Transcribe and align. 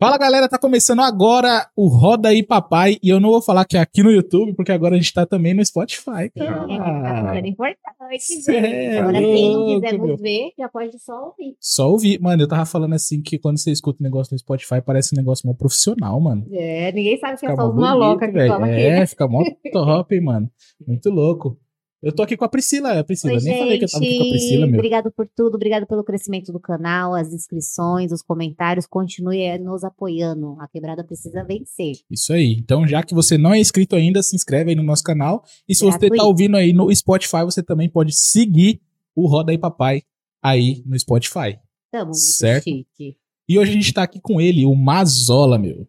Fala 0.00 0.16
galera, 0.16 0.48
tá 0.48 0.56
começando 0.56 1.00
agora 1.00 1.66
o 1.74 1.88
Roda 1.88 2.28
aí 2.28 2.40
Papai 2.40 2.98
e 3.02 3.08
eu 3.08 3.18
não 3.18 3.30
vou 3.30 3.42
falar 3.42 3.64
que 3.64 3.76
é 3.76 3.80
aqui 3.80 4.00
no 4.00 4.12
YouTube, 4.12 4.54
porque 4.54 4.70
agora 4.70 4.94
a 4.94 4.96
gente 4.98 5.12
tá 5.12 5.26
também 5.26 5.52
no 5.54 5.64
Spotify, 5.66 6.30
É, 6.36 6.38
tá 6.38 6.44
cara. 6.46 7.32
ficando 7.32 7.46
importante, 7.48 8.20
Cê 8.20 8.52
gente. 8.52 8.64
é 8.64 8.98
Agora, 9.00 9.18
quem 9.18 9.80
quiser 9.80 9.98
nos 9.98 10.20
ver, 10.20 10.52
já 10.56 10.68
pode 10.68 10.96
só 11.00 11.12
ouvir. 11.26 11.56
Só 11.60 11.90
ouvir. 11.90 12.20
Mano, 12.20 12.44
eu 12.44 12.46
tava 12.48 12.64
falando 12.64 12.94
assim 12.94 13.20
que 13.20 13.40
quando 13.40 13.58
você 13.58 13.72
escuta 13.72 13.98
um 14.00 14.04
negócio 14.04 14.32
no 14.32 14.38
Spotify, 14.38 14.80
parece 14.80 15.16
um 15.16 15.18
negócio 15.18 15.48
mó 15.48 15.52
profissional, 15.52 16.20
mano. 16.20 16.46
É, 16.52 16.92
ninguém 16.92 17.18
sabe 17.18 17.36
que 17.36 17.46
é 17.46 17.50
Fica 17.50 17.60
só 17.60 17.66
mó 17.66 17.74
os 17.74 17.80
malocas 17.80 18.30
bonito, 18.30 18.42
que 18.44 18.48
falam 18.48 18.66
É, 18.68 18.98
aqui. 18.98 19.06
fica 19.08 19.26
mó 19.26 19.42
top, 19.72 20.20
mano. 20.20 20.48
Muito 20.86 21.10
louco. 21.10 21.58
Eu 22.00 22.14
tô 22.14 22.22
aqui 22.22 22.36
com 22.36 22.44
a 22.44 22.48
Priscila, 22.48 22.92
é 22.94 23.00
a 23.00 23.04
Priscila. 23.04 23.34
Oi, 23.34 23.40
Nem 23.40 23.58
falei 23.58 23.78
que 23.78 23.84
eu 23.84 23.88
tava 23.88 24.04
aqui 24.04 24.16
com 24.16 24.20
a 24.20 24.24
gente. 24.24 24.30
Priscila, 24.38 24.66
meu. 24.66 24.74
Obrigado 24.76 25.10
por 25.10 25.26
tudo, 25.26 25.56
obrigado 25.56 25.84
pelo 25.86 26.04
crescimento 26.04 26.52
do 26.52 26.60
canal, 26.60 27.12
as 27.14 27.32
inscrições, 27.32 28.12
os 28.12 28.22
comentários. 28.22 28.86
Continue 28.86 29.40
eh, 29.42 29.58
nos 29.58 29.82
apoiando. 29.82 30.56
A 30.60 30.68
quebrada 30.68 31.02
precisa 31.02 31.42
vencer. 31.42 31.96
Isso 32.08 32.32
aí. 32.32 32.52
Então, 32.52 32.86
já 32.86 33.02
que 33.02 33.14
você 33.14 33.36
não 33.36 33.52
é 33.52 33.58
inscrito 33.58 33.96
ainda, 33.96 34.22
se 34.22 34.36
inscreve 34.36 34.70
aí 34.70 34.76
no 34.76 34.84
nosso 34.84 35.02
canal. 35.02 35.42
E 35.68 35.74
se 35.74 35.80
você 35.84 35.98
tá 35.98 36.06
Gratuito. 36.06 36.24
ouvindo 36.26 36.56
aí 36.56 36.72
no 36.72 36.94
Spotify, 36.94 37.42
você 37.44 37.64
também 37.64 37.88
pode 37.90 38.12
seguir 38.16 38.80
o 39.14 39.26
Roda 39.26 39.50
aí 39.50 39.58
Papai 39.58 40.02
aí 40.40 40.84
no 40.86 40.96
Spotify. 40.96 41.58
Tamo 41.90 42.06
muito 42.06 42.18
Certo. 42.18 42.64
chique. 42.64 43.16
E 43.48 43.58
hoje 43.58 43.72
a 43.72 43.74
gente 43.74 43.92
tá 43.92 44.04
aqui 44.04 44.20
com 44.20 44.40
ele, 44.40 44.64
o 44.64 44.74
Mazola, 44.74 45.58
meu. 45.58 45.88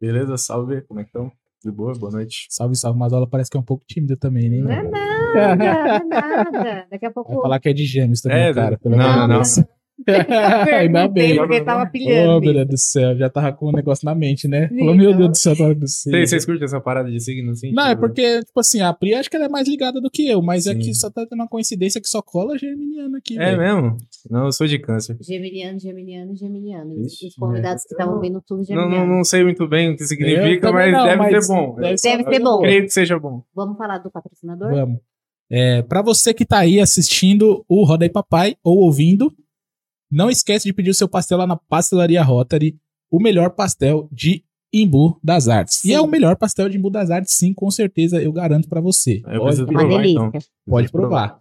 Beleza, 0.00 0.38
salve, 0.38 0.80
como 0.82 1.00
é 1.00 1.02
que 1.02 1.10
estão? 1.10 1.30
De 1.62 1.70
boa, 1.70 1.92
boa 1.94 2.10
noite. 2.12 2.46
Salve, 2.48 2.74
salve. 2.74 2.98
Mazola 2.98 3.26
parece 3.26 3.50
que 3.50 3.56
é 3.56 3.60
um 3.60 3.64
pouco 3.64 3.84
tímido 3.86 4.16
também, 4.16 4.48
né? 4.48 4.58
Não 4.60 4.70
é 4.70 4.82
nada, 4.82 5.64
não 5.64 5.66
é 5.66 6.04
nada. 6.04 6.86
Daqui 6.90 7.04
a 7.06 7.10
pouco. 7.10 7.32
Vai 7.32 7.42
falar 7.42 7.60
que 7.60 7.68
é 7.68 7.72
de 7.74 7.84
gêmeos 7.84 8.20
também, 8.22 8.38
É, 8.38 8.54
cara. 8.54 8.70
não, 8.72 8.78
pelo 8.78 8.96
não, 8.96 9.28
não. 9.28 9.42
Ainda 10.06 11.08
bem. 11.08 11.36
Porque 11.36 11.60
tava 11.60 11.86
pilhando. 11.86 12.40
meu 12.40 12.52
Deus 12.54 12.68
do 12.68 12.78
céu, 12.78 13.16
já 13.16 13.28
tava 13.28 13.52
com 13.52 13.68
um 13.68 13.72
negócio 13.72 14.04
na 14.04 14.14
mente, 14.14 14.48
né? 14.48 14.68
Sim, 14.68 14.78
Falou, 14.78 14.94
meu. 14.94 15.16
Deus 15.16 15.28
do 15.30 15.36
céu, 15.36 15.56
tava 15.56 15.74
do 15.74 15.86
céu. 15.88 16.26
Vocês, 16.26 16.44
curtem 16.44 16.64
essa 16.64 16.80
parada 16.80 17.10
de 17.10 17.20
signo 17.20 17.52
assim? 17.52 17.72
Não, 17.72 17.84
é 17.86 17.90
Tipo, 17.94 18.00
porque, 18.00 18.40
tipo 18.44 18.60
assim, 18.60 18.80
a 18.80 18.92
Pri 18.92 19.14
acho 19.14 19.28
que 19.30 19.36
ela 19.36 19.46
é 19.46 19.48
mais 19.48 19.68
ligada 19.68 20.00
do 20.00 20.10
que 20.10 20.26
eu, 20.28 20.40
mas 20.42 20.66
é 20.66 20.72
Sim. 20.72 20.78
que 20.78 20.94
só 20.94 21.10
tá 21.10 21.26
tendo 21.26 21.40
uma 21.40 21.48
coincidência 21.48 22.00
que 22.00 22.08
só 22.08 22.22
cola 22.22 22.56
geminiano 22.58 23.16
aqui, 23.16 23.38
É 23.38 23.56
velho. 23.56 23.58
mesmo? 23.58 23.96
Não, 24.30 24.44
eu 24.46 24.52
sou 24.52 24.66
de 24.66 24.78
câncer. 24.78 25.16
Geminiano, 25.20 25.78
geminiano, 25.78 26.34
geminiano. 26.36 26.92
Os- 27.00 27.12
Ixi, 27.12 27.26
Os 27.28 27.34
convidados 27.34 27.82
que 27.84 27.94
estavam 27.94 28.20
vendo 28.20 28.40
tudo 28.46 28.58
Não, 28.58 28.64
geminiano. 28.64 29.06
não, 29.06 29.16
não 29.18 29.24
sei 29.24 29.42
muito 29.44 29.66
bem 29.68 29.90
o 29.92 29.96
que 29.96 30.04
significa, 30.04 30.70
mas 30.72 30.92
não, 30.92 31.04
deve 31.04 31.16
mas 31.16 31.46
ser 31.46 31.52
bom. 31.52 31.74
deve 31.76 31.96
Deve 32.02 32.24
ser 32.24 32.40
bom. 32.40 32.60
Creio 32.60 32.82
que 32.84 32.90
seja 32.90 33.18
bom. 33.18 33.42
Vamos 33.54 33.76
falar 33.76 33.98
do 33.98 34.10
patrocinador? 34.10 34.70
Vamos. 34.70 34.98
É, 35.52 35.82
para 35.82 36.00
você 36.00 36.32
que 36.32 36.44
tá 36.46 36.58
aí 36.60 36.78
assistindo 36.78 37.64
o 37.68 37.84
Roda 37.84 38.04
aí 38.04 38.08
Papai 38.08 38.54
ou 38.62 38.78
ouvindo, 38.78 39.32
não 40.10 40.30
esquece 40.30 40.66
de 40.66 40.72
pedir 40.72 40.90
o 40.90 40.94
seu 40.94 41.08
pastel 41.08 41.38
lá 41.38 41.46
na 41.46 41.56
Pastelaria 41.56 42.22
Rotary, 42.22 42.76
o 43.10 43.20
melhor 43.20 43.50
pastel 43.50 44.08
de 44.10 44.44
Imbu 44.72 45.18
das 45.22 45.48
Artes. 45.48 45.84
E 45.84 45.88
Sim. 45.88 45.94
é 45.94 46.00
o 46.00 46.06
melhor 46.06 46.36
pastel 46.36 46.68
de 46.68 46.78
Imbu 46.78 46.90
das 46.90 47.10
Artes, 47.10 47.34
sim, 47.34 47.52
com 47.52 47.70
certeza, 47.70 48.22
eu 48.22 48.32
garanto 48.32 48.68
pra 48.68 48.80
você. 48.80 49.22
Eu 49.26 49.40
Pode, 49.40 49.66
provar, 49.66 50.06
então. 50.06 50.32
pode 50.66 50.88
provar. 50.90 51.40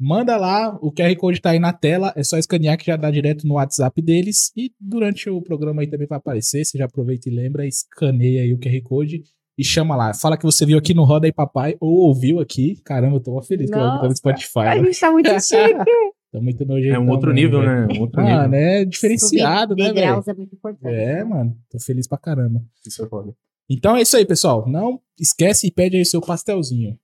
Manda 0.00 0.36
lá, 0.36 0.78
o 0.80 0.92
QR 0.92 1.14
Code 1.16 1.40
tá 1.40 1.50
aí 1.50 1.58
na 1.58 1.72
tela, 1.72 2.12
é 2.14 2.22
só 2.22 2.38
escanear 2.38 2.78
que 2.78 2.86
já 2.86 2.96
dá 2.96 3.10
direto 3.10 3.44
no 3.48 3.54
WhatsApp 3.54 4.00
deles. 4.00 4.52
E 4.56 4.70
durante 4.80 5.28
o 5.28 5.42
programa 5.42 5.82
aí 5.82 5.88
também 5.88 6.06
vai 6.06 6.18
aparecer, 6.18 6.64
você 6.64 6.78
já 6.78 6.84
aproveita 6.84 7.28
e 7.28 7.34
lembra, 7.34 7.66
escaneia 7.66 8.42
aí 8.42 8.52
o 8.52 8.58
QR 8.58 8.80
Code 8.84 9.24
e 9.58 9.64
chama 9.64 9.96
lá. 9.96 10.14
Fala 10.14 10.36
que 10.36 10.44
você 10.44 10.64
viu 10.64 10.78
aqui 10.78 10.94
no 10.94 11.02
Roda 11.02 11.26
aí 11.26 11.32
Papai 11.32 11.76
ou 11.80 12.06
ouviu 12.06 12.38
aqui. 12.38 12.80
Caramba, 12.84 13.16
eu 13.16 13.20
tô 13.20 13.42
feliz 13.42 13.68
que 13.68 13.76
eu 13.76 13.80
ouvi 13.80 13.96
no 13.96 14.02
Nossa, 14.04 14.14
Spotify. 14.14 14.58
A 14.60 14.74
né? 14.76 14.84
gente 14.84 15.00
tá 15.00 15.10
muito 15.10 15.30
chique. 15.42 15.90
Tá 16.38 16.44
muito 16.44 16.64
nojento. 16.64 16.94
É 16.94 16.98
um 16.98 17.10
outro 17.10 17.32
nível, 17.32 17.62
né? 17.62 17.86
Um 17.94 18.00
outro 18.00 18.22
Mano, 18.22 18.42
nível. 18.44 18.58
é 18.58 18.84
diferenciado, 18.84 19.72
Subir 19.72 19.82
né, 19.82 19.92
velho? 19.92 20.22
é 20.26 20.34
muito 20.34 20.54
importante. 20.54 20.94
É, 20.94 21.24
mano. 21.24 21.56
Tô 21.70 21.78
feliz 21.78 22.06
pra 22.06 22.18
caramba. 22.18 22.62
Isso 22.86 23.04
é 23.04 23.08
foda. 23.08 23.34
Então 23.70 23.96
é 23.96 24.02
isso 24.02 24.16
aí, 24.16 24.24
pessoal. 24.24 24.66
Não 24.68 25.00
esquece 25.18 25.66
e 25.66 25.70
pede 25.70 25.96
aí 25.96 26.02
o 26.02 26.06
seu 26.06 26.20
pastelzinho. 26.20 26.98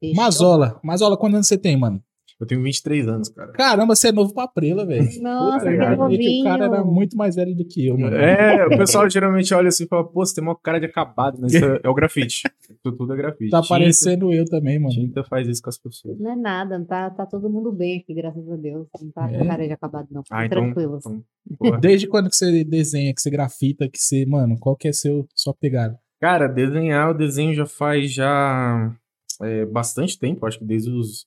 Fechou. 0.00 0.16
Mazola. 0.16 0.80
Mazola, 0.82 1.16
quantos 1.16 1.34
anos 1.34 1.46
você 1.48 1.58
tem, 1.58 1.76
mano? 1.76 2.02
Eu 2.40 2.46
tenho 2.46 2.62
23 2.62 3.06
anos, 3.06 3.28
cara. 3.28 3.52
Caramba, 3.52 3.94
você 3.94 4.08
é 4.08 4.12
novo 4.12 4.32
pra 4.32 4.48
prela, 4.48 4.86
velho. 4.86 5.04
Nossa, 5.20 5.58
Puta, 5.58 5.70
que 5.70 5.76
cara, 5.76 5.96
novinho. 5.96 6.40
O 6.40 6.44
cara 6.44 6.64
era 6.64 6.82
muito 6.84 7.16
mais 7.16 7.36
velho 7.36 7.54
do 7.54 7.64
que 7.66 7.86
eu, 7.86 7.98
mano. 7.98 8.16
É, 8.16 8.66
o 8.66 8.70
pessoal 8.78 9.08
geralmente 9.10 9.52
olha 9.52 9.68
assim 9.68 9.84
e 9.84 9.86
fala, 9.86 10.04
pô, 10.04 10.24
você 10.24 10.34
tem 10.36 10.42
uma 10.42 10.56
cara 10.58 10.80
de 10.80 10.86
acabado, 10.86 11.38
mas 11.38 11.52
é, 11.54 11.80
é 11.84 11.88
o 11.88 11.94
grafite. 11.94 12.42
Isso 12.70 12.96
tudo 12.96 13.12
é 13.12 13.16
grafite. 13.16 13.50
Tá 13.50 13.60
Tinta- 13.60 13.74
parecendo 13.74 14.32
eu 14.32 14.44
também, 14.46 14.78
mano. 14.78 14.94
Tinta 14.94 15.22
faz 15.24 15.46
isso 15.46 15.62
com 15.62 15.68
as 15.68 15.76
pessoas. 15.78 16.18
Não 16.18 16.32
é 16.32 16.36
nada, 16.36 16.82
tá, 16.86 17.10
tá 17.10 17.26
todo 17.26 17.50
mundo 17.50 17.70
bem 17.72 17.98
aqui, 17.98 18.14
graças 18.14 18.48
a 18.50 18.56
Deus. 18.56 18.86
Não 19.02 19.10
tá 19.10 19.30
É? 19.30 19.38
com 19.38 19.46
cara 19.46 19.66
de 19.66 19.72
acabado, 19.74 20.08
não. 20.10 20.22
Ah, 20.30 20.46
então- 20.46 20.62
tranquilos. 20.72 21.04
então. 21.50 21.78
Desde 21.80 22.06
quando 22.06 22.30
que 22.30 22.36
você 22.36 22.64
desenha, 22.64 23.12
que 23.14 23.20
você 23.20 23.28
grafita, 23.30 23.86
que 23.88 23.98
você, 23.98 24.24
mano, 24.24 24.56
qual 24.58 24.74
que 24.76 24.88
é 24.88 24.92
seu, 24.92 25.26
sua 25.34 25.52
pegada? 25.52 25.98
Cara, 26.20 26.46
desenhar 26.46 27.10
o 27.10 27.14
desenho 27.14 27.54
já 27.54 27.66
faz 27.66 28.12
já 28.12 28.94
é, 29.42 29.64
bastante 29.66 30.18
tempo, 30.18 30.46
acho 30.46 30.58
que 30.58 30.64
desde 30.64 30.90
os 30.90 31.26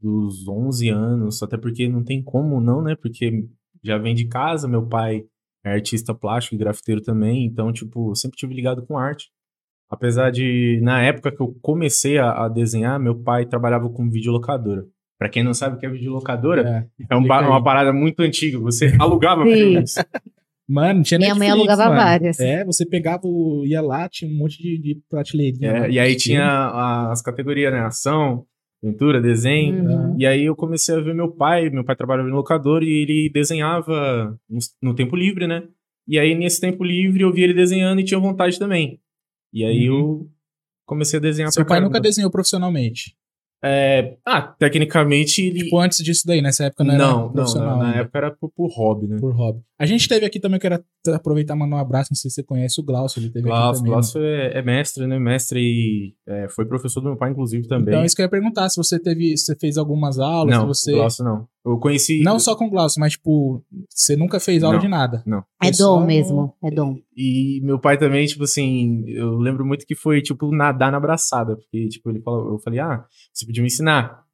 dos 0.00 0.46
11 0.46 0.88
anos, 0.90 1.42
até 1.42 1.56
porque 1.56 1.88
não 1.88 2.02
tem 2.04 2.22
como 2.22 2.60
não, 2.60 2.82
né? 2.82 2.94
Porque 3.00 3.44
já 3.82 3.98
vem 3.98 4.14
de 4.14 4.26
casa, 4.26 4.68
meu 4.68 4.86
pai 4.86 5.24
é 5.64 5.72
artista 5.72 6.14
plástico 6.14 6.54
e 6.54 6.58
grafiteiro 6.58 7.00
também, 7.02 7.44
então, 7.44 7.72
tipo, 7.72 8.14
sempre 8.14 8.36
tive 8.38 8.54
ligado 8.54 8.86
com 8.86 8.96
arte. 8.96 9.28
Apesar 9.90 10.30
de, 10.30 10.78
na 10.82 11.02
época 11.02 11.32
que 11.34 11.40
eu 11.40 11.56
comecei 11.62 12.18
a, 12.18 12.44
a 12.44 12.48
desenhar, 12.48 13.00
meu 13.00 13.14
pai 13.22 13.46
trabalhava 13.46 13.88
com 13.88 14.08
videolocadora. 14.08 14.84
Pra 15.18 15.28
quem 15.28 15.42
não 15.42 15.52
sabe 15.52 15.76
o 15.76 15.78
que 15.78 15.86
é 15.86 15.90
videolocadora, 15.90 16.86
É. 17.00 17.06
é, 17.10 17.16
um 17.16 17.24
uma 17.24 17.64
parada 17.64 17.92
muito 17.92 18.20
antiga. 18.20 18.58
Você 18.60 18.94
alugava 19.00 19.44
Sim. 19.44 19.52
filmes. 19.54 19.94
Mano, 20.68 20.96
não 20.98 21.02
tinha 21.02 21.18
Minha 21.18 21.34
mãe 21.34 21.48
Netflix, 21.48 21.70
alugava 21.70 21.90
mano. 21.90 22.02
várias. 22.02 22.38
É, 22.38 22.64
você 22.64 22.86
pegava, 22.86 23.22
o, 23.24 23.64
ia 23.66 23.80
lá, 23.80 24.08
tinha 24.08 24.30
um 24.30 24.36
monte 24.36 24.62
de, 24.62 24.78
de 24.78 25.00
prateleirinha. 25.08 25.70
É, 25.86 25.90
e 25.90 25.98
aí 25.98 26.14
tinha 26.14 27.10
as 27.10 27.22
categorias, 27.22 27.72
né? 27.72 27.80
Ação, 27.80 28.44
pintura, 28.80 29.20
desenho. 29.20 29.84
Uhum. 29.84 30.16
E 30.18 30.26
aí 30.26 30.44
eu 30.44 30.56
comecei 30.56 30.94
a 30.94 31.00
ver 31.00 31.14
meu 31.14 31.30
pai, 31.30 31.68
meu 31.70 31.84
pai 31.84 31.96
trabalhava 31.96 32.28
no 32.28 32.36
locador 32.36 32.82
e 32.82 33.02
ele 33.02 33.30
desenhava 33.32 34.38
no, 34.48 34.58
no 34.82 34.94
tempo 34.94 35.16
livre, 35.16 35.46
né? 35.46 35.64
E 36.06 36.18
aí 36.18 36.34
nesse 36.34 36.60
tempo 36.60 36.82
livre 36.84 37.22
eu 37.22 37.32
via 37.32 37.44
ele 37.44 37.54
desenhando 37.54 38.00
e 38.00 38.04
tinha 38.04 38.20
vontade 38.20 38.58
também. 38.58 39.00
E 39.52 39.64
aí 39.64 39.86
eu 39.86 40.28
comecei 40.86 41.18
a 41.18 41.22
desenhar 41.22 41.52
Seu 41.52 41.64
pai 41.64 41.80
nunca 41.80 41.92
caramba. 41.92 42.08
desenhou 42.08 42.30
profissionalmente. 42.30 43.16
É, 43.62 44.16
ah, 44.24 44.40
tecnicamente 44.40 45.42
ele... 45.42 45.64
Tipo, 45.64 45.78
antes 45.78 46.02
disso 46.02 46.26
daí, 46.26 46.40
nessa 46.40 46.64
época 46.66 46.84
não 46.84 46.94
era 46.94 47.02
não, 47.02 47.20
não, 47.22 47.32
profissional 47.32 47.78
na, 47.78 47.84
na 47.84 47.96
época 47.96 48.18
era 48.18 48.30
por, 48.30 48.50
por 48.50 48.70
hobby, 48.70 49.08
né? 49.08 49.16
por 49.18 49.32
hobby. 49.34 49.60
A 49.80 49.86
gente 49.86 50.08
teve 50.08 50.26
aqui 50.26 50.40
também, 50.40 50.56
eu 50.56 50.60
quero 50.60 50.84
aproveitar 51.14 51.54
e 51.54 51.58
mandar 51.58 51.76
um 51.76 51.78
abraço, 51.78 52.10
não 52.10 52.16
sei 52.16 52.28
se 52.28 52.34
você 52.34 52.42
conhece 52.42 52.80
o 52.80 52.84
Glaucio, 52.84 53.20
ele 53.20 53.30
teve 53.30 53.48
aqui 53.48 53.56
Glaucio, 53.56 53.76
também. 53.76 53.92
Glaucio 53.92 54.20
é, 54.20 54.58
é 54.58 54.62
mestre, 54.62 55.06
né? 55.06 55.18
Mestre 55.20 55.60
e 55.60 56.14
é, 56.26 56.48
foi 56.48 56.66
professor 56.66 57.00
do 57.00 57.10
meu 57.10 57.16
pai, 57.16 57.30
inclusive, 57.30 57.68
também. 57.68 57.94
Então, 57.94 58.04
isso 58.04 58.16
que 58.16 58.20
eu 58.20 58.24
ia 58.24 58.30
perguntar, 58.30 58.68
se 58.70 58.76
você 58.76 58.98
teve, 58.98 59.36
se 59.36 59.44
você 59.44 59.56
fez 59.56 59.78
algumas 59.78 60.18
aulas, 60.18 60.56
não, 60.56 60.66
você... 60.66 60.92
Glaucio 60.92 61.24
não. 61.24 61.46
Eu 61.64 61.78
conheci... 61.78 62.22
Não 62.22 62.40
só 62.40 62.56
com 62.56 62.66
o 62.66 62.70
Glaucio, 62.70 62.98
mas, 62.98 63.12
tipo, 63.12 63.64
você 63.88 64.16
nunca 64.16 64.40
fez 64.40 64.64
aula 64.64 64.76
Não, 64.76 64.82
de 64.82 64.88
nada. 64.88 65.22
não. 65.24 65.44
É 65.62 65.72
só 65.72 65.98
dom 65.98 66.06
mesmo, 66.06 66.54
é 66.64 66.70
dom. 66.72 66.98
E 67.16 67.60
meu 67.62 67.78
pai 67.78 67.96
também, 67.96 68.26
tipo 68.26 68.42
assim, 68.44 69.04
eu 69.06 69.38
lembro 69.38 69.64
muito 69.64 69.86
que 69.86 69.94
foi, 69.94 70.20
tipo, 70.20 70.50
nadar 70.50 70.90
na 70.90 70.98
braçada. 70.98 71.56
Porque, 71.56 71.88
tipo, 71.88 72.10
ele 72.10 72.20
falou, 72.20 72.54
eu 72.54 72.58
falei, 72.58 72.80
ah, 72.80 73.04
você 73.32 73.46
podia 73.46 73.62
me 73.62 73.68
ensinar. 73.68 74.24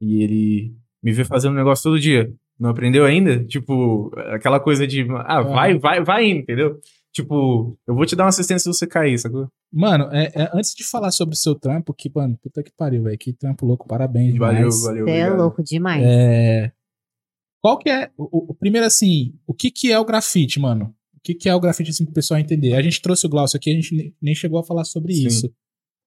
E 0.00 0.22
ele 0.22 0.76
me 1.02 1.12
vê 1.12 1.24
fazendo 1.24 1.52
um 1.52 1.56
negócio 1.56 1.82
todo 1.82 2.00
dia. 2.00 2.32
Não 2.58 2.70
aprendeu 2.70 3.04
ainda? 3.04 3.44
Tipo, 3.44 4.10
aquela 4.32 4.60
coisa 4.60 4.86
de, 4.86 5.06
ah, 5.24 5.42
vai, 5.42 5.76
vai, 5.78 6.02
vai 6.04 6.24
indo, 6.30 6.40
entendeu? 6.40 6.78
Tipo, 7.12 7.76
eu 7.86 7.94
vou 7.94 8.04
te 8.06 8.16
dar 8.16 8.24
uma 8.24 8.28
assistência 8.30 8.60
se 8.72 8.78
você 8.78 8.86
cair, 8.86 9.18
sacou? 9.18 9.48
Mano, 9.72 10.08
é- 10.12 10.32
é, 10.34 10.50
antes 10.52 10.74
de 10.74 10.84
falar 10.84 11.10
sobre 11.12 11.34
o 11.34 11.38
seu 11.38 11.54
trampo, 11.54 11.92
que, 11.94 12.10
mano, 12.12 12.36
puta 12.42 12.62
que 12.62 12.72
pariu, 12.76 13.04
velho, 13.04 13.18
que 13.18 13.32
trampo 13.32 13.64
louco, 13.66 13.86
parabéns 13.86 14.36
Valeu, 14.36 14.58
demais. 14.68 14.82
valeu. 14.82 15.04
Você 15.06 15.10
é 15.12 15.30
louco 15.30 15.62
demais. 15.62 16.02
É... 16.04 16.72
Qual 17.60 17.78
que 17.78 17.88
é, 17.88 18.10
o, 18.16 18.50
o- 18.50 18.54
primeiro 18.54 18.86
assim, 18.86 19.34
o 19.46 19.54
que 19.54 19.70
que 19.70 19.90
é 19.92 19.98
o 19.98 20.04
grafite, 20.04 20.58
mano? 20.60 20.94
O 21.16 21.20
que 21.22 21.34
que 21.34 21.48
é 21.48 21.54
o 21.54 21.60
grafite, 21.60 21.90
assim, 21.90 22.04
pro 22.04 22.12
pessoal 22.14 22.38
entender? 22.38 22.74
A 22.74 22.82
gente 22.82 23.00
trouxe 23.00 23.26
o 23.26 23.28
Glaucio 23.30 23.56
aqui, 23.56 23.70
a 23.70 23.74
gente 23.74 23.94
ne- 23.94 24.14
nem 24.20 24.34
chegou 24.34 24.58
a 24.58 24.64
falar 24.64 24.84
sobre 24.84 25.14
Sim. 25.14 25.26
isso. 25.26 25.52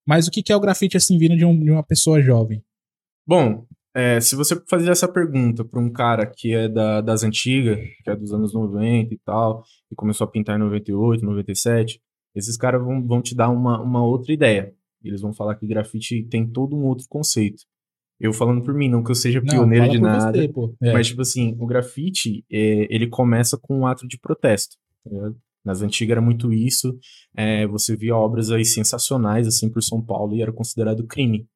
Mas 0.05 0.27
o 0.27 0.31
que 0.31 0.43
que 0.43 0.51
é 0.53 0.55
o 0.55 0.59
grafite, 0.59 0.95
assim, 0.95 1.17
vindo 1.17 1.35
de, 1.35 1.43
um- 1.45 1.57
de 1.59 1.71
uma 1.71 1.83
pessoa 1.83 2.21
jovem? 2.21 2.63
Bom, 3.25 3.65
é, 3.95 4.19
se 4.22 4.36
você 4.36 4.60
fazer 4.69 4.92
essa 4.92 5.07
pergunta 5.07 5.66
pra 5.66 5.80
um 5.80 5.89
cara 5.92 6.25
que 6.25 6.54
é 6.54 6.68
da- 6.69 7.01
das 7.01 7.24
antigas, 7.24 7.80
que 8.04 8.10
é 8.10 8.16
dos 8.16 8.31
anos 8.34 8.54
90 8.54 9.13
e 9.13 9.18
tal, 9.25 9.63
e 9.92 9.95
começou 9.95 10.25
a 10.25 10.30
pintar 10.30 10.56
em 10.56 10.60
98, 10.60 11.25
97, 11.25 12.00
esses 12.36 12.56
caras 12.57 12.84
vão, 12.84 13.06
vão 13.06 13.22
te 13.22 13.36
dar 13.36 13.50
uma, 13.50 13.81
uma 13.81 14.04
outra 14.04 14.31
ideia. 14.31 14.74
Eles 15.04 15.22
vão 15.22 15.34
falar 15.34 15.56
que 15.56 15.66
grafite 15.66 16.24
tem 16.30 16.45
todo 16.48 16.75
um 16.75 16.84
outro 16.86 17.06
conceito. 17.10 17.63
Eu 18.19 18.34
falando 18.34 18.63
por 18.63 18.74
mim, 18.74 18.89
não 18.89 19.04
que 19.04 19.12
eu 19.12 19.16
seja 19.16 19.42
pioneiro 19.42 19.86
fala 19.86 19.95
de 19.95 20.01
nada, 20.01 20.31
você. 20.31 20.74
É. 20.81 20.94
mas 20.94 21.07
tipo 21.07 21.22
assim, 21.22 21.56
o 21.60 21.66
grafite, 21.68 22.44
é, 22.51 22.88
ele 22.94 23.07
começa 23.07 23.57
com 23.57 23.80
um 23.80 23.86
ato 23.88 24.07
de 24.07 24.18
protesto. 24.19 24.75
tá? 25.04 25.31
Nas 25.63 25.81
antigas 25.81 26.12
era 26.13 26.22
muito 26.22 26.51
isso. 26.54 26.98
é, 27.36 27.68
você 27.68 27.95
via 27.95 28.16
obras 28.16 28.50
aí 28.51 28.66
sensacionais, 28.66 29.48
assim, 29.48 29.69
por 29.69 29.81
São 29.84 30.01
Paulo, 30.01 30.36
e 30.36 30.42
era 30.42 30.51
considerado 30.51 31.06
crime. 31.06 31.48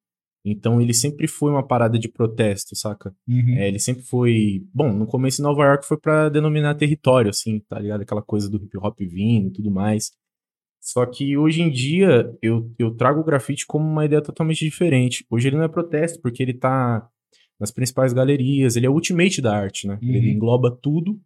Então 0.44 0.80
ele 0.80 0.92
sempre 0.92 1.28
foi 1.28 1.50
uma 1.52 1.66
parada 1.66 1.98
de 1.98 2.08
protesto, 2.08 2.74
saca? 2.74 3.14
Uhum. 3.28 3.54
É, 3.56 3.68
ele 3.68 3.78
sempre 3.78 4.02
foi. 4.02 4.64
Bom, 4.74 4.92
no 4.92 5.06
começo 5.06 5.40
em 5.40 5.44
Nova 5.44 5.64
York 5.64 5.86
foi 5.86 5.96
pra 5.98 6.28
denominar 6.28 6.74
território, 6.74 7.30
assim, 7.30 7.60
tá 7.68 7.78
ligado? 7.78 8.00
Aquela 8.02 8.22
coisa 8.22 8.50
do 8.50 8.56
hip 8.56 8.76
hop 8.78 8.98
vindo 9.00 9.48
e 9.48 9.52
tudo 9.52 9.70
mais. 9.70 10.10
Só 10.80 11.06
que 11.06 11.36
hoje 11.36 11.62
em 11.62 11.70
dia 11.70 12.28
eu, 12.42 12.68
eu 12.76 12.90
trago 12.96 13.20
o 13.20 13.24
grafite 13.24 13.64
como 13.66 13.88
uma 13.88 14.04
ideia 14.04 14.20
totalmente 14.20 14.64
diferente. 14.64 15.24
Hoje 15.30 15.48
ele 15.48 15.56
não 15.56 15.64
é 15.64 15.68
protesto, 15.68 16.20
porque 16.20 16.42
ele 16.42 16.54
tá 16.54 17.08
nas 17.60 17.70
principais 17.70 18.12
galerias, 18.12 18.74
ele 18.74 18.86
é 18.86 18.90
o 18.90 18.94
ultimate 18.94 19.40
da 19.40 19.56
arte, 19.56 19.86
né? 19.86 19.96
Ele 20.02 20.18
Uhum. 20.18 20.34
engloba 20.34 20.76
tudo. 20.82 21.20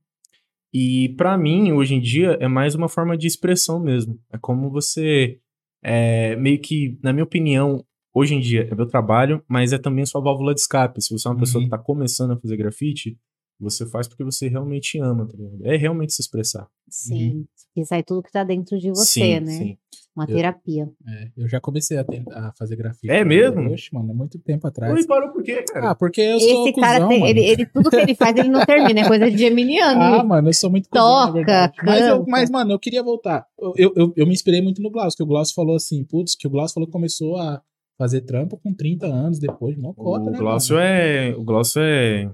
E 0.75 1.15
pra 1.17 1.39
mim, 1.39 1.73
hoje 1.73 1.95
em 1.95 2.01
dia, 2.01 2.37
é 2.39 2.47
mais 2.49 2.75
uma 2.75 2.87
forma 2.91 3.17
de 3.17 3.27
expressão 3.27 3.81
mesmo. 3.81 4.21
É 4.31 4.37
como 4.37 4.69
você. 4.69 5.39
É, 5.83 6.37
meio 6.37 6.61
que, 6.61 6.99
na 7.03 7.13
minha 7.13 7.25
opinião, 7.25 7.83
hoje 8.19 8.35
em 8.35 8.41
dia 8.41 8.69
é 8.71 8.75
meu 8.75 8.87
trabalho, 8.87 9.43
mas 9.49 9.73
é 9.73 9.79
também 9.79 10.07
sua 10.07 10.21
válvula 10.21 10.55
de 10.55 10.61
escape. 10.61 11.03
Se 11.03 11.13
você 11.17 11.29
é 11.29 11.31
uma 11.31 11.39
pessoa 11.41 11.61
Uhum. 11.63 11.67
que 11.67 11.71
tá 11.71 11.79
começando 11.79 12.33
a 12.33 12.37
fazer 12.37 12.57
grafite, 12.57 13.19
você 13.61 13.87
faz 13.87 14.07
porque 14.09 14.23
você 14.25 14.49
realmente 14.49 14.99
ama, 14.99 15.27
tá 15.27 15.35
ligado? 15.37 15.65
É 15.67 15.77
realmente 15.77 16.13
se 16.13 16.21
expressar. 16.23 16.67
Sim. 16.89 17.47
E 17.75 17.85
sai 17.85 18.03
tudo 18.03 18.23
que 18.23 18.31
tá 18.33 18.45
dentro 18.45 18.79
de 18.79 18.91
você, 18.91 19.21
sim, 19.21 19.41
né? 19.41 19.47
sim. 19.53 19.79
Uma 20.15 20.25
Eu- 20.25 20.35
terapia. 20.37 20.89
É, 21.07 21.29
eu 21.37 21.47
já 21.49 21.61
comecei 21.61 21.99
a, 21.99 22.05
tentar, 22.05 22.49
a 22.49 22.53
fazer 22.53 22.75
grafite. 22.77 23.11
É 23.11 23.23
mesmo? 23.23 23.71
Oxe, 23.71 23.91
mano, 23.93 24.15
muito 24.15 24.39
tempo 24.39 24.67
atrás. 24.67 25.05
Parou 25.07 25.31
por 25.31 25.43
quê, 25.43 25.63
cara? 25.63 25.91
Ah, 25.91 25.95
porque 25.95 26.23
eu 26.23 26.41
sou 26.41 26.69
Esse 26.69 26.81
cara, 26.81 26.95
cuzão, 26.97 27.09
tem- 27.09 27.21
mano. 27.21 27.31
ele, 27.31 27.45
ele- 27.45 27.67
tudo 27.67 27.91
que 27.91 27.97
ele 27.97 28.15
faz, 28.15 28.35
ele 28.37 28.49
não 28.49 28.65
termina. 28.65 29.01
É 29.01 29.07
coisa 29.09 29.31
de 29.31 29.37
geminiano. 29.37 30.01
Ah, 30.03 30.25
mano, 30.25 30.49
eu 30.49 30.55
sou 30.55 30.71
muito 30.71 30.89
cuzão, 30.89 31.35
Toca. 31.35 31.73
Mas, 31.85 32.01
eu- 32.07 32.25
mas, 32.27 32.51
mano, 32.51 32.73
eu 32.73 32.79
queria 32.79 33.03
voltar. 33.03 33.47
Eu, 33.61 33.75
eu, 33.77 33.93
eu, 33.95 34.13
eu 34.17 34.27
me 34.27 34.33
inspirei 34.33 34.63
muito 34.63 34.81
no 34.81 34.91
Glaucio, 34.91 35.17
que 35.17 35.23
o 35.23 35.27
Glaucio 35.27 35.55
falou 35.55 35.77
assim, 35.77 36.03
putz, 36.05 36.35
que 36.35 36.47
o 36.47 36.51
Glaucio 36.51 36.73
falou 36.75 36.87
que 36.87 36.93
começou 36.93 37.37
a 37.37 37.63
fazer 37.99 38.23
trampo 38.23 38.57
com 38.59 38.75
30 38.75 39.07
anos 39.07 39.39
depois, 39.39 39.77
mó 39.77 39.93
cota, 39.93 40.29
o 40.29 40.31
né, 40.33 40.39
Glaucio 40.39 40.79
é. 40.79 41.35
O 41.37 41.43
Glaucio 41.45 41.81
é. 41.83 42.31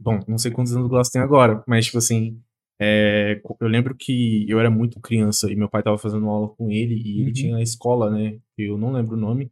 Bom, 0.00 0.20
não 0.28 0.38
sei 0.38 0.50
quantos 0.52 0.72
anos 0.72 0.86
o 0.86 0.88
Glaucio 0.88 1.12
tem 1.12 1.22
agora, 1.22 1.62
mas, 1.66 1.86
tipo 1.86 1.98
assim. 1.98 2.40
é, 2.80 3.40
eu 3.60 3.66
lembro 3.68 3.94
que 3.96 4.46
eu 4.48 4.60
era 4.60 4.70
muito 4.70 5.00
criança 5.00 5.50
e 5.50 5.56
meu 5.56 5.68
pai 5.68 5.82
tava 5.82 5.98
fazendo 5.98 6.28
aula 6.28 6.48
com 6.48 6.70
ele 6.70 6.94
e 6.94 7.20
ele 7.20 7.26
Uhum. 7.28 7.32
tinha 7.32 7.56
a 7.56 7.62
escola, 7.62 8.10
né? 8.10 8.38
Eu 8.56 8.78
não 8.78 8.92
lembro 8.92 9.16
o 9.16 9.20
nome. 9.20 9.50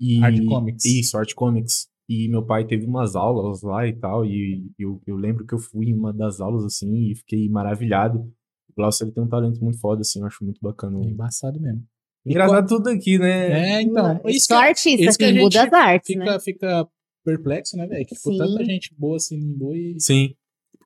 E, 0.00 0.22
Art 0.24 0.36
Comics. 0.46 0.84
Isso, 0.84 1.18
Art 1.18 1.34
Comics. 1.34 1.88
E 2.08 2.28
meu 2.28 2.42
pai 2.44 2.64
teve 2.66 2.86
umas 2.86 3.14
aulas 3.16 3.62
lá 3.62 3.86
e 3.86 3.92
tal. 3.94 4.24
E 4.24 4.70
eu, 4.78 5.00
eu 5.06 5.16
lembro 5.16 5.46
que 5.46 5.54
eu 5.54 5.58
fui 5.58 5.86
em 5.86 5.94
uma 5.94 6.12
das 6.12 6.40
aulas 6.40 6.64
assim 6.64 7.10
e 7.10 7.14
fiquei 7.14 7.48
maravilhado. 7.48 8.20
O 8.70 8.74
Glaucio 8.76 9.04
ele 9.04 9.12
tem 9.12 9.22
um 9.22 9.28
talento 9.28 9.60
muito 9.62 9.78
foda, 9.78 10.00
assim, 10.00 10.20
eu 10.20 10.26
acho 10.26 10.42
muito 10.44 10.58
bacana. 10.62 10.98
É 11.00 11.08
embaçado 11.10 11.60
mesmo. 11.60 11.84
Engraçado 12.26 12.66
tudo 12.68 12.88
aqui, 12.88 13.18
né? 13.18 13.76
É, 13.76 13.82
então. 13.82 14.20
Eu 14.24 14.30
Isso 14.30 14.46
sou 14.46 14.56
que, 14.58 14.64
artista, 14.64 15.04
isso 15.04 15.18
que 15.18 15.24
a 15.24 15.28
gente 15.32 15.40
muda 15.42 15.64
as 15.64 15.72
artes, 15.72 16.06
fica, 16.06 16.24
né? 16.24 16.40
fica 16.40 16.88
perplexo, 17.24 17.76
né, 17.76 17.86
velho? 17.86 18.06
Que 18.06 18.14
por 18.14 18.32
Sim. 18.32 18.38
tanta 18.38 18.64
gente 18.64 18.94
boa 18.96 19.16
assim 19.16 19.36
em 19.36 19.42
Imbu 19.52 19.74
e 19.74 19.96
Sim. 20.00 20.34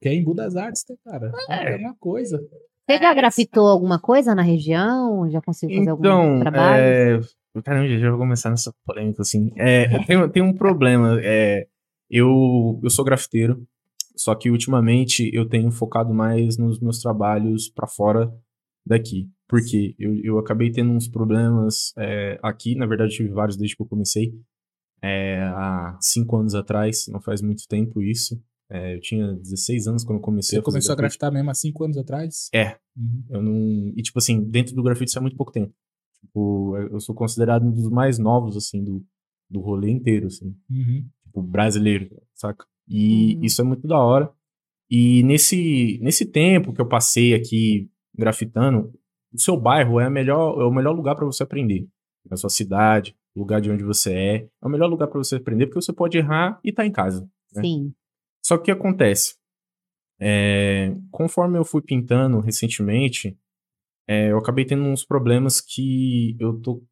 quer 0.01 0.15
Imbu 0.15 0.35
das 0.35 0.57
Artes, 0.57 0.85
né, 0.89 0.97
cara? 1.05 1.33
É 1.49 1.77
uma 1.77 1.95
coisa. 1.99 2.41
Você 2.89 2.99
já 2.99 3.13
grafitou 3.15 3.67
alguma 3.67 3.99
coisa 4.01 4.35
na 4.35 4.43
região? 4.43 5.31
Já 5.31 5.41
conseguiu 5.43 5.79
fazer 5.79 5.91
algum 5.91 6.03
Então, 6.03 6.41
trabalho? 6.41 6.83
é... 6.83 7.21
Caramba, 7.65 7.89
já 7.99 8.11
vou 8.11 8.19
começar 8.21 8.51
nessa 8.51 8.73
polêmica, 8.87 9.23
assim. 9.23 9.51
É, 9.57 9.89
tem, 10.05 10.29
tem 10.31 10.43
um 10.43 10.53
problema. 10.55 11.19
É, 11.23 11.67
eu, 12.09 12.79
eu 12.83 12.89
sou 12.91 13.05
grafiteiro, 13.05 13.67
só 14.17 14.35
que 14.35 14.51
ultimamente 14.51 15.29
eu 15.35 15.49
tenho 15.49 15.71
focado 15.71 16.15
mais 16.15 16.57
nos 16.57 16.79
meus 16.81 17.01
trabalhos 17.01 17.69
pra 17.69 17.87
fora 17.87 18.33
daqui. 18.87 19.31
Porque 19.49 19.95
eu, 19.99 20.15
eu 20.17 20.39
acabei 20.39 20.71
tendo 20.71 20.91
uns 20.91 21.09
problemas 21.09 21.93
é, 21.97 22.39
aqui, 22.43 22.75
na 22.75 22.87
verdade 22.87 23.15
tive 23.15 23.31
vários 23.31 23.57
desde 23.57 23.77
que 23.77 23.83
eu 23.83 23.87
comecei. 23.87 24.35
É, 25.03 25.43
há 25.43 25.97
cinco 26.01 26.37
anos 26.37 26.55
atrás, 26.55 27.07
não 27.09 27.21
faz 27.21 27.41
muito 27.41 27.67
tempo 27.69 28.03
isso. 28.03 28.41
É, 28.71 28.97
eu 28.97 29.01
tinha 29.01 29.33
16 29.35 29.87
anos 29.87 30.05
quando 30.05 30.19
eu 30.19 30.23
comecei 30.23 30.57
Você 30.57 30.61
a 30.61 30.63
começou 30.63 30.93
a 30.93 30.97
grafitar 30.97 31.33
mesmo 31.33 31.51
há 31.51 31.55
5 31.55 31.85
anos 31.85 31.97
atrás? 31.97 32.51
É. 32.53 32.77
Uhum. 32.95 33.25
Eu 33.31 33.43
não. 33.43 33.93
E, 33.97 34.03
tipo 34.03 34.19
assim, 34.19 34.45
dentro 34.45 34.75
do 34.75 34.83
grafite 34.83 35.09
isso 35.09 35.19
é 35.19 35.23
muito 35.23 35.37
pouco 35.37 35.53
tempo. 35.53 35.73
Tipo, 36.21 36.77
eu 36.77 37.01
sou 37.01 37.15
considerado 37.15 37.65
um 37.65 37.71
dos 37.71 37.89
mais 37.89 38.19
novos, 38.19 38.57
assim, 38.57 38.85
do, 38.85 39.03
do 39.49 39.61
rolê 39.61 39.91
inteiro, 39.91 40.27
assim. 40.27 40.55
Uhum. 40.69 41.09
Tipo, 41.25 41.43
brasileiro, 41.43 42.11
saca? 42.35 42.67
E 42.87 43.37
Uhum. 43.37 43.45
isso 43.45 43.61
é 43.63 43.65
muito 43.65 43.87
da 43.87 43.99
hora. 43.99 44.31
E 44.91 45.23
nesse, 45.23 45.99
nesse 46.03 46.27
tempo 46.27 46.73
que 46.73 46.81
eu 46.81 46.89
passei 46.89 47.35
aqui 47.35 47.91
grafitando, 48.19 48.93
o 49.33 49.39
seu 49.39 49.57
bairro 49.59 50.01
é, 50.01 50.07
a 50.07 50.11
melhor, 50.11 50.61
é 50.61 50.65
o 50.65 50.73
melhor 50.73 50.93
lugar 50.95 51.15
pra 51.15 51.25
você 51.25 51.43
aprender. 51.43 51.87
Na 52.29 52.37
sua 52.37 52.51
cidade, 52.51 53.17
o 53.35 53.41
lugar 53.41 53.61
de 53.61 53.71
onde 53.71 53.85
você 53.85 54.13
é. 54.13 54.35
É 54.63 54.67
o 54.67 54.69
melhor 54.69 54.89
lugar 54.89 55.07
pra 55.09 55.19
você 55.19 55.37
aprender, 55.37 55.67
porque 55.67 55.81
você 55.81 55.93
pode 55.93 56.19
errar 56.19 56.59
e 56.65 56.73
tá 56.73 56.85
em 56.85 56.91
casa. 56.93 57.23
né? 57.55 57.63
Sim. 57.63 57.95
Só 58.45 58.57
que 58.57 58.63
o 58.63 58.65
que 58.65 58.71
acontece? 58.71 59.37
É, 60.21 60.95
conforme 61.11 61.59
eu 61.59 61.65
fui 61.65 61.81
pintando 61.81 62.41
recentemente, 62.41 63.37
é, 64.09 64.33
eu 64.33 64.39
acabei 64.39 64.65
tendo 64.65 64.83
uns 64.83 65.05
problemas 65.05 65.61
que 65.61 66.37
eu 66.41 66.59
tô 66.61 66.83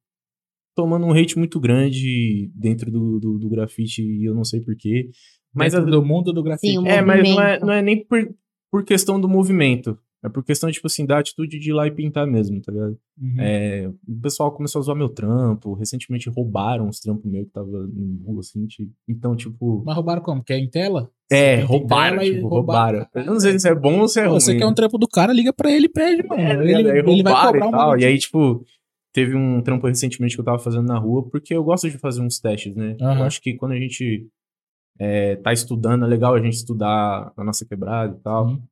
tomando 0.77 1.07
um 1.07 1.13
hate 1.13 1.39
muito 1.39 1.59
grande 1.59 2.51
dentro 2.55 2.91
do, 2.91 3.19
do, 3.19 3.39
do 3.39 3.49
grafite 3.49 4.03
e 4.03 4.25
eu 4.29 4.35
não 4.35 4.45
sei 4.45 4.61
porquê. 4.61 5.11
Mas 5.55 5.73
Dentro 5.73 5.89
a- 5.89 5.91
do 5.91 6.05
mundo 6.05 6.33
do 6.33 6.43
grafite. 6.43 6.73
Sim, 6.73 6.79
o 6.79 6.87
é, 6.87 7.01
mas 7.03 7.29
não 7.29 7.41
é, 7.43 7.59
não 7.61 7.73
é 7.73 7.83
nem 7.83 8.05
por, 8.05 8.35
por 8.71 8.85
questão 8.85 9.19
do 9.21 9.29
movimento. 9.29 9.99
É 10.27 10.29
por 10.29 10.43
questão, 10.45 10.69
tipo 10.73 10.89
assim, 10.89 11.07
da 11.07 11.19
atitude 11.21 11.57
de 11.57 11.71
ir 11.71 11.73
lá 11.73 11.87
e 11.87 11.91
pintar 11.93 12.27
mesmo, 12.27 12.61
tá 12.61 12.73
ligado? 12.73 12.99
Uhum. 13.17 13.37
É, 13.39 13.89
o 14.09 14.21
pessoal 14.21 14.51
começou 14.51 14.81
a 14.81 14.83
zoar 14.83 14.97
meu 14.99 15.09
trampo. 15.09 15.75
Recentemente 15.75 16.29
roubaram 16.29 16.89
os 16.89 16.99
trampos 16.99 17.25
meus 17.31 17.47
que 17.47 17.53
tava 17.53 17.69
em 17.97 18.21
rua, 18.27 18.41
assim. 18.41 18.67
tipo- 18.67 18.93
então, 19.09 19.37
tipo. 19.37 19.85
Mas 19.87 19.95
roubaram 19.95 20.21
como? 20.23 20.43
Quer 20.43 20.59
em 20.59 20.69
tela? 20.69 21.09
É, 21.31 21.61
roubaram, 21.61 22.19
tela 22.19 22.31
tipo, 22.31 22.49
roubaram. 22.49 23.07
Eu 23.15 23.25
não 23.27 23.39
sei 23.41 23.57
se 23.59 23.69
é 23.69 23.75
bom 23.75 24.01
ou 24.01 24.09
se 24.09 24.19
é 24.19 24.25
Pô, 24.25 24.31
ruim. 24.31 24.41
você 24.41 24.57
quer 24.57 24.67
um 24.67 24.75
trampo 24.75 24.99
do 24.99 25.07
cara, 25.07 25.33
liga 25.33 25.53
pra 25.53 25.71
ele 25.71 25.87
e 25.87 25.89
pede, 25.89 26.27
mano. 26.27 26.43
É, 26.43 26.53
ele, 26.55 26.73
ele, 26.75 27.23
vai 27.23 27.33
roubaram 27.33 27.53
cobrar 27.53 27.57
e 27.57 27.61
tal. 27.61 27.71
bagulho. 27.73 28.01
E 28.01 28.05
aí, 28.05 28.19
tipo, 28.19 28.65
teve 29.13 29.37
um 29.37 29.63
trampo 29.63 29.87
recentemente 29.87 30.35
que 30.35 30.41
eu 30.41 30.45
tava 30.45 30.59
fazendo 30.59 30.87
na 30.89 30.99
rua, 30.99 31.23
porque 31.31 31.55
eu 31.55 31.63
gosto 31.63 31.89
de 31.89 31.99
fazer 31.99 32.21
uns 32.21 32.41
testes, 32.41 32.75
né? 32.75 32.97
Eu 32.99 33.07
Aham. 33.07 33.23
acho 33.27 33.41
que 33.41 33.55
quando 33.55 33.73
a 33.73 33.79
gente 33.79 34.27
é, 34.99 35.37
tá 35.37 35.53
estudando, 35.53 36.05
é 36.05 36.09
legal 36.09 36.35
a 36.35 36.41
gente 36.41 36.55
estudar 36.55 37.33
a 37.37 37.45
nossa 37.45 37.65
quebrada 37.65 38.17
e 38.19 38.23
tal. 38.23 38.49
Sim. 38.49 38.63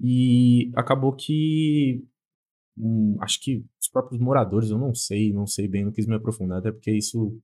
E 0.00 0.70
acabou 0.74 1.12
que. 1.12 2.04
hum, 2.76 3.16
acho 3.20 3.40
que 3.40 3.64
os 3.80 3.88
próprios 3.88 4.20
moradores, 4.20 4.70
eu 4.70 4.78
não 4.78 4.94
sei, 4.94 5.32
não 5.32 5.46
sei 5.46 5.68
bem, 5.68 5.84
não 5.84 5.92
quis 5.92 6.06
me 6.06 6.14
aprofundar, 6.14 6.58
até 6.58 6.72
porque 6.72 6.90
isso 6.90 7.38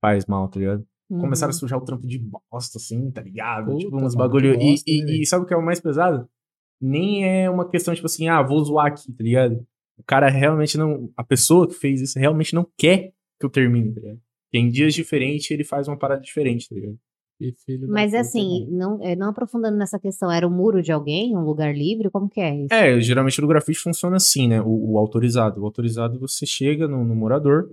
faz 0.00 0.26
mal, 0.26 0.48
tá 0.48 0.58
ligado? 0.58 0.86
Uhum. 1.10 1.20
Começaram 1.20 1.50
a 1.50 1.54
sujar 1.54 1.78
o 1.78 1.84
trampo 1.84 2.06
de 2.06 2.18
bosta, 2.18 2.78
assim, 2.78 3.10
tá 3.10 3.22
ligado? 3.22 3.72
Puta, 3.72 3.78
tipo, 3.78 3.96
uns 3.96 4.14
bagulho. 4.14 4.54
E, 4.54 4.58
bosta, 4.72 4.90
e- 4.90 5.00
né, 5.00 5.06
velho? 5.06 5.22
e 5.22 5.26
sabe 5.26 5.44
o 5.44 5.46
que 5.46 5.54
é 5.54 5.56
o 5.56 5.64
mais 5.64 5.80
pesado? 5.80 6.28
Nem 6.80 7.24
é 7.24 7.50
uma 7.50 7.68
questão, 7.68 7.94
tipo 7.94 8.06
assim, 8.06 8.28
ah, 8.28 8.42
vou 8.42 8.62
zoar 8.62 8.86
aqui, 8.86 9.12
tá 9.12 9.24
ligado? 9.24 9.66
O 9.96 10.02
cara 10.04 10.28
realmente 10.28 10.78
não. 10.78 11.10
A 11.16 11.24
pessoa 11.24 11.66
que 11.66 11.74
fez 11.74 12.00
isso 12.00 12.18
realmente 12.18 12.54
não 12.54 12.64
quer 12.76 13.12
que 13.38 13.46
eu 13.46 13.50
termine, 13.50 13.92
tá 13.92 14.00
ligado? 14.00 14.20
Em 14.52 14.70
dias 14.70 14.94
diferentes 14.94 15.50
ele 15.50 15.64
faz 15.64 15.88
uma 15.88 15.98
parada 15.98 16.20
diferente, 16.20 16.68
tá 16.68 16.74
ligado? 16.74 16.98
Que 17.38 17.52
filho 17.64 17.86
Mas 17.88 18.14
assim, 18.14 18.66
não, 18.68 18.98
é, 19.00 19.14
não 19.14 19.28
aprofundando 19.28 19.76
nessa 19.76 19.98
questão, 19.98 20.30
era 20.30 20.46
o 20.46 20.50
muro 20.50 20.82
de 20.82 20.90
alguém, 20.90 21.36
um 21.36 21.44
lugar 21.44 21.72
livre? 21.74 22.10
Como 22.10 22.28
que 22.28 22.40
é 22.40 22.64
isso? 22.64 22.74
É, 22.74 23.00
geralmente 23.00 23.40
no 23.40 23.46
grafite 23.46 23.78
funciona 23.78 24.16
assim, 24.16 24.48
né? 24.48 24.60
O, 24.60 24.92
o 24.92 24.98
autorizado. 24.98 25.60
O 25.60 25.64
autorizado 25.64 26.18
você 26.18 26.44
chega 26.44 26.88
no, 26.88 27.04
no 27.04 27.14
morador, 27.14 27.70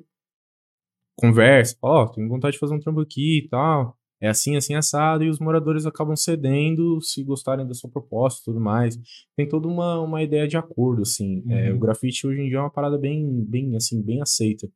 conversa, 1.17 1.75
ó, 1.81 2.07
tenho 2.07 2.27
vontade 2.27 2.53
de 2.53 2.60
fazer 2.60 2.74
um 2.75 2.79
trampo 2.79 3.00
aqui 3.00 3.39
e 3.39 3.48
tal. 3.48 3.98
É 4.22 4.29
assim, 4.29 4.55
assim, 4.55 4.74
assado, 4.75 5.24
e 5.24 5.29
os 5.29 5.39
moradores 5.39 5.86
acabam 5.86 6.15
cedendo 6.15 7.01
se 7.01 7.22
gostarem 7.24 7.67
da 7.67 7.74
sua 7.74 7.89
proposta 7.89 8.41
e 8.41 8.45
tudo 8.45 8.62
mais. 8.62 8.98
Tem 9.36 9.48
toda 9.48 9.67
uma, 9.67 10.00
uma 10.00 10.24
ideia 10.24 10.48
de 10.48 10.55
acordo, 10.57 11.01
assim. 11.01 11.43
É, 11.50 11.69
Uhum. 11.69 11.75
o 11.75 11.79
grafite 11.79 12.25
hoje 12.25 12.41
em 12.41 12.48
dia 12.48 12.57
é 12.57 12.62
uma 12.62 12.69
parada 12.72 12.98
bem, 12.98 13.43
bem, 13.43 13.75
assim, 13.75 14.01
bem 14.01 14.22
aceita. 14.22 14.67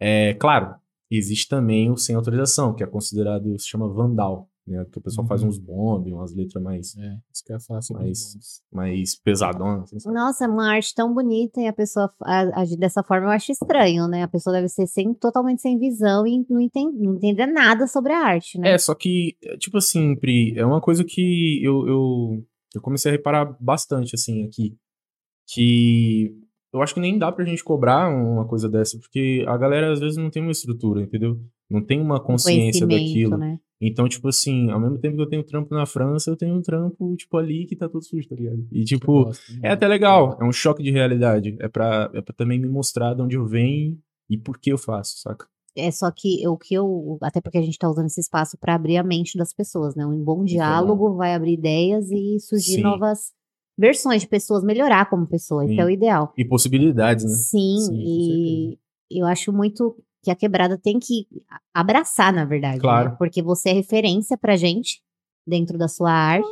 É, 0.00 0.32
claro, 0.34 0.74
existe 1.10 1.48
também 1.48 1.90
o 1.90 1.96
sem 1.96 2.14
autorização, 2.14 2.74
que 2.74 2.82
é 2.84 2.86
considerado, 2.86 3.58
se 3.58 3.66
chama 3.68 3.88
vandal, 3.88 4.48
né? 4.66 4.84
Que 4.92 4.98
o 4.98 5.02
pessoal 5.02 5.26
faz 5.26 5.42
Uhum. 5.42 5.48
uns 5.48 5.58
bombes, 5.58 6.12
umas 6.12 6.34
letras 6.34 6.62
mais, 6.62 6.96
É, 6.96 7.18
isso 7.32 7.44
que 7.44 7.52
eu 7.52 7.58
mais, 7.98 8.62
mais 8.72 9.16
pesadonas, 9.16 9.92
assim? 9.92 10.10
Nossa, 10.10 10.44
é 10.44 10.48
uma 10.48 10.70
arte 10.72 10.94
tão 10.94 11.12
bonita 11.12 11.60
e 11.60 11.66
a 11.66 11.72
pessoa 11.72 12.12
agir 12.54 12.76
dessa 12.76 13.02
forma 13.02 13.26
eu 13.26 13.30
acho 13.30 13.50
estranho, 13.50 14.06
né? 14.06 14.22
A 14.22 14.28
pessoa 14.28 14.54
deve 14.54 14.68
ser 14.68 14.86
sem, 14.86 15.12
totalmente 15.14 15.60
sem 15.62 15.78
visão 15.78 16.26
e 16.26 16.46
não, 16.48 16.60
enten- 16.60 16.92
não 16.92 17.14
entender 17.16 17.46
nada 17.46 17.86
sobre 17.86 18.12
a 18.12 18.18
arte, 18.20 18.58
né? 18.58 18.70
É, 18.74 18.78
só 18.78 18.94
que, 18.94 19.36
é, 19.42 19.56
tipo 19.56 19.78
assim, 19.78 20.14
Pri, 20.16 20.54
é 20.56 20.64
uma 20.64 20.80
coisa 20.80 21.04
que 21.04 21.60
eu, 21.64 21.88
eu, 21.88 22.46
eu 22.74 22.80
comecei 22.80 23.10
a 23.10 23.12
reparar 23.12 23.56
bastante, 23.60 24.14
assim, 24.14 24.44
aqui. 24.46 24.76
Que 25.52 26.32
eu 26.72 26.82
acho 26.82 26.94
que 26.94 27.00
nem 27.00 27.18
dá 27.18 27.30
pra 27.32 27.44
gente 27.44 27.64
cobrar 27.64 28.08
uma 28.08 28.46
coisa 28.46 28.68
dessa, 28.68 28.98
porque 28.98 29.44
a 29.46 29.56
galera 29.56 29.92
às 29.92 30.00
vezes 30.00 30.16
não 30.16 30.30
tem 30.30 30.42
uma 30.42 30.52
estrutura, 30.52 31.02
entendeu? 31.02 31.40
Não 31.68 31.82
tem 31.82 32.00
uma 32.00 32.20
consciência 32.20 32.86
daquilo. 32.86 33.36
né? 33.38 33.58
Então, 33.80 34.06
tipo 34.08 34.28
assim, 34.28 34.70
ao 34.70 34.78
mesmo 34.78 34.98
tempo 34.98 35.16
que 35.16 35.22
eu 35.22 35.28
tenho 35.28 35.42
trampo 35.42 35.74
na 35.74 35.86
França, 35.86 36.30
eu 36.30 36.36
tenho 36.36 36.54
um 36.54 36.60
trampo, 36.60 37.16
tipo, 37.16 37.36
ali 37.38 37.64
que 37.64 37.74
tá 37.74 37.88
todo 37.88 38.04
sujo, 38.04 38.28
tá 38.28 38.36
ligado? 38.36 38.66
E, 38.70 38.84
tipo, 38.84 39.24
Bosta, 39.24 39.52
né? 39.54 39.60
é 39.62 39.70
até 39.70 39.88
legal, 39.88 40.36
é 40.38 40.44
um 40.44 40.52
choque 40.52 40.82
de 40.82 40.90
realidade. 40.90 41.56
É 41.58 41.68
pra, 41.68 42.10
é 42.12 42.20
pra 42.20 42.34
também 42.34 42.58
me 42.58 42.68
mostrar 42.68 43.14
de 43.14 43.22
onde 43.22 43.36
eu 43.36 43.46
venho 43.46 43.98
e 44.28 44.36
por 44.36 44.58
que 44.58 44.70
eu 44.70 44.76
faço, 44.76 45.18
saca? 45.20 45.46
É 45.76 45.90
só 45.90 46.10
que 46.10 46.46
o 46.46 46.58
que 46.58 46.74
eu. 46.74 47.16
Até 47.22 47.40
porque 47.40 47.56
a 47.56 47.62
gente 47.62 47.78
tá 47.78 47.88
usando 47.88 48.06
esse 48.06 48.20
espaço 48.20 48.58
para 48.58 48.74
abrir 48.74 48.96
a 48.96 49.04
mente 49.04 49.38
das 49.38 49.52
pessoas, 49.52 49.94
né? 49.94 50.04
Um 50.04 50.22
bom 50.22 50.44
diálogo 50.44 51.14
vai 51.14 51.32
abrir 51.32 51.54
ideias 51.54 52.10
e 52.10 52.38
surgir 52.40 52.74
Sim. 52.74 52.82
novas 52.82 53.32
versões 53.78 54.22
de 54.22 54.28
pessoas, 54.28 54.62
melhorar 54.62 55.08
como 55.08 55.26
pessoa. 55.26 55.64
Esse 55.64 55.74
Sim. 55.74 55.80
é 55.80 55.84
o 55.84 55.90
ideal. 55.90 56.32
E 56.36 56.44
possibilidades, 56.44 57.24
né? 57.24 57.30
Sim, 57.30 57.78
Sim, 57.80 58.78
e 59.10 59.20
eu 59.20 59.26
acho 59.26 59.52
muito 59.52 59.96
que 60.22 60.30
a 60.30 60.36
quebrada 60.36 60.76
tem 60.76 60.98
que 60.98 61.26
abraçar, 61.72 62.32
na 62.32 62.44
verdade. 62.44 62.74
né? 62.76 62.80
Claro. 62.80 63.16
Porque 63.18 63.42
você 63.42 63.70
é 63.70 63.72
referência 63.72 64.36
pra 64.36 64.56
gente 64.56 65.00
dentro 65.46 65.78
da 65.78 65.88
sua 65.88 66.10
arte. 66.12 66.46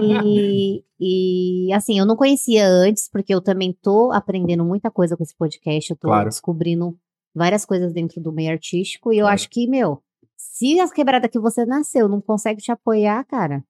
E, 0.00 0.84
e, 1.00 1.72
assim, 1.72 1.98
eu 1.98 2.06
não 2.06 2.16
conhecia 2.16 2.66
antes, 2.66 3.08
porque 3.10 3.34
eu 3.34 3.40
também 3.40 3.76
tô 3.82 4.12
aprendendo 4.12 4.64
muita 4.64 4.90
coisa 4.90 5.16
com 5.16 5.22
esse 5.22 5.34
podcast. 5.36 5.90
Eu 5.90 5.96
tô 5.96 6.08
Claro. 6.08 6.28
descobrindo 6.28 6.96
várias 7.34 7.64
coisas 7.64 7.92
dentro 7.92 8.20
do 8.20 8.32
meio 8.32 8.50
artístico. 8.52 9.12
E 9.12 9.18
eu 9.18 9.24
Claro. 9.24 9.34
acho 9.34 9.50
que, 9.50 9.66
meu, 9.66 10.00
se 10.36 10.78
as 10.80 10.92
quebradas 10.92 11.30
que 11.30 11.38
você 11.38 11.64
nasceu 11.64 12.08
não 12.08 12.20
consegue 12.20 12.60
te 12.62 12.70
apoiar, 12.70 13.24
cara, 13.24 13.64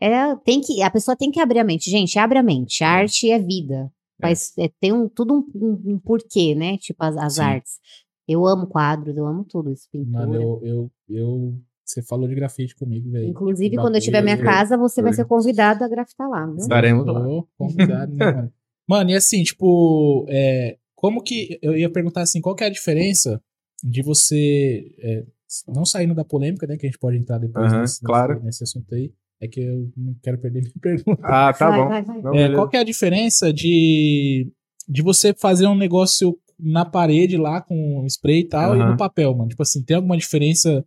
é, 0.00 0.34
tem 0.36 0.60
que, 0.60 0.82
a 0.82 0.90
pessoa 0.90 1.16
tem 1.16 1.30
que 1.30 1.40
abrir 1.40 1.58
a 1.58 1.64
mente. 1.64 1.90
Gente, 1.90 2.18
abre 2.18 2.38
a 2.38 2.42
mente. 2.42 2.82
A 2.84 2.90
arte 2.90 3.30
é 3.30 3.38
vida. 3.38 3.90
É. 4.20 4.26
Faz, 4.26 4.52
é, 4.58 4.68
tem 4.80 4.92
um, 4.92 5.08
tudo 5.08 5.34
um, 5.34 5.46
um- 5.54 5.92
um 5.94 5.98
porquê, 5.98 6.54
né? 6.54 6.76
Tipo, 6.78 7.04
as, 7.04 7.16
as 7.16 7.38
artes. 7.38 7.78
Eu 8.26 8.46
amo 8.46 8.66
quadros, 8.66 9.16
eu 9.16 9.26
amo 9.26 9.44
tudo 9.44 9.72
isso, 9.72 9.88
pintura. 9.90 10.26
Mano, 10.26 10.34
eu, 10.34 10.60
eu, 10.62 10.90
eu. 11.08 11.54
Você 11.84 12.02
falou 12.02 12.28
de 12.28 12.34
grafite 12.34 12.76
comigo, 12.76 13.10
velho. 13.10 13.28
Inclusive, 13.28 13.70
Que 13.70 13.76
quando 13.76 13.94
eu 13.94 14.00
tiver 14.02 14.20
minha 14.22 14.36
bagulho. 14.36 14.52
casa, 14.54 14.76
você 14.76 15.00
vai 15.00 15.12
Foi. 15.12 15.16
ser 15.16 15.24
convidado 15.28 15.82
a 15.82 15.88
grafitar 15.88 16.28
lá, 16.28 16.44
viu? 16.46 16.56
Estaremos 16.56 17.06
lá. 17.06 17.24
Convidado, 17.56 18.12
né, 18.14 18.32
mano? 18.32 18.52
Mano, 18.86 19.10
e 19.10 19.14
assim, 19.14 19.42
tipo, 19.42 20.24
é, 20.28 20.76
como 20.94 21.22
que. 21.22 21.58
Eu 21.62 21.76
ia 21.76 21.90
perguntar 21.90 22.22
assim, 22.22 22.40
qual 22.40 22.54
que 22.54 22.64
é 22.64 22.66
a 22.66 22.70
diferença 22.70 23.40
de 23.84 24.02
você. 24.02 24.94
é, 24.98 25.24
não 25.66 25.84
saindo 25.86 26.14
da 26.14 26.24
polêmica, 26.24 26.66
né? 26.66 26.76
Que 26.76 26.86
a 26.86 26.88
gente 26.90 26.98
pode 26.98 27.16
entrar 27.16 27.38
depois 27.38 27.72
Aham, 27.72 27.80
nesse, 27.82 28.02
claro. 28.02 28.34
nesse, 28.34 28.44
nesse 28.46 28.64
assunto 28.64 28.94
aí. 28.94 29.12
É 29.40 29.46
que 29.48 29.60
eu 29.60 29.90
não 29.96 30.14
quero 30.22 30.38
perder 30.38 30.62
minha 30.62 30.72
pergunta. 30.80 31.22
Ah, 31.22 31.52
tá 31.52 31.68
Vai, 31.70 31.78
bom. 31.80 31.88
vai, 31.88 32.02
vai. 32.02 32.22
Não, 32.22 32.34
É, 32.34 32.54
qual 32.54 32.68
que 32.68 32.76
é 32.76 32.80
a 32.80 32.84
diferença 32.84 33.52
de, 33.52 34.50
de 34.88 35.02
você 35.02 35.32
fazer 35.34 35.66
um 35.66 35.76
negócio 35.76 36.36
na 36.58 36.84
parede 36.84 37.36
lá 37.36 37.60
com 37.60 38.04
spray 38.06 38.40
e 38.40 38.44
tal 38.48 38.76
e 38.76 38.80
Aham. 38.80 38.90
no 38.92 38.96
papel, 38.96 39.34
mano? 39.36 39.48
Tipo 39.48 39.62
assim, 39.62 39.82
tem 39.84 39.96
alguma 39.96 40.16
diferença? 40.16 40.84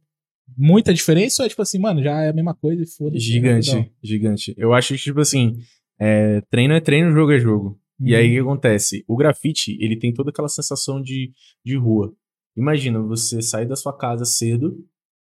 Muita 0.57 0.93
diferença 0.93 1.43
ou 1.43 1.45
é 1.45 1.49
tipo 1.49 1.61
assim, 1.61 1.79
mano, 1.79 2.03
já 2.03 2.21
é 2.23 2.29
a 2.29 2.33
mesma 2.33 2.53
coisa 2.53 2.83
e 2.83 2.85
foda-se. 2.85 3.15
é? 3.17 3.19
Gigante, 3.21 3.91
gigante. 4.03 4.53
Eu 4.57 4.73
acho 4.73 4.93
que, 4.95 4.99
tipo 5.01 5.21
assim, 5.21 5.57
é, 5.97 6.41
treino 6.49 6.73
é 6.73 6.81
treino, 6.81 7.11
jogo 7.13 7.31
é 7.31 7.39
jogo. 7.39 7.79
E 8.01 8.11
Uhum. 8.13 8.17
aí 8.19 8.27
o 8.27 8.33
que 8.43 8.49
acontece? 8.49 9.05
O 9.07 9.15
grafite, 9.15 9.77
ele 9.79 9.95
tem 9.97 10.11
toda 10.13 10.29
aquela 10.31 10.49
sensação 10.49 11.01
de, 11.01 11.31
de 11.63 11.77
rua. 11.77 12.13
Imagina 12.57 12.99
você 12.99 13.41
sair 13.41 13.65
da 13.65 13.75
sua 13.77 13.95
casa 13.97 14.25
cedo, 14.25 14.83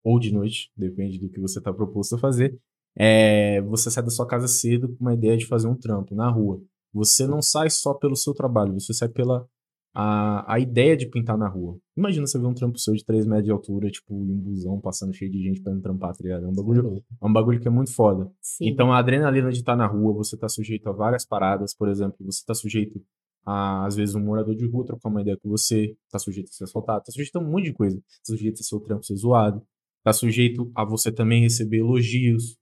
ou 0.06 0.20
de 0.20 0.32
noite, 0.32 0.72
depende 0.78 1.20
do 1.20 1.28
que 1.30 1.40
você 1.40 1.60
tá 1.60 1.74
proposto 1.74 2.16
a 2.16 2.18
fazer. 2.20 2.58
É, 3.00 3.62
você 3.62 3.90
sai 3.90 4.04
da 4.04 4.10
sua 4.10 4.28
casa 4.28 4.48
cedo 4.48 4.90
com 4.90 4.98
uma 5.00 5.14
ideia 5.14 5.38
de 5.38 5.46
fazer 5.46 5.68
um 5.68 5.76
trampo 5.76 6.14
na 6.14 6.30
rua. 6.30 6.62
Você 6.94 7.26
não 7.26 7.42
sai 7.42 7.70
só 7.70 7.94
pelo 7.94 8.16
seu 8.16 8.34
trabalho, 8.34 8.74
você 8.74 8.94
sai 8.94 9.08
pela 9.08 9.48
a, 9.94 10.54
a 10.54 10.60
ideia 10.60 10.96
de 10.96 11.08
pintar 11.08 11.38
na 11.38 11.48
rua. 11.48 11.78
Imagina 11.98 12.28
você 12.28 12.38
ver 12.38 12.46
um 12.46 12.54
trampo 12.54 12.78
seu 12.78 12.94
de 12.94 13.04
3 13.04 13.26
metros 13.26 13.46
de 13.46 13.52
altura, 13.52 13.90
tipo, 13.90 14.14
em 14.14 14.32
um 14.32 14.38
busão 14.38 14.80
passando 14.80 15.14
cheio 15.14 15.32
de 15.32 15.42
gente 15.42 15.62
pra 15.62 15.74
não 15.74 15.82
trampar, 15.82 16.16
tá 16.16 16.24
ligado? 16.24 16.46
É 16.46 16.48
um 16.48 16.54
bagulho, 16.54 17.04
é 17.22 17.26
um 17.26 17.34
bagulho 17.34 17.60
que 17.60 17.68
é 17.68 17.72
muito 17.72 17.94
foda. 17.94 18.32
Sim. 18.42 18.68
Então, 18.70 18.92
a 18.92 19.00
adrenalina 19.00 19.52
de 19.52 19.60
estar 19.60 19.76
na 19.76 19.88
rua, 19.88 20.14
você 20.14 20.38
tá 20.38 20.48
sujeito 20.48 20.88
a 20.90 20.92
várias 20.92 21.26
paradas, 21.26 21.74
por 21.74 21.90
exemplo, 21.90 22.18
você 22.20 22.44
tá 22.46 22.54
sujeito 22.54 23.02
a, 23.46 23.86
às 23.86 23.96
vezes, 23.96 24.16
um 24.16 24.24
morador 24.24 24.56
de 24.56 24.68
rua 24.68 24.86
trocar 24.86 25.10
uma 25.10 25.22
ideia 25.22 25.38
com 25.38 25.50
você, 25.50 25.96
tá 26.12 26.20
sujeito 26.20 26.50
a 26.50 26.54
ser 26.54 26.66
assaltado, 26.66 27.04
tá 27.06 27.12
sujeito 27.12 27.36
a 27.38 27.42
um 27.42 27.50
monte 27.50 27.66
de 27.66 27.74
coisa. 27.74 27.98
Tá 27.98 28.36
sujeito 28.36 28.60
a 28.60 28.64
seu 28.64 28.80
trampo 28.80 29.04
ser 29.04 29.16
zoado, 29.16 29.62
tá 30.04 30.14
sujeito 30.14 30.72
a 30.76 30.86
você 30.86 31.12
também 31.12 31.42
receber 31.42 31.78
elogios. 31.80 32.58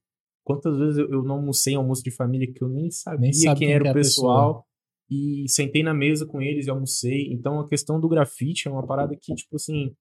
Quantas 0.48 0.78
vezes 0.78 0.96
eu, 0.96 1.10
eu 1.10 1.22
não 1.22 1.34
almocei 1.34 1.74
em 1.74 1.76
almoço 1.76 2.02
de 2.02 2.10
família 2.10 2.50
que 2.50 2.64
eu 2.64 2.70
nem 2.70 2.90
sabia 2.90 3.28
Nem 3.28 3.30
quem 3.30 3.54
quem 3.54 3.72
era 3.74 3.84
é 3.84 3.88
o 3.88 3.90
a 3.90 3.92
pessoal 3.92 4.66
e 5.10 5.44
sentei 5.46 5.82
na 5.82 5.92
mesa 5.92 6.24
com 6.24 6.40
eles 6.40 6.66
e 6.66 6.70
almocei. 6.70 7.30
Então, 7.30 7.60
a 7.60 7.68
questão 7.68 8.00
do 8.00 8.08
grafite 8.08 8.66
é 8.66 8.70
uma 8.70 8.86
parada 8.86 9.14
que, 9.14 9.34
tipo 9.34 9.56
assim, 9.56 9.94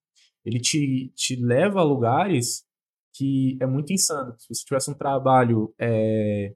ele 0.45 0.57
te, 0.57 1.11
te 1.17 1.35
leva 1.35 1.81
a 1.81 1.83
lugares 1.83 2.65
que 3.13 3.57
é 3.59 3.65
muito 3.65 3.91
insano. 3.91 4.35
Se 4.39 4.47
você 4.47 4.63
tivesse 4.63 4.89
um 4.89 4.93
trabalho 4.93 5.75
é, 5.77 6.53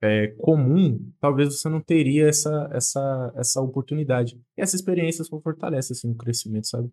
é, 0.00 0.28
comum, 0.38 1.04
talvez 1.18 1.58
você 1.58 1.68
não 1.68 1.80
teria 1.80 2.28
essa, 2.28 2.70
essa, 2.72 3.32
essa 3.34 3.60
oportunidade. 3.60 4.40
E 4.56 4.62
essa 4.62 4.76
experiência 4.76 5.24
só 5.24 5.40
fortalece 5.40 5.92
assim, 5.92 6.08
o 6.08 6.14
crescimento, 6.14 6.68
sabe? 6.68 6.88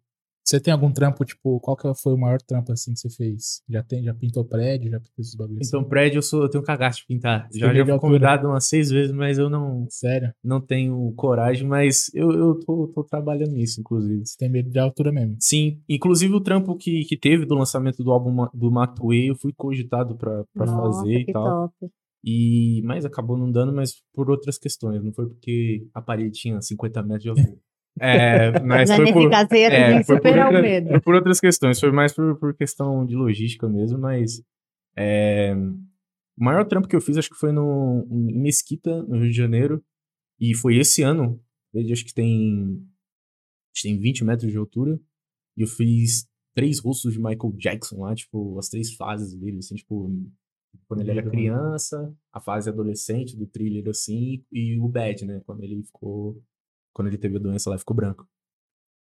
Você 0.50 0.60
tem 0.60 0.74
algum 0.74 0.92
trampo, 0.92 1.24
tipo, 1.24 1.60
qual 1.60 1.78
que 1.78 1.94
foi 1.94 2.12
o 2.14 2.18
maior 2.18 2.42
trampo 2.42 2.72
assim 2.72 2.92
que 2.92 3.00
você 3.00 3.08
fez? 3.08 3.62
Já 3.70 3.84
tem, 3.84 4.04
já 4.04 4.16
pintou 4.16 4.44
prédio, 4.44 4.90
já 4.90 5.00
pintou 5.00 5.14
esses 5.20 5.36
bagulhos 5.36 5.68
Então, 5.68 5.82
assim? 5.82 5.90
prédio, 5.90 6.18
eu, 6.18 6.22
sou, 6.24 6.42
eu 6.42 6.50
tenho 6.50 6.64
cagaço 6.64 7.02
de 7.02 7.06
pintar. 7.06 7.48
Você 7.52 7.60
Já, 7.60 7.68
já 7.72 7.84
fui 7.84 7.92
altura? 7.92 8.02
convidado 8.02 8.48
umas 8.48 8.68
seis 8.68 8.90
vezes, 8.90 9.12
mas 9.12 9.38
eu 9.38 9.48
não, 9.48 9.86
Sério? 9.92 10.34
não 10.44 10.60
tenho 10.60 11.14
coragem. 11.16 11.68
Mas 11.68 12.10
eu, 12.16 12.32
eu 12.32 12.56
tô, 12.62 12.88
tô 12.88 13.04
trabalhando 13.04 13.52
nisso, 13.52 13.80
inclusive. 13.80 14.26
Você 14.26 14.36
tem 14.40 14.50
medo 14.50 14.72
de 14.72 14.80
altura 14.80 15.12
mesmo? 15.12 15.38
Sim, 15.40 15.84
inclusive 15.88 16.34
o 16.34 16.42
trampo 16.42 16.76
que, 16.76 17.04
que 17.06 17.16
teve 17.16 17.46
do 17.46 17.54
lançamento 17.54 18.04
do 18.04 18.12
álbum 18.12 18.48
do 18.52 18.72
Matuê, 18.72 19.30
eu 19.30 19.36
fui 19.36 19.54
cogitado 19.54 20.16
pra, 20.18 20.44
pra 20.56 20.66
Nossa, 20.66 21.04
fazer 21.04 21.20
e 21.20 21.26
tal. 21.32 21.70
top. 21.70 21.92
E, 22.24 22.82
mas 22.86 23.06
acabou 23.06 23.38
não 23.38 23.52
dando, 23.52 23.72
mas 23.72 24.02
por 24.16 24.32
outras 24.32 24.58
questões. 24.58 25.04
Não 25.04 25.14
foi 25.14 25.28
porque 25.28 25.88
a 25.94 26.02
parede 26.02 26.32
tinha 26.32 26.60
50 26.60 27.04
metros 27.04 27.22
de 27.24 27.30
altura. 27.30 27.58
É, 28.00 28.60
mas 28.62 28.90
foi 28.90 29.12
por, 29.12 29.32
é, 29.34 30.04
foi 30.04 30.16
por 30.16 30.28
superar 30.28 30.46
o 30.46 30.48
outra- 30.48 30.62
medo. 30.62 30.90
foi 30.90 31.02
por 31.02 31.16
outras 31.16 31.40
questões. 31.40 31.80
Foi 31.80 31.92
mais 31.92 32.14
por, 32.14 32.38
por 32.38 32.54
questão 32.56 33.06
de 33.06 33.16
logística 33.16 33.68
mesmo, 33.68 33.98
mas 33.98 34.42
é, 34.98 35.54
o 35.56 36.44
maior 36.44 36.66
trampo 36.66 36.88
que 36.88 36.96
eu 36.96 37.02
fiz 37.02 37.18
acho 37.18 37.30
que 37.30 37.36
foi 37.36 37.52
no, 37.52 38.08
em 38.10 38.40
Mesquita, 38.40 39.04
no 39.04 39.18
Rio 39.20 39.30
de 39.32 39.36
Janeiro. 39.38 39.84
E 40.40 40.56
foi 40.56 40.78
esse 40.78 41.02
ano. 41.04 41.42
Ele 41.74 41.92
acho 41.92 42.06
que 42.06 42.14
tem, 42.14 42.82
acho 43.74 43.84
que 43.84 43.90
tem 43.90 44.00
20 44.00 44.24
metros 44.24 44.52
de 44.52 44.58
altura. 44.58 45.00
E 45.58 45.62
eu 45.62 45.68
fiz 45.68 46.28
três 46.56 46.80
rostos 46.80 47.14
de 47.14 47.20
Michael 47.20 47.54
Jackson 47.58 48.02
lá, 48.02 48.16
tipo, 48.16 48.58
as 48.58 48.70
três 48.70 48.94
fases 48.96 49.34
dele, 49.38 49.58
assim, 49.58 49.76
tipo, 49.76 50.12
quando 50.88 51.02
ele 51.02 51.12
era 51.12 51.22
Lindo, 51.22 51.32
criança, 51.32 52.16
a 52.34 52.40
fase 52.40 52.70
adolescente 52.70 53.36
do 53.38 53.46
thriller, 53.46 53.88
assim, 53.90 54.44
e 54.52 54.80
o 54.80 54.88
Bad, 54.88 55.26
né? 55.26 55.42
Quando 55.46 55.64
ele 55.64 55.84
ficou. 55.84 56.42
Quando 56.94 57.08
ele 57.08 57.18
teve 57.18 57.38
a 57.38 57.40
doença 57.40 57.70
lá, 57.70 57.78
ficou 57.78 57.96
branco. 57.96 58.28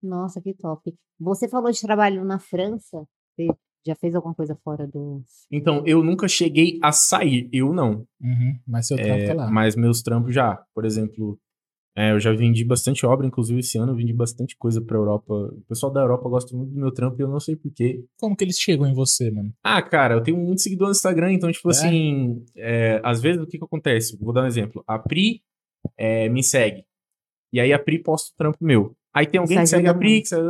Nossa, 0.01 0.42
que 0.42 0.54
top. 0.54 0.94
Você 1.20 1.48
falou 1.48 1.72
de 1.72 1.82
trabalho 1.82 2.24
na 2.25 2.38
França. 2.39 3.06
Você 3.36 3.48
já 3.86 3.96
fez 3.96 4.15
alguma 4.15 4.34
coisa 4.34 4.56
fora 4.63 4.88
do. 4.88 5.24
Então, 5.51 5.84
eu 5.86 6.04
nunca 6.04 6.27
cheguei 6.27 6.80
a 6.82 6.92
sair, 6.92 7.50
eu 7.54 7.72
não. 7.74 8.06
Uhum, 8.22 8.60
mas 8.68 8.88
seu 8.88 8.98
trampo 8.98 9.24
É, 9.24 9.27
tá 9.27 9.34
lá. 9.34 9.50
mas 9.51 9.75
meus 9.75 10.01
trampos 10.01 10.34
já. 10.34 10.63
Por 10.74 10.86
exemplo, 10.86 11.39
é, 11.96 12.12
eu 12.12 12.20
já 12.20 12.34
vendi 12.34 12.63
bastante 12.65 13.06
obra, 13.06 13.25
inclusive 13.25 13.60
esse 13.60 13.77
ano 13.77 13.92
eu 13.94 13.96
vendi 13.96 14.12
bastante 14.13 14.56
coisa 14.58 14.82
pra 14.82 14.98
Europa. 14.98 15.34
O 15.34 15.62
pessoal 15.68 15.92
da 15.94 16.01
Europa 16.01 16.27
gosta 16.30 16.56
muito 16.56 16.72
do 16.74 16.80
meu 16.80 16.92
trampo 16.92 17.20
e 17.20 17.24
eu 17.24 17.30
não 17.30 17.39
sei 17.39 17.56
porquê. 17.56 18.04
Como 18.20 18.36
que 18.36 18.44
eles 18.44 18.60
chegam 18.60 18.86
em 18.88 18.94
você, 18.94 19.32
mano? 19.32 19.54
Ah, 19.63 19.82
cara, 19.82 20.15
eu 20.15 20.24
tenho 20.24 20.38
muito 20.38 20.62
seguidor 20.62 20.88
no 20.88 20.92
Instagram, 20.92 21.32
então, 21.34 21.51
tipo 21.51 21.70
É? 21.70 21.72
assim, 21.72 22.44
é, 22.56 23.01
às 23.04 23.22
vezes 23.22 23.42
o 23.42 23.48
que 23.48 23.58
que 23.58 23.63
acontece? 23.63 24.18
Vou 24.18 24.34
dar 24.34 24.44
um 24.44 24.48
exemplo. 24.48 24.84
A 24.88 25.00
Pri 25.00 25.42
é, 25.98 26.27
me 26.30 26.44
segue. 26.44 26.84
E 27.56 27.60
aí 27.62 27.72
a 27.72 27.80
Pri 27.80 28.04
posta 28.04 28.34
o 28.34 28.38
trampo 28.38 28.58
meu. 28.60 28.94
Aí 29.14 29.26
tem 29.26 29.40
alguém 29.40 29.56
que 29.64 29.68
segue 29.70 29.88
a 29.88 29.94
Pri, 29.98 30.22
que 30.22 30.28
segue... 30.28 30.44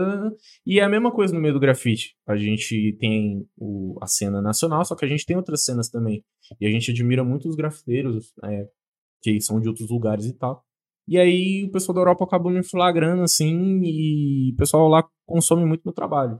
e 0.65 0.79
é 0.79 0.83
a 0.83 0.89
mesma 0.89 1.11
coisa 1.11 1.31
no 1.35 1.39
meio 1.39 1.53
do 1.53 1.59
grafite. 1.59 2.15
A 2.27 2.35
gente 2.35 2.97
tem 2.99 3.47
o- 3.55 3.95
a 4.01 4.07
cena 4.07 4.41
nacional, 4.41 4.83
só 4.83 4.95
que 4.95 5.05
a 5.05 5.07
gente 5.07 5.23
tem 5.23 5.37
outras 5.37 5.63
cenas 5.63 5.87
também. 5.87 6.23
E 6.59 6.65
a 6.65 6.69
gente 6.71 6.89
admira 6.89 7.23
muito 7.23 7.47
os 7.47 7.55
grafiteiros, 7.55 8.33
é, 8.43 8.67
que 9.21 9.39
são 9.39 9.61
de 9.61 9.67
outros 9.69 9.87
lugares 9.87 10.25
e 10.25 10.33
tal. 10.33 10.65
E 11.07 11.15
aí 11.19 11.65
o 11.65 11.71
pessoal 11.71 11.93
da 11.93 12.01
Europa 12.01 12.23
acabou 12.23 12.51
me 12.51 12.63
flagrando, 12.63 13.21
assim, 13.21 13.81
e 13.83 14.51
o 14.53 14.57
pessoal 14.57 14.87
lá 14.87 15.07
consome 15.27 15.63
muito 15.63 15.83
meu 15.85 15.93
trabalho. 15.93 16.39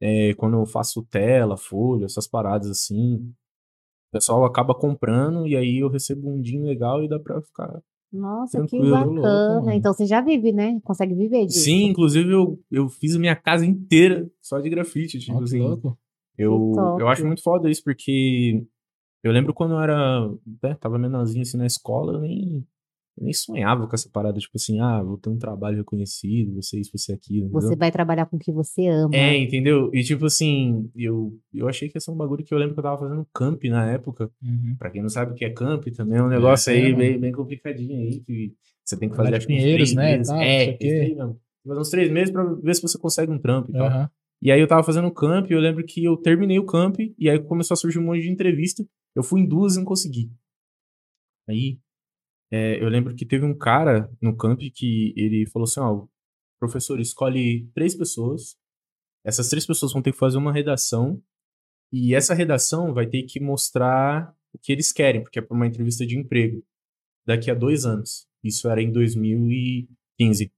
É, 0.00 0.34
quando 0.34 0.56
eu 0.58 0.66
faço 0.66 1.04
tela, 1.10 1.56
folha, 1.56 2.04
essas 2.04 2.28
paradas 2.28 2.70
assim, 2.70 3.14
o 3.16 4.12
pessoal 4.12 4.44
acaba 4.44 4.72
comprando 4.72 5.48
e 5.48 5.56
aí 5.56 5.78
eu 5.78 5.88
recebo 5.88 6.30
um 6.30 6.40
din 6.40 6.62
legal 6.62 7.02
e 7.02 7.08
dá 7.08 7.18
pra 7.18 7.42
ficar. 7.42 7.82
Nossa, 8.12 8.62
que 8.62 8.68
Tranquilo, 8.78 8.90
louco, 8.90 9.20
bacana. 9.22 9.60
mano. 9.60 9.72
então 9.72 9.92
você 9.92 10.06
já 10.06 10.20
vive, 10.20 10.52
né? 10.52 10.80
Consegue 10.82 11.14
viver 11.14 11.46
disso. 11.46 11.60
Sim, 11.60 11.84
inclusive 11.86 12.30
eu, 12.30 12.58
eu 12.70 12.88
fiz 12.88 13.14
a 13.16 13.18
minha 13.18 13.36
casa 13.36 13.66
inteira 13.66 14.30
só 14.40 14.60
de 14.60 14.70
grafite. 14.70 15.18
Tipo 15.18 15.38
que 15.38 15.44
assim, 15.44 15.60
louco. 15.60 15.98
eu, 16.38 16.72
Que 16.96 17.02
eu 17.02 17.08
acho 17.08 17.26
muito 17.26 17.42
foda 17.42 17.70
isso, 17.70 17.82
porque 17.82 18.64
eu 19.22 19.32
lembro 19.32 19.52
quando 19.52 19.72
eu 19.72 19.80
era. 19.80 20.28
Né, 20.62 20.74
tava 20.80 20.98
menorzinho 20.98 21.42
assim 21.42 21.56
na 21.56 21.66
escola, 21.66 22.14
eu 22.14 22.20
nem, 22.20 22.66
eu 23.18 23.24
nem 23.24 23.32
sonhava 23.32 23.86
com 23.86 23.94
essa 23.94 24.08
parada, 24.10 24.38
tipo 24.38 24.52
assim, 24.56 24.78
ah, 24.80 25.02
vou 25.02 25.16
ter 25.16 25.30
um 25.30 25.38
trabalho 25.38 25.78
reconhecido, 25.78 26.54
você 26.54 26.78
isso, 26.78 26.90
você 26.92 27.12
aquilo. 27.14 27.48
Você 27.50 27.66
entendeu? 27.68 27.78
vai 27.78 27.90
trabalhar 27.90 28.26
com 28.26 28.36
o 28.36 28.38
que 28.38 28.52
você 28.52 28.86
ama. 28.88 29.14
É, 29.14 29.36
entendeu? 29.38 29.90
E 29.94 30.02
tipo 30.02 30.26
assim, 30.26 30.90
eu, 30.94 31.32
eu 31.54 31.66
achei 31.68 31.88
que 31.88 31.96
ia 31.96 32.00
ser 32.00 32.10
um 32.10 32.16
bagulho 32.16 32.44
que 32.44 32.52
eu 32.52 32.58
lembro 32.58 32.74
que 32.74 32.80
eu 32.80 32.84
tava 32.84 32.98
fazendo 32.98 33.26
camp 33.32 33.62
na 33.64 33.90
época. 33.90 34.30
Uhum. 34.42 34.76
Pra 34.78 34.90
quem 34.90 35.00
não 35.00 35.08
sabe 35.08 35.32
o 35.32 35.34
que 35.34 35.44
é 35.44 35.50
camp, 35.50 35.86
também 35.96 36.18
é 36.18 36.22
um 36.22 36.28
negócio 36.28 36.70
É, 36.70 36.76
aí 36.76 36.94
bem, 36.94 37.18
bem 37.18 37.32
complicadinho 37.32 37.98
aí, 38.00 38.20
que 38.20 38.52
você 38.84 38.96
tem 38.98 39.08
que 39.08 39.16
fazer 39.16 39.34
acho 39.34 39.46
três 39.46 39.94
né, 39.94 40.16
meses. 40.16 40.28
tal, 40.28 40.36
não 40.36 40.42
sei 40.44 40.68
É, 40.68 40.74
o 40.74 40.78
quê. 40.78 40.86
isso 40.86 41.02
aí 41.02 41.14
mesmo. 41.14 41.40
Faz 41.66 41.78
uns 41.78 41.90
três 41.90 42.10
meses 42.10 42.30
pra 42.32 42.44
ver 42.44 42.74
se 42.76 42.82
você 42.82 42.98
consegue 42.98 43.32
um 43.32 43.38
trampo 43.38 43.70
e 43.70 43.72
tal. 43.72 43.86
Aham. 43.86 44.10
E 44.42 44.52
aí 44.52 44.60
eu 44.60 44.68
tava 44.68 44.82
fazendo 44.84 45.10
camp, 45.10 45.50
e 45.50 45.54
eu 45.54 45.58
lembro 45.60 45.82
que 45.84 46.04
eu 46.04 46.16
terminei 46.18 46.58
o 46.58 46.66
camp, 46.66 46.96
e 47.18 47.30
aí 47.30 47.38
começou 47.42 47.74
a 47.74 47.78
surgir 47.78 47.98
um 47.98 48.02
monte 48.04 48.20
de 48.20 48.30
entrevista. 48.30 48.84
Eu 49.14 49.22
fui 49.22 49.40
em 49.40 49.46
duas 49.48 49.74
e 49.74 49.78
não 49.78 49.84
consegui. 49.86 50.30
Aí, 51.48 51.78
é, 52.50 52.82
eu 52.82 52.88
lembro 52.88 53.14
que 53.14 53.26
teve 53.26 53.44
um 53.44 53.56
cara 53.56 54.10
no 54.20 54.36
camp 54.36 54.60
que 54.74 55.12
ele 55.16 55.46
falou 55.46 55.64
assim, 55.64 55.80
ó, 55.80 56.06
professor, 56.58 57.00
escolhe 57.00 57.68
três 57.74 57.94
pessoas, 57.94 58.56
essas 59.24 59.48
três 59.48 59.66
pessoas 59.66 59.92
vão 59.92 60.02
ter 60.02 60.12
que 60.12 60.18
fazer 60.18 60.38
uma 60.38 60.52
redação, 60.52 61.22
e 61.92 62.14
essa 62.14 62.34
redação 62.34 62.92
vai 62.94 63.06
ter 63.06 63.22
que 63.24 63.40
mostrar 63.40 64.34
o 64.52 64.58
que 64.58 64.72
eles 64.72 64.92
querem, 64.92 65.22
porque 65.22 65.38
é 65.38 65.42
para 65.42 65.56
uma 65.56 65.66
entrevista 65.66 66.06
de 66.06 66.18
emprego, 66.18 66.64
daqui 67.26 67.50
a 67.50 67.54
dois 67.54 67.84
anos. 67.84 68.26
Isso 68.42 68.68
era 68.68 68.80
em 68.80 68.92
2015. 68.92 70.52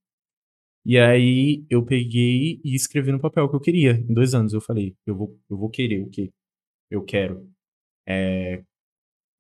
E 0.85 0.99
aí 0.99 1.66
eu 1.68 1.85
peguei 1.85 2.61
e 2.64 2.75
escrevi 2.75 3.12
no 3.12 3.21
papel 3.21 3.45
o 3.45 3.49
que 3.50 3.57
eu 3.57 3.61
queria. 3.61 3.92
Em 3.92 4.14
dois 4.14 4.35
anos 4.35 4.52
eu 4.52 4.61
falei, 4.61 4.97
eu 5.07 5.16
vou, 5.16 5.38
eu 5.50 5.57
vou 5.57 5.71
querer 5.71 6.02
o 6.02 6.09
quê? 6.09 6.30
Eu 6.90 7.04
quero 7.04 7.50
é, 8.07 8.64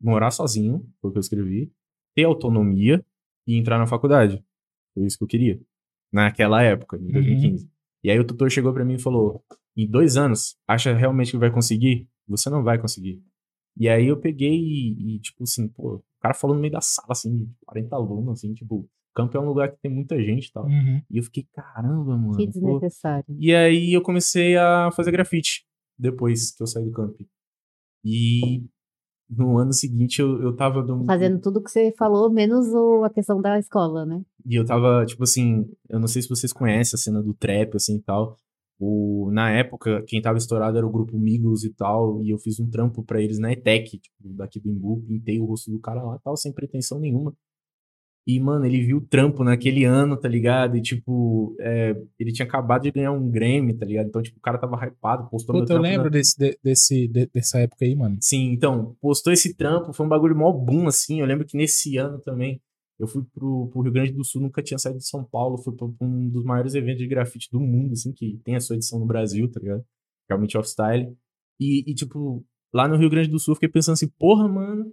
morar 0.00 0.30
sozinho, 0.30 0.86
foi 1.00 1.10
o 1.10 1.12
que 1.12 1.18
eu 1.18 1.20
escrevi, 1.20 1.72
ter 2.18 2.24
autonomia 2.24 3.04
e 3.46 3.56
entrar 3.56 3.78
na 3.78 3.86
faculdade. 3.86 4.44
Foi 4.92 5.06
isso 5.06 5.16
que 5.16 5.22
eu 5.22 5.28
queria. 5.28 5.60
Naquela 6.12 6.60
época, 6.60 6.96
em 6.96 7.12
2015. 7.12 7.70
E 8.02 8.10
aí 8.10 8.18
o 8.18 8.26
tutor 8.26 8.50
chegou 8.50 8.72
pra 8.72 8.84
mim 8.84 8.94
e 8.94 9.00
falou: 9.00 9.44
em 9.76 9.86
dois 9.86 10.16
anos, 10.16 10.56
acha 10.66 10.92
realmente 10.92 11.30
que 11.30 11.38
vai 11.38 11.50
conseguir? 11.50 12.08
Você 12.26 12.50
não 12.50 12.64
vai 12.64 12.76
conseguir. 12.76 13.22
E 13.76 13.88
aí 13.88 14.08
eu 14.08 14.18
peguei 14.18 14.58
e, 14.58 15.14
e, 15.14 15.20
tipo 15.20 15.44
assim, 15.44 15.68
pô, 15.68 15.94
o 15.94 16.02
cara 16.20 16.34
falou 16.34 16.56
no 16.56 16.60
meio 16.60 16.72
da 16.72 16.80
sala, 16.80 17.12
assim, 17.12 17.48
40 17.64 17.94
alunos, 17.94 18.32
assim, 18.32 18.52
tipo, 18.52 18.90
campo 19.14 19.36
é 19.36 19.40
um 19.40 19.46
lugar 19.46 19.70
que 19.70 19.78
tem 19.80 19.92
muita 19.92 20.20
gente 20.20 20.46
e 20.46 20.52
tal. 20.52 20.66
Uhum. 20.66 21.00
E 21.08 21.18
eu 21.18 21.22
fiquei, 21.22 21.46
caramba, 21.52 22.16
mano. 22.16 22.36
Que 22.36 22.46
pô. 22.46 22.52
desnecessário. 22.52 23.36
E 23.38 23.54
aí 23.54 23.92
eu 23.92 24.02
comecei 24.02 24.56
a 24.56 24.90
fazer 24.90 25.12
grafite 25.12 25.64
depois 25.96 26.50
que 26.50 26.62
eu 26.62 26.66
saí 26.66 26.84
do 26.84 26.90
camp. 26.90 27.20
E 28.04 28.64
no 29.30 29.58
ano 29.58 29.72
seguinte 29.72 30.20
eu, 30.20 30.40
eu 30.42 30.54
tava 30.56 30.82
do, 30.82 31.04
Fazendo 31.04 31.40
tudo 31.40 31.62
que 31.62 31.70
você 31.70 31.92
falou, 31.96 32.30
menos 32.30 32.66
o- 32.68 33.04
a 33.04 33.10
questão 33.10 33.40
da 33.40 33.58
escola, 33.58 34.04
né? 34.06 34.22
E 34.46 34.54
eu 34.54 34.64
tava, 34.64 35.04
tipo 35.06 35.22
assim, 35.24 35.66
eu 35.88 35.98
não 36.00 36.06
sei 36.08 36.22
se 36.22 36.28
vocês 36.28 36.52
conhecem 36.52 36.96
a 36.96 36.98
cena 37.00 37.22
do 37.22 37.34
trap, 37.34 37.76
assim 37.76 37.96
e 37.96 38.02
tal. 38.02 38.36
O, 38.80 39.28
na 39.32 39.50
época, 39.50 40.02
quem 40.06 40.22
tava 40.22 40.38
estourado 40.38 40.78
era 40.78 40.86
o 40.86 40.90
grupo 40.90 41.18
Migos 41.18 41.64
e 41.64 41.70
tal, 41.74 42.22
e 42.22 42.30
eu 42.30 42.38
fiz 42.38 42.60
um 42.60 42.70
trampo 42.70 43.02
pra 43.02 43.20
eles 43.20 43.38
na 43.38 43.52
ETEC, 43.52 43.98
tipo, 43.98 44.14
daqui 44.36 44.60
do 44.60 44.70
Imbu, 44.70 45.02
pintei 45.06 45.40
o 45.40 45.44
rosto 45.44 45.70
do 45.70 45.80
cara 45.80 46.02
lá 46.02 46.14
e 46.16 46.20
tal, 46.22 46.36
sem 46.36 46.52
pretensão 46.52 47.00
nenhuma. 47.00 47.34
E, 48.30 48.38
mano, 48.38 48.66
ele 48.66 48.82
viu 48.84 48.98
o 48.98 49.00
trampo 49.00 49.42
naquele 49.42 49.84
ano, 49.84 50.14
tá 50.14 50.28
ligado? 50.28 50.76
E, 50.76 50.82
tipo, 50.82 51.56
é, 51.58 51.96
ele 52.18 52.30
tinha 52.30 52.44
acabado 52.46 52.82
de 52.82 52.90
ganhar 52.90 53.10
um 53.10 53.30
Grammy, 53.30 53.72
tá 53.72 53.86
ligado? 53.86 54.08
Então, 54.08 54.20
tipo, 54.20 54.36
o 54.36 54.42
cara 54.42 54.58
tava 54.58 54.76
hypado, 54.86 55.30
postou 55.30 55.54
meu 55.54 55.62
Puta, 55.62 55.72
eu 55.72 55.76
trampo 55.80 55.88
na- 55.88 55.94
lembro 55.96 56.10
desse, 56.10 56.38
de- 56.38 56.58
desse, 56.62 57.08
de- 57.08 57.26
dessa 57.32 57.58
época 57.60 57.86
aí, 57.86 57.96
mano. 57.96 58.18
Sim, 58.20 58.50
então, 58.52 58.94
postou 59.00 59.32
esse 59.32 59.54
trampo, 59.54 59.94
foi 59.94 60.04
um 60.04 60.08
bagulho 60.10 60.36
mó 60.36 60.52
boom, 60.52 60.86
assim. 60.86 61.20
Eu 61.20 61.26
lembro 61.26 61.46
que 61.46 61.56
nesse 61.56 61.96
ano 61.96 62.18
também, 62.18 62.60
eu 62.98 63.06
fui 63.08 63.22
pro, 63.32 63.68
pro 63.68 63.80
Rio 63.80 63.92
Grande 63.92 64.12
do 64.12 64.22
Sul, 64.22 64.42
nunca 64.42 64.62
tinha 64.62 64.76
saído 64.76 64.98
de 64.98 65.08
São 65.08 65.24
Paulo, 65.24 65.56
fui 65.56 65.74
pra 65.74 65.88
pra 65.88 66.06
um 66.06 66.28
dos 66.28 66.44
maiores 66.44 66.74
eventos 66.74 66.98
de 67.00 67.08
grafite 67.08 67.48
do 67.50 67.58
mundo, 67.60 67.92
assim, 67.92 68.12
que 68.12 68.38
tem 68.44 68.56
a 68.56 68.60
sua 68.60 68.76
edição 68.76 68.98
no 68.98 69.06
Brasil, 69.06 69.50
tá 69.50 69.58
ligado? 69.58 69.82
Realmente 70.28 70.58
off-style. 70.58 71.16
E, 71.58 71.90
e, 71.90 71.94
tipo, 71.94 72.44
lá 72.74 72.86
no 72.86 72.96
Rio 72.98 73.08
Grande 73.08 73.30
do 73.30 73.38
Sul, 73.38 73.52
eu 73.52 73.56
fiquei 73.56 73.70
pensando 73.70 73.94
assim, 73.94 74.08
porra, 74.18 74.46
mano, 74.46 74.92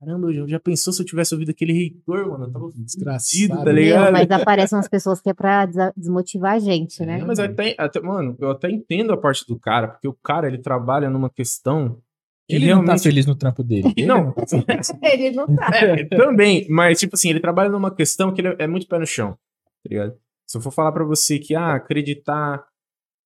caramba, 0.00 0.32
já, 0.32 0.46
já 0.46 0.60
pensou 0.60 0.92
se 0.92 1.02
eu 1.02 1.06
tivesse 1.06 1.34
ouvido 1.34 1.50
aquele 1.50 1.72
reitor, 1.72 2.28
mano? 2.28 2.44
Eu 2.44 2.52
tava 2.52 2.70
Desgraçado. 2.74 3.30
fudido, 3.30 3.56
tá 3.56 3.64
Meu, 3.64 3.74
ligado? 3.74 4.02
Meu, 4.04 4.12
mas 4.12 4.30
aparecem 4.30 4.76
umas 4.78 4.88
pessoas 4.88 5.20
que 5.20 5.28
é 5.30 5.34
pra 5.34 5.66
desmotivar 5.96 6.54
a 6.54 6.58
gente, 6.58 7.04
né? 7.04 7.20
É, 7.20 7.24
mas 7.24 7.38
até, 7.38 7.74
até, 7.78 8.00
mano, 8.00 8.36
eu 8.40 8.50
até 8.50 8.70
entendo 8.70 9.12
a 9.12 9.16
parte 9.16 9.46
do 9.46 9.58
cara, 9.58 9.88
porque 9.88 10.06
o 10.08 10.12
cara, 10.14 10.46
ele 10.46 10.58
trabalha 10.58 11.10
numa 11.10 11.28
questão 11.28 12.00
que 12.48 12.54
Ele 12.56 12.66
não 12.66 12.76
tá 12.78 12.82
realmente... 12.84 13.02
feliz 13.02 13.26
no 13.26 13.34
trampo 13.34 13.62
dele. 13.62 13.92
Ele 13.96 14.06
Não, 14.08 14.34
Ele 15.02 15.30
não 15.32 15.46
tá. 15.54 15.70
É, 15.74 16.04
também, 16.04 16.66
mas 16.70 16.98
tipo 16.98 17.14
assim, 17.14 17.30
ele 17.30 17.40
trabalha 17.40 17.68
numa 17.68 17.94
questão 17.94 18.32
que 18.32 18.40
ele 18.40 18.56
é 18.58 18.66
muito 18.66 18.86
pé 18.88 18.98
no 18.98 19.06
chão, 19.06 19.32
tá 19.32 19.88
ligado? 19.90 20.14
Se 20.46 20.56
eu 20.56 20.62
for 20.62 20.70
falar 20.70 20.92
pra 20.92 21.04
você 21.04 21.38
que, 21.38 21.54
ah, 21.54 21.74
acreditar 21.74 22.64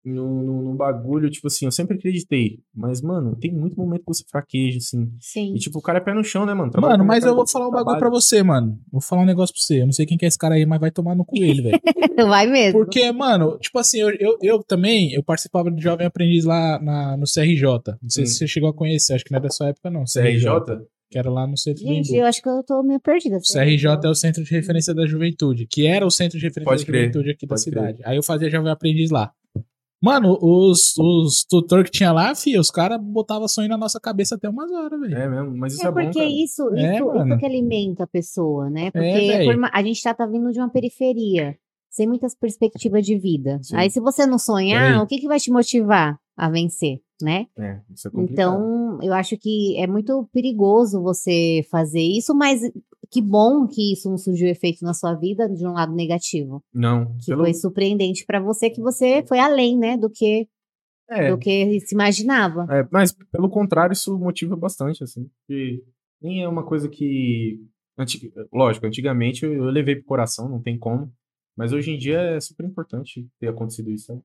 num, 0.04 0.42
num, 0.42 0.62
num 0.62 0.76
bagulho, 0.76 1.30
tipo 1.30 1.46
assim, 1.46 1.64
eu 1.64 1.70
sempre 1.72 1.96
acreditei, 1.96 2.58
mas, 2.74 3.00
mano, 3.00 3.36
tem 3.36 3.52
muito 3.52 3.76
momento 3.76 4.00
que 4.00 4.06
você 4.08 4.24
fraqueja, 4.30 4.78
assim, 4.78 5.10
Sim. 5.20 5.54
e 5.54 5.58
tipo, 5.58 5.78
o 5.78 5.82
cara 5.82 5.98
é 5.98 6.00
pé 6.00 6.12
no 6.12 6.24
chão, 6.24 6.44
né, 6.44 6.54
mano? 6.54 6.70
Trabalha 6.70 6.92
Mano, 6.92 7.04
no 7.04 7.08
mas 7.08 7.24
eu 7.24 7.34
vou 7.34 7.46
falar 7.46 7.68
um 7.68 7.70
bagulho 7.70 7.98
pra 7.98 8.10
você, 8.10 8.42
mano. 8.42 8.78
Vou 8.90 9.00
falar 9.00 9.22
um 9.22 9.26
negócio 9.26 9.54
pra 9.54 9.60
você. 9.62 9.80
Eu 9.82 9.86
não 9.86 9.92
sei 9.92 10.04
quem 10.06 10.18
que 10.18 10.24
é 10.24 10.28
esse 10.28 10.38
cara 10.38 10.54
aí, 10.56 10.66
mas 10.66 10.80
vai 10.80 10.90
tomar 10.90 11.14
no 11.14 11.24
cu 11.24 11.36
ele, 11.36 11.62
velho. 11.62 11.80
Vai 12.28 12.46
mesmo. 12.46 12.78
Porque, 12.78 13.10
mano, 13.10 13.58
tipo 13.58 13.78
assim, 13.78 13.98
eu, 13.98 14.10
eu, 14.20 14.36
eu 14.42 14.62
também, 14.62 15.12
eu 15.12 15.22
participava 15.22 15.70
do 15.70 15.80
Jovem 15.80 16.06
Aprendiz 16.06 16.44
lá 16.44 16.78
na, 16.80 17.16
no 17.16 17.24
CRJ. 17.24 17.64
Não 18.02 18.08
sei 18.10 18.24
Hum. 18.24 18.26
se 18.26 18.34
você 18.34 18.46
chegou 18.46 18.68
a 18.68 18.74
conhecer, 18.74 19.14
acho 19.14 19.24
que 19.24 19.32
não 19.32 19.38
é 19.38 19.42
da 19.42 19.50
sua 19.50 19.68
época, 19.68 19.90
não. 19.90 20.04
CRJ? 20.04 20.48
Que 21.10 21.18
era 21.18 21.30
lá 21.30 21.46
no 21.46 21.56
centro 21.58 21.82
Gente, 21.82 22.10
do 22.10 22.16
eu 22.16 22.26
acho 22.26 22.40
que 22.42 22.48
eu 22.48 22.62
tô 22.64 22.82
meio 22.82 23.00
perdida. 23.00 23.36
O 23.36 23.40
CRJ 23.40 23.86
é 24.04 24.08
o 24.08 24.14
Centro 24.14 24.42
de 24.44 24.50
Referência 24.50 24.94
da 24.94 25.06
Juventude, 25.06 25.66
que 25.66 25.86
era 25.86 26.06
o 26.06 26.10
Centro 26.10 26.38
de 26.38 26.44
Referência 26.46 26.70
Pode 26.70 26.82
da 26.82 26.86
crer, 26.86 27.00
Juventude 27.02 27.30
aqui 27.30 27.46
da 27.46 27.50
pode 27.50 27.60
cidade. 27.62 27.98
Aí 28.04 28.16
eu 28.16 28.22
fazia 28.22 28.48
Jovem 28.50 28.70
Aprendiz 28.72 29.10
lá. 29.10 29.30
Mano, 30.02 30.36
os, 30.42 30.94
os 30.98 31.44
tutor 31.48 31.84
que 31.84 31.90
tinha 31.90 32.10
lá, 32.12 32.34
fi, 32.34 32.58
os 32.58 32.70
caras 32.70 32.98
botavam 33.00 33.46
sonho 33.46 33.68
na 33.68 33.78
nossa 33.78 34.00
cabeça 34.00 34.34
até 34.34 34.48
umas 34.48 34.70
horas, 34.72 34.98
velho. 35.00 35.16
É 35.16 35.28
mesmo, 35.28 35.56
mas 35.56 35.74
isso 35.74 35.84
é, 35.84 35.88
É 35.88 35.92
bom, 35.92 36.00
porque 36.02 36.18
cara. 36.18 36.30
isso, 36.30 36.68
É, 36.74 36.94
isso, 36.96 37.06
mano. 37.06 37.28
isso 37.30 37.38
que 37.38 37.46
alimenta 37.46 38.04
a 38.04 38.06
pessoa, 38.08 38.68
né? 38.68 38.90
Porque 38.90 39.00
véi. 39.12 39.44
por 39.46 39.56
ma- 39.56 39.70
a 39.72 39.82
gente 39.82 40.02
tá, 40.02 40.12
tá 40.12 40.26
vindo 40.26 40.50
de 40.50 40.58
uma 40.58 40.68
periferia, 40.70 41.56
sem 41.88 42.08
muitas 42.08 42.34
perspectivas 42.34 43.06
de 43.06 43.16
vida. 43.16 43.60
Sim. 43.62 43.76
Aí, 43.76 43.90
se 43.90 44.00
você 44.00 44.26
não 44.26 44.38
sonhar, 44.38 45.00
o 45.02 45.06
que, 45.06 45.18
que 45.18 45.28
vai 45.28 45.38
te 45.38 45.52
motivar 45.52 46.18
a 46.36 46.50
vencer, 46.50 46.98
né? 47.22 47.46
É, 47.56 47.78
isso 47.94 48.08
é 48.08 48.10
complicado. 48.10 48.32
Então, 48.32 48.98
eu 49.02 49.12
acho 49.14 49.36
que 49.36 49.76
é 49.78 49.86
muito 49.86 50.28
perigoso 50.32 51.00
você 51.02 51.64
fazer 51.70 52.00
isso, 52.02 52.34
mas 52.34 52.60
que 53.10 53.20
bom 53.20 53.66
que 53.66 53.92
isso 53.92 54.08
não 54.08 54.16
surgiu 54.18 54.48
efeito 54.48 54.84
na 54.84 54.94
sua 54.94 55.14
vida 55.14 55.48
de 55.48 55.66
um 55.66 55.72
lado 55.72 55.94
negativo. 55.94 56.62
Não, 56.72 57.16
Que 57.18 57.26
pelo... 57.26 57.42
foi 57.44 57.54
surpreendente 57.54 58.24
pra 58.26 58.40
você, 58.40 58.70
que 58.70 58.80
você 58.80 59.24
foi 59.26 59.38
além, 59.38 59.76
né, 59.78 59.96
do 59.96 60.08
que, 60.10 60.48
É, 61.10 61.30
do 61.30 61.38
que 61.38 61.80
se 61.80 61.94
imaginava. 61.94 62.66
É, 62.70 62.86
mas 62.90 63.12
pelo 63.30 63.48
contrário, 63.48 63.92
isso 63.92 64.16
motiva 64.18 64.56
bastante, 64.56 65.02
assim. 65.04 65.28
Porque 65.46 65.82
nem 66.20 66.42
é 66.42 66.48
uma 66.48 66.64
coisa 66.64 66.88
que. 66.88 67.60
anti- 67.98 68.32
Lógico, 68.52 68.86
antigamente 68.86 69.44
eu, 69.44 69.52
eu 69.52 69.64
levei 69.64 69.96
pro 69.96 70.04
coração, 70.04 70.48
não 70.48 70.60
tem 70.62 70.78
como. 70.78 71.12
Mas 71.56 71.72
hoje 71.72 71.90
em 71.90 71.98
dia 71.98 72.18
é 72.18 72.40
super 72.40 72.64
importante 72.64 73.28
ter 73.38 73.48
acontecido 73.48 73.90
isso? 73.90 74.22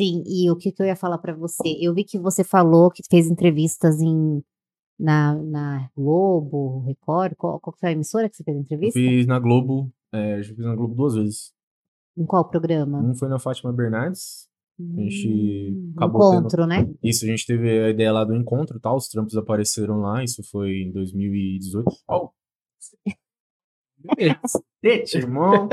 Sim, 0.00 0.24
e 0.26 0.50
o 0.50 0.56
que, 0.56 0.72
que 0.72 0.82
eu 0.82 0.86
ia 0.86 0.96
falar 0.96 1.18
pra 1.18 1.34
você? 1.34 1.76
Eu 1.80 1.94
vi 1.94 2.04
que 2.04 2.18
você 2.18 2.42
falou 2.42 2.90
que 2.90 3.02
fez 3.10 3.30
entrevistas 3.30 4.00
em 4.00 4.42
na, 5.00 5.34
na 5.34 5.90
Globo, 5.96 6.80
Record, 6.80 7.34
qual, 7.36 7.58
qual 7.58 7.74
foi 7.78 7.88
a 7.88 7.92
emissora 7.92 8.28
que 8.28 8.36
você 8.36 8.44
fez 8.44 8.56
Eu 8.56 8.62
entrevista? 8.62 8.98
fiz 9.00 9.26
na 9.26 9.38
Globo, 9.38 9.90
é, 10.12 10.42
já 10.42 10.54
fiz 10.54 10.64
na 10.64 10.74
Globo 10.76 10.94
duas 10.94 11.14
vezes. 11.14 11.52
Em 12.16 12.26
qual 12.26 12.48
programa? 12.48 12.98
Um 13.00 13.14
foi 13.14 13.28
na 13.28 13.38
Fátima 13.38 13.72
Bernardes. 13.72 14.48
gente 14.78 15.72
Hum, 15.72 15.92
acabou 15.96 16.34
encontro, 16.34 16.66
né? 16.66 16.88
Isso, 17.02 17.24
a 17.24 17.28
gente 17.28 17.46
teve 17.46 17.84
a 17.84 17.90
ideia 17.90 18.12
lá 18.12 18.24
do 18.24 18.34
encontro 18.34 18.76
e 18.76 18.80
tal. 18.80 18.96
Os 18.96 19.08
trampos 19.08 19.36
apareceram 19.36 20.00
lá. 20.00 20.22
Isso 20.22 20.42
foi 20.50 20.82
em 20.82 20.92
2018. 20.92 21.90
Ó, 22.08 22.30
Cacete, 24.42 25.18
irmão. 25.18 25.68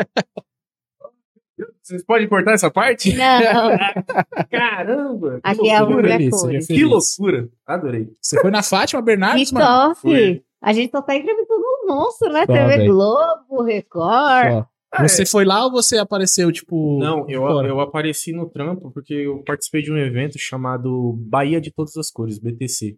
Vocês 1.81 2.03
podem 2.05 2.27
cortar 2.27 2.53
essa 2.53 2.69
parte? 2.69 3.15
Não, 3.15 3.71
Caramba! 4.51 5.39
que 5.41 5.49
aqui 5.49 5.69
é 5.69 5.75
a 5.77 5.85
cor. 5.85 6.03
seja 6.05 6.67
Que 6.67 6.83
loucura! 6.85 7.49
Adorei. 7.65 8.09
Você 8.21 8.39
foi 8.39 8.51
na 8.51 8.61
Fátima 8.61 9.01
Bernardes, 9.01 9.49
Que 9.49 9.55
mano? 9.55 9.95
Foi. 9.95 10.43
A 10.61 10.73
gente 10.73 10.91
só 10.91 11.01
tá 11.01 11.15
entrevistando 11.15 11.61
um 11.61 11.87
monstro, 11.87 12.31
né? 12.31 12.45
Só, 12.45 12.53
TV 12.53 12.77
véi. 12.77 12.87
Globo, 12.87 13.63
Record. 13.63 14.51
Só. 14.51 14.67
Você 15.01 15.25
foi 15.25 15.45
lá 15.45 15.65
ou 15.65 15.71
você 15.71 15.97
apareceu, 15.97 16.51
tipo. 16.51 16.99
Não, 16.99 17.29
eu, 17.29 17.41
fora? 17.41 17.67
eu 17.67 17.79
apareci 17.79 18.31
no 18.31 18.49
trampo 18.49 18.91
porque 18.91 19.13
eu 19.13 19.43
participei 19.43 19.81
de 19.81 19.91
um 19.91 19.97
evento 19.97 20.39
chamado 20.39 21.13
Bahia 21.27 21.59
de 21.59 21.71
Todas 21.71 21.95
as 21.97 22.09
Cores, 22.09 22.39
BTC. 22.39 22.97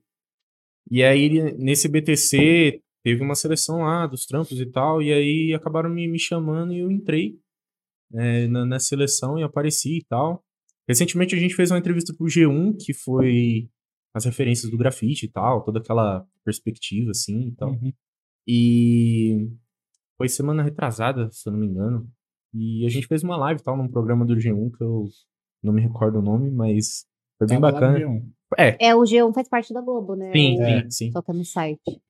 E 0.91 1.03
aí, 1.03 1.53
nesse 1.57 1.87
BTC, 1.87 2.81
teve 3.03 3.21
uma 3.23 3.35
seleção 3.35 3.79
lá 3.81 4.07
dos 4.07 4.25
trampos 4.25 4.59
e 4.59 4.65
tal, 4.65 5.01
e 5.01 5.11
aí 5.11 5.53
acabaram 5.53 5.89
me, 5.89 6.07
me 6.07 6.19
chamando 6.19 6.73
e 6.73 6.79
eu 6.79 6.89
entrei 6.91 7.37
é, 8.13 8.47
na, 8.47 8.65
na 8.65 8.79
seleção 8.79 9.37
e 9.37 9.43
apareci 9.43 9.97
e 9.99 10.05
tal. 10.05 10.43
Recentemente 10.87 11.35
a 11.35 11.39
gente 11.39 11.55
fez 11.55 11.69
uma 11.71 11.77
entrevista 11.79 12.13
pro 12.13 12.25
G1, 12.27 12.75
que 12.83 12.93
foi 12.93 13.69
as 14.13 14.25
referências 14.25 14.71
do 14.71 14.77
grafite 14.77 15.25
e 15.25 15.29
tal, 15.29 15.63
toda 15.63 15.79
aquela 15.79 16.25
perspectiva, 16.43 17.11
assim, 17.11 17.47
e 17.49 17.51
tal. 17.55 17.69
Uhum. 17.71 17.93
E 18.47 19.49
foi 20.17 20.27
semana 20.27 20.63
retrasada, 20.63 21.29
se 21.31 21.47
eu 21.47 21.53
não 21.53 21.59
me 21.59 21.67
engano. 21.67 22.09
E 22.53 22.85
a 22.85 22.89
gente 22.89 23.05
fez 23.07 23.23
uma 23.23 23.37
live 23.37 23.61
tal 23.61 23.77
num 23.77 23.87
programa 23.87 24.25
do 24.25 24.35
G1 24.35 24.71
que 24.75 24.83
eu 24.83 25.07
não 25.61 25.71
me 25.71 25.81
recordo 25.81 26.17
o 26.17 26.21
nome, 26.21 26.49
mas 26.49 27.05
foi 27.37 27.45
bem 27.47 27.59
Tava 27.61 27.71
bacana. 27.73 27.99
G1. 27.99 28.23
É, 28.57 28.87
É, 28.87 28.95
o 28.95 29.01
G1 29.01 29.31
faz 29.33 29.47
parte 29.47 29.71
da 29.71 29.81
Globo, 29.81 30.15
né? 30.15 30.31
sim, 30.31 30.57
O- 30.57 30.63
É. 30.63 30.81
sim, 30.83 30.89
sim. 30.89 31.11
Só 31.11 31.21
que 31.21 31.29
é 31.29 31.33
no 31.35 31.45
site. 31.45 32.01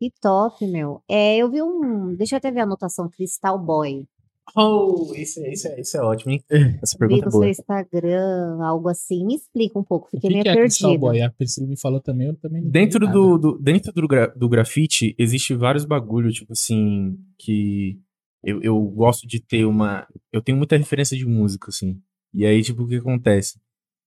Que 0.00 0.10
top, 0.20 0.66
meu. 0.66 1.02
É, 1.08 1.36
eu 1.36 1.48
vi 1.50 1.62
um. 1.62 2.14
Deixa 2.16 2.34
eu 2.34 2.38
até 2.38 2.50
ver 2.50 2.60
a 2.60 2.64
anotação. 2.64 3.08
Crystal 3.08 3.58
Boy. 3.58 4.06
Oh, 4.56 5.12
isso, 5.14 5.40
é- 5.40 5.52
isso, 5.52 5.68
é, 5.68 5.80
isso 5.80 5.96
é 5.96 6.00
ótimo, 6.00 6.32
hein? 6.32 6.42
Essa 6.82 6.96
Vi 6.96 6.98
pergunta 6.98 7.22
é 7.22 7.26
no 7.26 7.30
boa. 7.30 7.44
seu 7.44 7.50
Instagram, 7.50 8.58
algo 8.64 8.88
assim. 8.88 9.24
Me 9.26 9.34
explica 9.36 9.78
um 9.78 9.84
pouco, 9.84 10.08
fiquei 10.10 10.28
que, 10.28 10.34
meio 10.34 10.42
que 10.42 10.48
é 10.48 10.54
perdida. 10.54 10.98
Boy? 10.98 11.20
A 11.22 11.30
Priscila 11.30 11.66
me 11.66 11.78
falou 11.78 12.00
também, 12.00 12.28
eu 12.28 12.36
também 12.36 12.62
não 12.62 12.70
Dentro 12.70 12.98
entendi 13.04 13.12
do, 13.12 13.38
do- 13.38 13.58
dentro 13.58 13.92
do, 13.92 14.08
gra- 14.08 14.26
do 14.34 14.48
grafite, 14.48 15.14
existe 15.18 15.54
vários 15.54 15.84
bagulho, 15.84 16.30
tipo 16.32 16.52
assim, 16.52 17.18
que 17.38 17.98
eu, 18.42 18.62
eu 18.62 18.80
gosto 18.80 19.26
de 19.26 19.40
ter 19.40 19.64
uma. 19.64 20.06
Eu 20.32 20.40
tenho 20.42 20.56
muita 20.56 20.76
referência 20.76 21.16
de 21.16 21.26
música, 21.26 21.68
assim. 21.70 22.00
E 22.32 22.44
aí, 22.46 22.62
tipo, 22.62 22.82
o 22.84 22.88
que 22.88 22.96
acontece? 22.96 23.58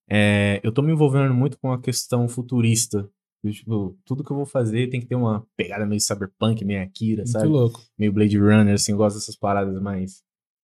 É, 0.10 0.60
eu 0.64 0.72
tô 0.72 0.82
me 0.82 0.92
envolvendo 0.92 1.34
muito 1.34 1.58
com 1.60 1.72
a 1.72 1.80
questão 1.82 2.28
futurista. 2.28 3.10
Eu, 3.44 3.52
tipo, 3.52 3.98
tudo 4.06 4.24
que 4.24 4.32
eu 4.32 4.36
vou 4.38 4.46
fazer 4.46 4.88
tem 4.90 5.00
que 5.02 5.08
ter 5.08 5.16
uma 5.16 5.46
pegada 5.58 5.86
meio 5.86 6.00
cyberpunk, 6.00 6.64
meio 6.64 6.84
Akira, 6.84 7.24
Muito 7.24 7.32
sabe? 7.32 7.48
louco. 7.48 7.82
meio 7.98 8.14
Blade 8.14 8.38
Runner, 8.38 8.74
assim, 8.76 8.92
eu 8.92 8.98
gosto 9.00 9.16
dessas 9.18 9.36
paradas 9.36 9.82
mais, 9.82 10.22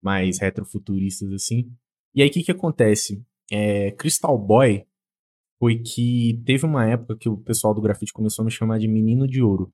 mais 0.03 0.39
retrofuturistas, 0.41 1.33
assim. 1.33 1.71
E 2.15 2.23
aí, 2.23 2.29
o 2.29 2.33
que 2.33 2.43
que 2.43 2.53
acontece? 2.53 3.25
É, 3.51 3.93
Crystal 3.93 4.37
Boy 4.39 4.85
foi 5.59 5.79
que 5.79 6.43
teve 6.45 6.67
uma 6.67 6.87
época 6.89 7.17
que 7.17 7.29
o 7.29 7.37
pessoal 7.37 7.75
do 7.75 7.81
grafite 7.81 8.13
começou 8.13 8.43
a 8.43 8.47
me 8.47 8.51
chamar 8.51 8.79
de 8.79 8.89
menino 8.89 9.27
de 9.29 9.43
ouro. 9.43 9.73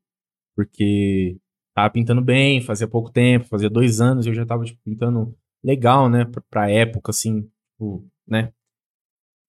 Porque 0.57 1.39
tava 1.75 1.91
pintando 1.91 2.23
bem, 2.23 2.61
fazia 2.61 2.89
pouco 2.89 3.11
tempo, 3.11 3.47
fazia 3.47 3.71
dois 3.71 4.01
anos, 4.01 4.27
eu 4.27 4.35
já 4.35 4.45
tava, 4.45 4.65
tipo, 4.65 4.81
pintando 4.85 5.35
legal, 5.65 6.09
né, 6.11 6.25
pra, 6.25 6.43
pra 6.51 6.71
época, 6.71 7.11
assim, 7.11 7.43
tipo, 7.73 8.07
né. 8.27 8.53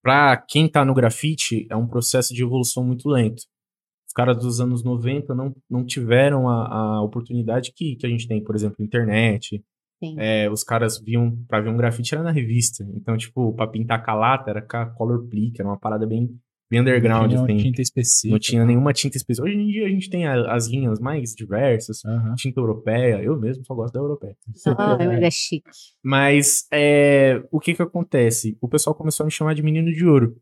Pra 0.01 0.37
quem 0.37 0.69
tá 0.69 0.85
no 0.85 0.93
grafite, 0.93 1.67
é 1.69 1.75
um 1.75 1.87
processo 1.87 2.33
de 2.33 2.43
evolução 2.43 2.83
muito 2.85 3.09
lento 3.09 3.43
os 4.09 4.13
caras 4.13 4.37
dos 4.37 4.59
anos 4.59 4.83
90 4.83 5.35
não, 5.35 5.55
não 5.69 5.85
tiveram 5.85 6.49
a, 6.49 6.95
a 6.95 7.01
oportunidade 7.03 7.71
que, 7.71 7.95
que 7.95 8.07
a 8.07 8.09
gente 8.09 8.27
tem, 8.27 8.43
por 8.43 8.55
exemplo, 8.55 8.83
internet. 8.83 9.63
Sim. 9.99 10.15
É, 10.17 10.49
os 10.49 10.63
caras 10.63 10.99
viam, 10.99 11.35
pra 11.47 11.59
ver 11.61 11.69
um 11.69 11.77
grafite 11.77 12.13
era 12.15 12.23
na 12.23 12.31
revista. 12.31 12.85
Então, 12.95 13.17
tipo, 13.17 13.53
pra 13.53 13.67
pintar 13.67 14.03
calata 14.03 14.49
era 14.49 14.61
com 14.61 14.77
a 14.77 14.85
Color 14.85 15.27
Plick, 15.27 15.59
era 15.59 15.67
uma 15.69 15.77
parada 15.77 16.07
bem, 16.07 16.29
bem 16.71 16.79
underground, 16.79 17.23
Não 17.23 17.27
tinha 17.29 17.43
assim. 17.43 17.53
uma 17.53 17.61
tinta 17.63 17.81
específica. 17.81 18.31
Não 18.31 18.39
tinha 18.39 18.65
nenhuma 18.65 18.93
tinta 18.93 19.17
especial. 19.17 19.45
Hoje 19.47 19.55
em 19.57 19.67
dia 19.67 19.85
a 19.85 19.89
gente 19.89 20.09
tem 20.09 20.25
a- 20.25 20.53
as 20.53 20.67
linhas 20.67 20.99
mais 20.99 21.35
diversas, 21.35 22.01
tinta 22.37 22.59
europeia. 22.61 23.21
Eu 23.21 23.37
mesmo 23.37 23.65
só 23.65 23.75
gosto 23.75 23.93
da 23.93 23.99
europeia. 23.99 24.37
Ah, 24.77 24.97
ele 25.01 25.25
é 25.25 25.31
chique. 25.31 25.69
Mas 26.03 26.65
é, 26.71 27.43
o 27.51 27.59
que 27.59 27.73
que 27.73 27.81
acontece? 27.81 28.57
O 28.61 28.67
pessoal 28.69 28.95
começou 28.95 29.23
a 29.23 29.25
me 29.25 29.31
chamar 29.31 29.53
de 29.53 29.61
menino 29.61 29.91
de 29.91 30.05
ouro. 30.05 30.37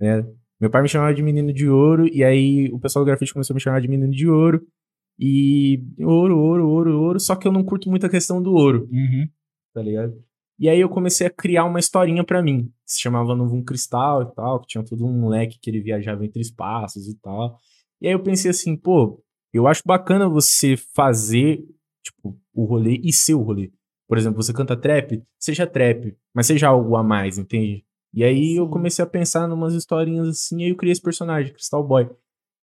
Né? 0.00 0.24
Meu 0.60 0.70
pai 0.70 0.82
me 0.82 0.88
chamava 0.88 1.12
de 1.12 1.22
menino 1.22 1.52
de 1.52 1.68
ouro, 1.68 2.06
e 2.06 2.22
aí 2.22 2.70
o 2.72 2.78
pessoal 2.78 3.04
do 3.04 3.08
grafite 3.08 3.32
começou 3.32 3.54
a 3.54 3.56
me 3.56 3.60
chamar 3.60 3.80
de 3.80 3.88
menino 3.88 4.10
de 4.12 4.28
ouro. 4.28 4.64
E 5.18 5.82
ouro, 6.00 6.38
ouro, 6.38 6.68
ouro, 6.68 7.00
ouro. 7.00 7.20
Só 7.20 7.36
que 7.36 7.46
eu 7.46 7.52
não 7.52 7.64
curto 7.64 7.88
muito 7.88 8.06
a 8.06 8.10
questão 8.10 8.42
do 8.42 8.52
ouro, 8.52 8.88
Uhum. 8.90 9.28
tá 9.72 9.82
ligado? 9.82 10.22
E 10.58 10.68
aí 10.68 10.78
eu 10.80 10.88
comecei 10.88 11.26
a 11.26 11.30
criar 11.30 11.64
uma 11.64 11.80
historinha 11.80 12.22
pra 12.24 12.42
mim. 12.42 12.70
Se 12.86 13.00
chamava 13.00 13.34
Novo 13.34 13.56
um 13.56 13.64
Cristal 13.64 14.22
e 14.22 14.34
tal, 14.34 14.60
que 14.60 14.68
tinha 14.68 14.84
todo 14.84 15.04
um 15.04 15.12
moleque 15.12 15.58
que 15.60 15.68
ele 15.70 15.80
viajava 15.80 16.24
entre 16.24 16.40
espaços 16.40 17.08
e 17.08 17.16
tal. 17.20 17.58
E 18.00 18.06
aí 18.06 18.12
eu 18.12 18.22
pensei 18.22 18.50
assim, 18.50 18.76
pô, 18.76 19.20
eu 19.52 19.66
acho 19.66 19.82
bacana 19.84 20.28
você 20.28 20.76
fazer, 20.76 21.64
tipo, 22.04 22.38
o 22.52 22.64
rolê 22.64 23.00
e 23.02 23.12
ser 23.12 23.34
o 23.34 23.42
rolê. 23.42 23.72
Por 24.08 24.16
exemplo, 24.18 24.42
você 24.42 24.52
canta 24.52 24.76
trap, 24.76 25.22
seja 25.40 25.66
trap, 25.66 26.14
mas 26.34 26.46
seja 26.46 26.68
algo 26.68 26.94
a 26.96 27.02
mais, 27.02 27.36
entende? 27.38 27.84
E 28.12 28.22
aí 28.22 28.56
eu 28.56 28.68
comecei 28.68 29.02
a 29.02 29.08
pensar 29.08 29.48
numas 29.48 29.74
historinhas 29.74 30.28
assim, 30.28 30.60
e 30.60 30.64
aí 30.64 30.70
eu 30.70 30.76
criei 30.76 30.92
esse 30.92 31.02
personagem, 31.02 31.52
Crystal 31.52 31.82
Boy, 31.84 32.08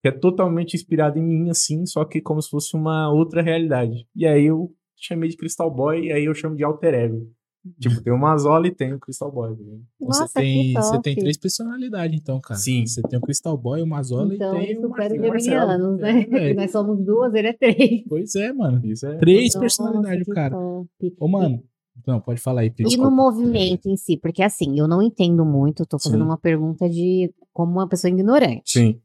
que 0.02 0.08
é 0.08 0.12
totalmente 0.12 0.76
inspirado 0.76 1.20
em 1.20 1.24
mim, 1.24 1.50
assim, 1.50 1.86
só 1.86 2.06
que 2.06 2.22
como 2.22 2.42
se 2.42 2.50
fosse 2.50 2.76
uma 2.76 3.12
outra 3.12 3.42
realidade. 3.42 4.08
E 4.16 4.26
aí 4.26 4.46
eu 4.46 4.72
chamei 4.96 5.30
de 5.30 5.38
Crystal 5.38 5.70
Boy, 5.70 6.06
e 6.06 6.12
aí 6.12 6.26
eu 6.26 6.34
chamo 6.34 6.56
de 6.56 6.64
Alter 6.64 6.94
Ego. 6.94 7.32
Tipo, 7.80 8.02
tem 8.02 8.14
o 8.14 8.18
Mazola 8.18 8.68
e 8.68 8.72
tem 8.72 8.94
o 8.94 9.00
Crystal 9.00 9.32
Boy. 9.32 9.52
Então 9.52 9.82
Nossa, 10.00 10.28
você 10.28 10.40
tem, 10.40 10.68
que 10.68 10.74
top. 10.74 10.86
você 10.86 11.02
tem 11.02 11.16
três 11.16 11.38
personalidades, 11.38 12.20
então, 12.20 12.40
cara. 12.40 12.60
Sim. 12.60 12.86
Você 12.86 13.02
tem 13.02 13.20
o 13.20 13.22
Crystal 13.22 13.58
Boy, 13.58 13.82
o 13.82 13.88
Mazola 13.88 14.34
Então, 14.34 14.56
e 14.56 14.60
tem 14.60 14.70
ele 14.70 14.86
o 14.86 14.90
Marcelo. 14.90 16.00
É, 16.00 16.14
né? 16.14 16.26
velho. 16.26 16.56
Nós 16.56 16.72
somos 16.72 17.04
duas, 17.06 17.34
ele 17.34 17.50
é 17.50 17.54
três. 17.54 18.04
Pois 18.08 18.34
é, 18.36 18.54
mano. 18.54 18.82
Isso 18.86 19.06
é. 19.06 19.18
Três 19.18 19.48
Nossa, 19.48 19.60
personalidades, 19.60 20.28
cara. 20.28 20.56
top. 20.56 21.16
Ô, 21.20 21.28
mano. 21.28 21.62
Não, 22.08 22.22
pode 22.22 22.40
falar 22.40 22.62
aí, 22.62 22.70
Pri, 22.70 22.86
E 22.90 22.96
no 22.96 23.12
movimento 23.12 23.90
em 23.90 23.98
si, 23.98 24.16
porque 24.16 24.42
assim, 24.42 24.80
eu 24.80 24.88
não 24.88 25.02
entendo 25.02 25.46
muito, 25.46 25.86
tô 25.86 26.00
fazendo 26.00 26.22
Sim. 26.22 26.26
uma 26.28 26.38
pergunta 26.38 26.90
de 26.90 27.30
como 27.52 27.74
uma 27.74 27.90
pessoa 27.90 28.10
ignorante. 28.10 28.62
Sim. 28.66 29.02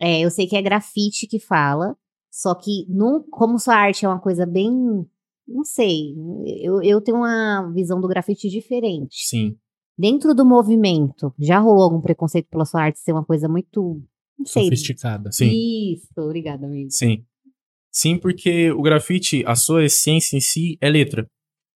É, 0.00 0.20
eu 0.20 0.30
sei 0.30 0.46
que 0.46 0.56
é 0.56 0.62
grafite 0.62 1.26
que 1.26 1.38
fala, 1.38 1.96
só 2.30 2.54
que 2.54 2.86
não, 2.88 3.22
como 3.22 3.58
sua 3.58 3.76
arte 3.76 4.04
é 4.04 4.08
uma 4.08 4.20
coisa 4.20 4.44
bem, 4.44 4.70
não 5.48 5.64
sei, 5.64 6.14
eu, 6.60 6.82
eu 6.82 7.00
tenho 7.00 7.18
uma 7.18 7.72
visão 7.72 8.00
do 8.00 8.08
grafite 8.08 8.48
diferente. 8.48 9.26
Sim. 9.26 9.56
Dentro 9.98 10.34
do 10.34 10.44
movimento, 10.44 11.32
já 11.38 11.58
rolou 11.58 11.84
algum 11.84 12.00
preconceito 12.00 12.48
pela 12.50 12.66
sua 12.66 12.82
arte 12.82 12.98
ser 12.98 13.12
uma 13.12 13.24
coisa 13.24 13.48
muito, 13.48 14.02
não 14.38 14.44
sei. 14.44 14.64
Sofisticada. 14.64 15.32
Sim. 15.32 15.50
Isso, 15.94 16.08
obrigada, 16.18 16.66
amigo. 16.66 16.90
Sim. 16.90 17.24
Sim, 17.90 18.18
porque 18.18 18.70
o 18.72 18.82
grafite, 18.82 19.42
a 19.46 19.54
sua 19.56 19.86
essência 19.86 20.36
em 20.36 20.40
si 20.40 20.76
é 20.82 20.90
letra. 20.90 21.26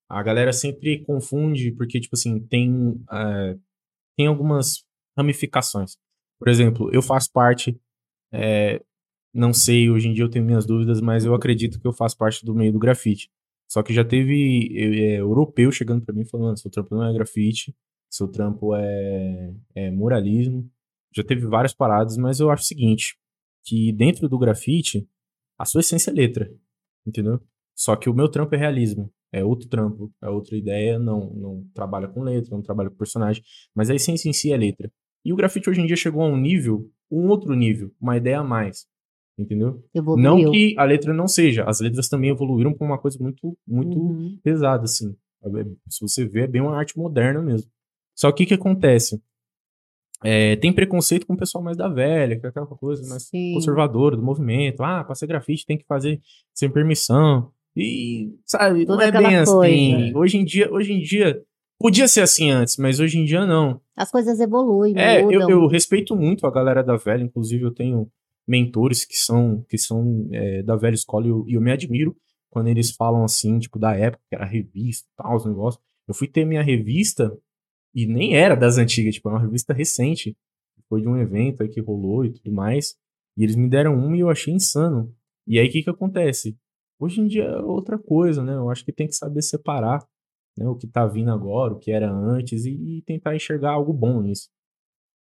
A 0.07 0.23
galera 0.23 0.53
sempre 0.53 1.03
confunde, 1.05 1.73
porque, 1.73 1.99
tipo 1.99 2.15
assim, 2.15 2.39
tem, 2.41 3.01
é, 3.11 3.57
tem 4.19 4.27
algumas 4.27 4.85
ramificações. 5.17 5.97
Por 6.39 6.49
exemplo, 6.49 6.91
eu 6.93 7.01
faço 7.01 7.31
parte, 7.33 7.81
é, 8.33 8.83
não 9.33 9.53
sei, 9.53 9.91
hoje 9.91 10.09
em 10.09 10.13
dia 10.13 10.25
eu 10.25 10.31
tenho 10.31 10.45
minhas 10.45 10.67
dúvidas, 10.67 11.01
mas 11.01 11.25
eu 11.25 11.35
acredito 11.35 11.81
que 11.81 11.87
eu 11.87 11.93
faço 11.93 12.17
parte 12.17 12.45
do 12.45 12.55
meio 12.55 12.73
do 12.73 12.79
grafite. 12.79 13.31
Só 13.69 13.83
que 13.83 13.95
já 13.95 14.05
teve 14.05 14.69
é, 14.77 15.21
europeu 15.21 15.71
chegando 15.71 16.05
pra 16.05 16.15
mim 16.15 16.25
falando, 16.25 16.59
seu 16.59 16.71
trampo 16.71 16.95
não 16.95 17.05
é 17.05 17.13
grafite, 17.13 17.75
seu 18.11 18.27
trampo 18.29 18.75
é, 18.75 19.55
é 19.75 19.91
muralismo. 19.91 20.69
Já 21.15 21.23
teve 21.23 21.47
várias 21.47 21.73
paradas, 21.73 22.17
mas 22.17 22.41
eu 22.41 22.51
acho 22.51 22.65
o 22.65 22.67
seguinte, 22.67 23.17
que 23.65 23.93
dentro 23.93 24.29
do 24.29 24.39
grafite, 24.39 25.09
a 25.59 25.65
sua 25.65 25.81
essência 25.81 26.11
é 26.11 26.15
letra, 26.15 26.53
entendeu? 27.07 27.41
Só 27.77 27.97
que 27.97 28.11
o 28.11 28.15
meu 28.15 28.29
trampo 28.29 28.55
é 28.55 28.59
realismo, 28.59 29.13
é 29.33 29.45
outro 29.45 29.69
trampo, 29.69 30.13
é 30.23 30.29
outra 30.29 30.57
ideia, 30.57 30.99
não, 30.99 31.31
não 31.31 31.69
trabalha 31.73 32.09
com 32.09 32.23
letra, 32.23 32.55
não 32.55 32.63
trabalha 32.63 32.91
com 32.91 32.97
personagem, 32.97 33.43
mas 33.75 33.89
a 33.91 33.95
essência 33.95 34.29
em 34.29 34.33
si 34.33 34.53
é 34.53 34.57
letra. 34.57 34.93
E 35.25 35.33
o 35.33 35.37
grafite 35.37 35.69
hoje 35.69 35.81
em 35.81 35.87
dia 35.87 35.97
chegou 35.97 36.23
a 36.23 36.27
um 36.27 36.37
nível, 36.37 36.89
um 37.11 37.29
outro 37.29 37.55
nível, 37.55 37.91
uma 38.01 38.17
ideia 38.17 38.41
a 38.41 38.45
mais, 38.45 38.87
entendeu? 39.39 39.85
Evoluiu. 39.95 40.23
Não 40.23 40.51
que 40.51 40.75
a 40.79 40.85
letra 40.85 41.13
não 41.13 41.29
seja, 41.29 41.65
as 41.65 41.81
letras 41.81 42.09
também 42.09 42.31
evoluíram 42.31 42.73
para 42.73 42.87
uma 42.87 42.99
coisa 42.99 43.19
muito, 43.21 43.57
muito 43.67 43.99
Uhum. 43.99 44.39
pesada, 44.43 44.85
assim. 44.85 45.15
Se 45.89 46.01
você 46.01 46.25
vê, 46.27 46.43
é 46.43 46.47
bem 46.47 46.61
uma 46.63 46.77
arte 46.77 46.97
moderna 46.99 47.41
mesmo. 47.43 47.71
Só 48.15 48.31
que 48.33 48.45
o 48.45 48.47
que 48.47 48.55
acontece? 48.55 49.21
É, 50.23 50.55
tem 50.57 50.71
preconceito 50.73 51.27
com 51.27 51.33
o 51.33 51.37
pessoal 51.37 51.65
mais 51.65 51.79
da 51.79 51.89
velha, 51.89 52.39
que 52.39 52.45
é 52.45 52.49
aquela 52.51 52.67
coisa 52.67 53.07
mais 53.09 53.23
Sim. 53.25 53.55
conservadora 53.55 54.17
do 54.17 54.23
movimento. 54.23 54.83
Ah, 54.83 55.03
pra 55.03 55.15
ser 55.15 55.27
grafite 55.27 55.65
tem 55.65 55.79
que 55.79 55.87
fazer 55.87 56.21
sem 56.55 56.71
permissão. 56.71 57.51
E, 57.75 58.35
sabe, 58.45 58.85
Toda 58.85 59.11
não 59.11 59.19
é 59.19 59.23
bem 59.29 59.37
assim. 59.37 59.51
coisa. 59.53 60.19
Hoje 60.19 60.37
em 60.37 60.45
dia, 60.45 60.71
hoje 60.71 60.93
em 60.93 61.01
dia, 61.01 61.43
podia 61.81 62.07
ser 62.07 62.21
assim 62.21 62.51
antes, 62.51 62.77
mas 62.77 63.01
hoje 63.01 63.19
em 63.19 63.25
dia 63.25 63.47
não. 63.47 63.81
As 63.97 64.11
coisas 64.11 64.39
evoluem, 64.39 64.95
É, 64.97 65.23
eu, 65.23 65.49
eu 65.49 65.67
respeito 65.67 66.15
muito 66.15 66.47
a 66.47 66.51
galera 66.51 66.85
da 66.85 66.97
velha, 66.97 67.25
inclusive 67.25 67.65
eu 67.65 67.73
tenho 67.73 68.07
mentores 68.47 69.05
que 69.05 69.17
são, 69.17 69.65
que 69.67 69.79
são 69.79 70.29
é, 70.31 70.63
da 70.63 70.77
velha 70.77 70.95
escola 70.95 71.27
e 71.27 71.31
eu, 71.31 71.45
eu 71.49 71.61
me 71.61 71.73
admiro 71.73 72.15
quando 72.51 72.69
eles 72.69 72.91
falam 72.91 73.25
assim, 73.25 73.59
tipo, 73.59 73.79
da 73.79 73.97
época, 73.97 74.23
que 74.29 74.35
era 74.35 74.45
revista 74.45 75.09
e 75.09 75.23
tal, 75.23 75.37
os 75.37 75.47
negócios. 75.47 75.83
Eu 76.07 76.15
fui 76.15 76.29
ter 76.29 76.45
minha 76.45 76.63
revista 76.63 77.35
e 77.95 78.07
nem 78.07 78.35
era 78.37 78.55
das 78.55 78.77
antigas, 78.77 79.15
tipo, 79.15 79.29
era 79.29 79.39
uma 79.39 79.45
revista 79.45 79.73
recente. 79.73 80.37
Foi 80.89 81.01
de 81.01 81.09
um 81.09 81.17
evento 81.17 81.63
aí 81.63 81.69
que 81.69 81.81
rolou 81.81 82.25
e 82.25 82.31
tudo 82.31 82.53
mais. 82.53 82.97
E 83.37 83.45
eles 83.45 83.55
me 83.55 83.69
deram 83.69 83.97
uma 83.97 84.17
e 84.17 84.21
eu 84.21 84.29
achei 84.29 84.53
insano. 84.53 85.15
E 85.47 85.59
aí 85.59 85.69
o 85.69 85.71
que 85.71 85.85
que 85.85 85.91
acontece? 85.91 86.59
Hoje 86.99 87.21
em 87.21 87.29
dia 87.29 87.45
é 87.45 87.61
outra 87.61 87.97
coisa, 87.97 88.43
né? 88.43 88.55
Eu 88.55 88.69
acho 88.69 88.85
que 88.85 88.93
tem 88.93 89.07
que 89.07 89.15
saber 89.15 89.43
separar 89.43 90.05
né, 90.59 90.67
o 90.69 90.75
que 90.75 90.87
tá 90.87 91.07
vindo 91.07 91.31
agora, 91.31 91.73
o 91.73 91.79
que 91.79 91.91
era 91.91 92.11
antes 92.11 92.65
e, 92.65 92.71
e 92.99 93.03
tentar 93.03 93.35
enxergar 93.35 93.73
algo 93.73 93.93
bom 93.93 94.21
nisso. 94.21 94.49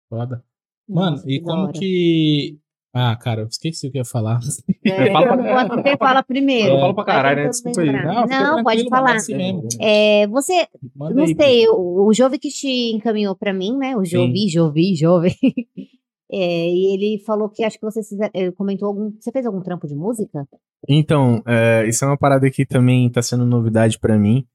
Foda. 0.08 0.44
Mano, 0.88 1.12
Nossa, 1.12 1.30
e 1.30 1.40
como 1.40 1.62
hora. 1.64 1.72
que. 1.72 2.58
Ah, 2.92 3.14
cara, 3.14 3.42
eu 3.42 3.46
esqueci 3.46 3.86
o 3.86 3.92
que 3.92 3.98
eu 3.98 4.00
ia 4.00 4.04
falar. 4.04 4.40
É, 4.84 5.12
Fala 5.12 5.36
pra 5.36 5.36
eu 5.48 5.54
gosto 5.54 5.82
que 5.82 5.90
você 5.90 5.96
fala 5.96 6.22
primeiro. 6.24 6.70
Eu 6.74 6.80
falo 6.80 6.94
pra 6.94 7.04
caralho, 7.04 7.42
né? 7.44 7.48
Desculpa 7.48 7.80
aí. 7.82 7.92
Não, 7.92 8.26
Não, 8.26 8.64
pode 8.64 8.88
falar. 8.88 9.12
é 9.12 9.16
assim. 9.16 9.60
É, 9.80 10.26
você, 10.26 10.66
Manda 10.96 11.14
não 11.14 11.22
aí, 11.22 11.36
sei, 11.36 11.68
o, 11.68 12.08
o 12.08 12.12
Jove 12.12 12.40
que 12.40 12.48
te 12.48 12.92
encaminhou 12.92 13.36
pra 13.36 13.52
mim, 13.54 13.76
né? 13.76 13.96
O 13.96 14.04
Jovi, 14.04 14.48
Jovi, 14.48 14.96
Jove. 14.96 15.32
É, 16.32 16.68
e 16.70 16.94
ele 16.94 17.24
falou 17.24 17.48
que 17.48 17.64
acho 17.64 17.76
que 17.76 17.84
você 17.84 18.00
ele 18.32 18.52
comentou 18.52 18.86
algum. 18.86 19.10
Você 19.18 19.32
fez 19.32 19.44
algum 19.44 19.60
trampo 19.60 19.88
de 19.88 19.96
música? 19.96 20.46
Então, 20.88 21.42
é, 21.44 21.84
isso 21.88 22.04
é 22.04 22.06
uma 22.08 22.16
parada 22.16 22.48
que 22.52 22.64
também 22.64 23.10
tá 23.10 23.20
sendo 23.20 23.44
novidade 23.44 23.98
pra 23.98 24.16
mim. 24.16 24.46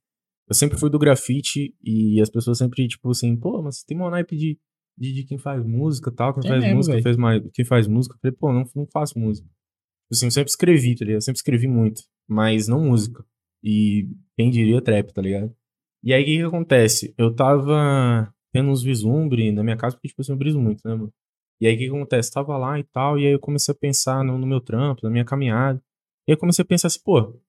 Eu 0.47 0.55
sempre 0.55 0.77
fui 0.77 0.89
do 0.89 0.99
grafite 0.99 1.75
e 1.83 2.21
as 2.21 2.29
pessoas 2.29 2.57
sempre, 2.57 2.87
tipo 2.87 3.09
assim, 3.09 3.35
pô, 3.35 3.61
mas 3.61 3.83
tem 3.83 3.97
uma 3.97 4.09
naipe 4.11 4.35
de, 4.37 4.59
de, 4.97 5.13
de 5.13 5.23
quem 5.23 5.37
faz 5.37 5.65
música 5.65 6.11
e 6.11 6.13
tal, 6.13 6.33
quem 6.33 6.45
É 6.45 6.53
faz 6.53 6.63
mesmo, 6.63 6.77
música, 6.77 7.01
fez 7.01 7.17
mais, 7.17 7.43
quem 7.53 7.65
faz 7.65 7.87
música. 7.87 8.15
Eu 8.15 8.19
falei, 8.19 8.37
pô, 8.37 8.53
não, 8.53 8.63
não 8.75 8.87
faço 8.87 9.17
música. 9.17 9.47
Tipo 9.47 10.13
Assim, 10.13 10.27
eu 10.27 10.31
sempre 10.31 10.49
escrevi, 10.49 10.95
tá 10.95 11.03
ligado? 11.03 11.17
Eu 11.17 11.21
sempre 11.21 11.39
escrevi 11.39 11.67
muito, 11.67 12.03
mas 12.27 12.67
não 12.67 12.79
música. 12.81 13.25
E 13.63 14.07
Quem 14.37 14.51
diria 14.51 14.81
trap, 14.81 15.11
tá 15.11 15.21
ligado? 15.21 15.55
E 16.03 16.13
aí, 16.13 16.21
o 16.21 16.25
que 16.25 16.37
que 16.37 16.43
acontece? 16.43 17.15
Eu 17.17 17.33
tava 17.33 18.31
tendo 18.53 18.69
uns 18.69 18.83
vislumbres 18.83 19.51
na 19.53 19.63
minha 19.63 19.75
casa, 19.75 19.95
porque, 19.95 20.09
tipo 20.09 20.21
assim, 20.21 20.31
eu 20.31 20.37
briso 20.37 20.61
muito, 20.61 20.87
né, 20.87 20.93
mano? 20.93 21.11
E 21.59 21.65
aí, 21.65 21.73
o 21.73 21.77
que 21.77 21.85
que 21.85 21.89
acontece? 21.89 22.31
Tava 22.31 22.55
lá 22.57 22.77
e 22.79 22.83
tal, 22.83 23.17
e 23.17 23.25
aí 23.25 23.33
eu 23.33 23.39
comecei 23.39 23.71
a 23.71 23.75
pensar 23.77 24.23
no, 24.23 24.37
no 24.37 24.45
meu 24.45 24.61
trampo, 24.61 25.01
na 25.03 25.09
minha 25.09 25.25
caminhada. 25.25 25.81
E 26.27 26.31
aí 26.31 26.35
eu 26.35 26.37
comecei 26.39 26.61
a 26.61 26.65
pensar 26.65 26.87
assim, 26.87 26.99
pô, 27.03 27.39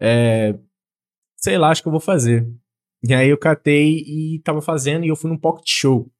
é... 0.00 0.58
Sei 1.40 1.56
lá, 1.56 1.70
acho 1.70 1.82
que 1.82 1.88
eu 1.88 1.92
vou 1.92 2.00
fazer. 2.00 2.46
E 3.02 3.14
aí 3.14 3.28
eu 3.30 3.38
catei 3.38 4.04
e 4.06 4.40
tava 4.44 4.60
fazendo, 4.60 5.04
e 5.04 5.08
eu 5.08 5.16
fui 5.16 5.30
num 5.30 5.38
pocket 5.38 5.66
show. 5.66 6.10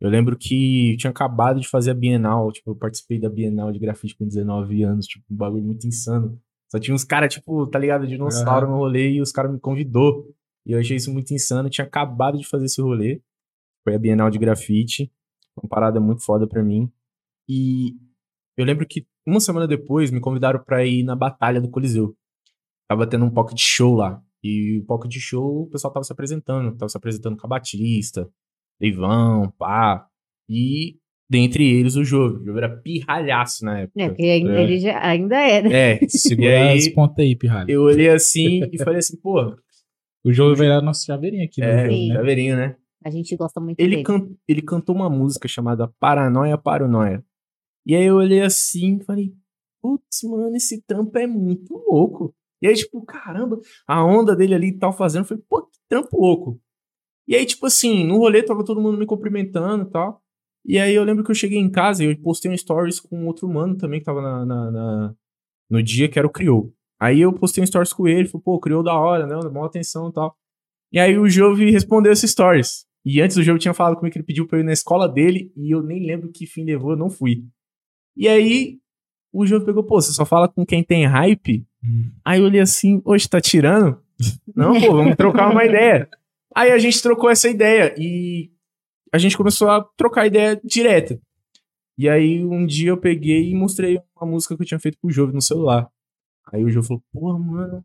Eu 0.00 0.08
lembro 0.08 0.36
que 0.36 0.92
eu 0.92 0.96
tinha 0.96 1.10
acabado 1.10 1.60
de 1.60 1.68
fazer 1.68 1.90
a 1.90 1.94
Bienal, 1.94 2.50
tipo, 2.52 2.70
eu 2.70 2.76
participei 2.76 3.18
da 3.18 3.28
Bienal 3.28 3.70
de 3.70 3.78
grafite 3.78 4.16
com 4.16 4.26
19 4.26 4.82
anos, 4.82 5.06
tipo, 5.06 5.24
um 5.30 5.36
bagulho 5.36 5.64
muito 5.64 5.86
insano. 5.86 6.40
Só 6.70 6.78
tinha 6.78 6.94
uns 6.94 7.04
caras, 7.04 7.32
tipo, 7.32 7.66
tá 7.66 7.78
ligado, 7.78 8.06
dinossauro 8.06 8.66
no 8.66 8.76
rolê 8.76 9.12
e 9.12 9.20
os 9.20 9.30
caras 9.30 9.52
me 9.52 9.60
convidou. 9.60 10.34
E 10.66 10.72
eu 10.72 10.78
achei 10.78 10.96
isso 10.96 11.12
muito 11.12 11.32
insano, 11.32 11.68
eu 11.68 11.70
tinha 11.70 11.86
acabado 11.86 12.38
de 12.38 12.46
fazer 12.46 12.64
esse 12.64 12.80
rolê. 12.80 13.20
Foi 13.84 13.94
a 13.94 13.98
Bienal 13.98 14.30
de 14.30 14.38
grafite, 14.38 15.12
uma 15.56 15.68
parada 15.68 16.00
muito 16.00 16.24
foda 16.24 16.46
pra 16.46 16.62
mim. 16.62 16.90
E 17.48 17.94
eu 18.56 18.64
lembro 18.64 18.86
que 18.86 19.06
uma 19.26 19.40
semana 19.40 19.66
depois 19.66 20.10
me 20.10 20.20
convidaram 20.20 20.62
pra 20.62 20.84
ir 20.84 21.04
na 21.04 21.14
Batalha 21.14 21.60
do 21.60 21.70
Coliseu. 21.70 22.16
Tava 22.88 23.06
tendo 23.06 23.24
um 23.24 23.30
pocket 23.30 23.58
show 23.58 23.94
lá. 23.94 24.22
E 24.44 24.78
o 24.78 24.84
pocket 24.84 25.14
show, 25.18 25.62
o 25.62 25.66
pessoal 25.70 25.92
tava 25.92 26.04
se 26.04 26.12
apresentando, 26.12 26.76
tava 26.76 26.88
se 26.88 26.96
apresentando 26.96 27.36
com 27.36 27.46
a 27.46 27.50
Batista, 27.50 28.28
Leivão, 28.80 29.50
pá. 29.58 30.06
E 30.48 30.98
dentre 31.28 31.64
eles 31.66 31.96
o 31.96 32.04
Jove. 32.04 32.36
O 32.42 32.44
Jove 32.44 32.58
era 32.58 32.76
pirralhaço 32.76 33.64
na 33.64 33.80
época. 33.80 34.00
É, 34.02 34.08
porque 34.08 34.22
ainda, 34.22 34.52
É. 34.60 34.62
ele 34.62 34.78
já- 34.78 35.02
ainda 35.04 35.36
é, 35.36 35.62
né? 35.62 35.92
É, 35.94 35.98
Segura 36.08 36.72
as 36.72 36.84
aí 36.86 36.94
pontas 36.94 37.18
aí, 37.24 37.34
pirralho. 37.34 37.70
eu 37.70 37.82
olhei 37.82 38.08
assim 38.10 38.60
e 38.72 38.78
falei 38.78 38.98
assim, 38.98 39.16
pô, 39.20 39.56
O 40.24 40.32
jogo 40.32 40.56
vai 40.56 40.66
virar 40.66 40.82
nosso 40.82 41.04
chaveirinho 41.06 41.44
aqui, 41.44 41.62
é, 41.62 41.72
no 41.74 41.80
jogo, 41.82 41.92
Sim. 41.94 42.08
né? 42.08 42.14
chaveirinho, 42.16 42.56
né? 42.56 42.76
A 43.04 43.10
gente 43.10 43.36
gosta 43.36 43.60
muito 43.60 43.78
Ele, 43.78 43.90
dele. 43.90 44.02
can- 44.02 44.28
ele 44.48 44.60
cantou 44.62 44.94
uma 44.94 45.08
música 45.08 45.46
chamada 45.46 45.86
Paranoia 46.00 46.58
Paranoia. 46.58 47.24
E 47.86 47.94
aí 47.94 48.04
eu 48.04 48.16
olhei 48.16 48.40
assim 48.42 48.96
e 48.96 49.04
falei, 49.04 49.32
putz, 49.80 50.22
mano, 50.24 50.56
esse 50.56 50.82
trampo 50.84 51.16
é 51.16 51.26
muito 51.28 51.72
louco. 51.88 52.34
E 52.62 52.66
aí, 52.68 52.74
tipo, 52.74 53.04
caramba, 53.04 53.58
a 53.86 54.04
onda 54.04 54.34
dele 54.34 54.54
ali 54.54 54.68
e 54.68 54.78
tal 54.78 54.92
fazendo, 54.92 55.24
falei, 55.26 55.42
pô, 55.48 55.62
que 55.62 55.78
trampo 55.88 56.18
louco. 56.20 56.60
E 57.28 57.34
aí, 57.36 57.44
tipo 57.46 57.66
assim, 57.66 58.04
no 58.06 58.18
rolê 58.18 58.42
tava 58.42 58.64
todo 58.64 58.80
mundo 58.80 58.98
me 58.98 59.06
cumprimentando 59.06 59.84
e 59.84 59.90
tal. 59.90 60.22
E 60.64 60.78
aí 60.78 60.94
eu 60.94 61.04
lembro 61.04 61.24
que 61.24 61.30
eu 61.30 61.34
cheguei 61.34 61.58
em 61.58 61.70
casa 61.70 62.04
e 62.04 62.08
eu 62.10 62.18
postei 62.20 62.50
um 62.50 62.56
stories 62.56 63.00
com 63.00 63.26
outro 63.26 63.48
mano 63.48 63.76
também 63.76 64.00
que 64.00 64.06
tava 64.06 64.20
na, 64.22 64.44
na- 64.46 64.70
na- 64.70 65.14
no 65.70 65.82
dia, 65.82 66.08
que 66.08 66.18
era 66.18 66.26
o 66.26 66.30
Criou. 66.30 66.72
Aí 67.00 67.20
eu 67.20 67.32
postei 67.32 67.62
um 67.62 67.66
stories 67.66 67.92
com 67.92 68.08
ele, 68.08 68.28
falei, 68.28 68.42
pô, 68.44 68.58
Criou 68.60 68.82
da 68.82 68.94
hora, 68.98 69.26
né? 69.26 69.36
Mó 69.50 69.64
atenção 69.64 70.08
e 70.08 70.12
tal. 70.12 70.36
E 70.92 70.98
aí 71.00 71.18
o 71.18 71.28
Jove 71.28 71.70
respondeu 71.70 72.12
esse 72.12 72.26
stories. 72.28 72.86
E 73.04 73.20
antes 73.20 73.36
o 73.36 73.42
Jove 73.42 73.58
tinha 73.60 73.74
falado 73.74 73.96
comigo 73.96 74.12
que 74.12 74.18
ele 74.18 74.26
pediu 74.26 74.46
pra 74.46 74.58
eu 74.58 74.62
ir 74.62 74.64
na 74.66 74.72
escola 74.72 75.08
dele 75.08 75.52
e 75.56 75.74
eu 75.74 75.82
nem 75.82 76.04
lembro 76.06 76.30
que 76.32 76.46
fim 76.46 76.64
levou, 76.64 76.92
eu 76.92 76.96
não 76.96 77.10
fui. 77.10 77.44
E 78.16 78.28
aí 78.28 78.78
o 79.32 79.46
Jove 79.46 79.66
pegou, 79.66 79.84
pô, 79.84 80.00
você 80.00 80.12
só 80.12 80.24
fala 80.26 80.48
com 80.48 80.64
quem 80.66 80.82
tem 80.84 81.06
hype? 81.06 81.66
Aí 82.24 82.40
eu 82.40 82.46
olhei 82.46 82.60
assim, 82.60 83.00
hoje 83.04 83.28
tá 83.28 83.40
tirando? 83.40 84.00
Não, 84.54 84.80
pô, 84.80 84.92
vamos 84.92 85.16
trocar 85.16 85.50
uma 85.50 85.64
ideia. 85.64 86.08
Aí 86.54 86.70
a 86.70 86.78
gente 86.78 87.02
trocou 87.02 87.28
essa 87.28 87.48
ideia 87.48 87.94
e 87.98 88.50
a 89.12 89.18
gente 89.18 89.36
começou 89.36 89.68
a 89.68 89.82
trocar 89.96 90.26
ideia 90.26 90.60
direta. 90.64 91.20
E 91.98 92.08
aí 92.08 92.44
um 92.44 92.66
dia 92.66 92.90
eu 92.90 92.98
peguei 92.98 93.50
e 93.50 93.54
mostrei 93.54 93.98
uma 94.16 94.30
música 94.30 94.56
que 94.56 94.62
eu 94.62 94.66
tinha 94.66 94.80
feito 94.80 94.98
pro 95.00 95.10
Jove 95.10 95.32
no 95.32 95.42
celular. 95.42 95.88
Aí 96.52 96.64
o 96.64 96.70
Jove 96.70 96.86
falou, 96.86 97.02
pô, 97.12 97.38
mano, 97.38 97.84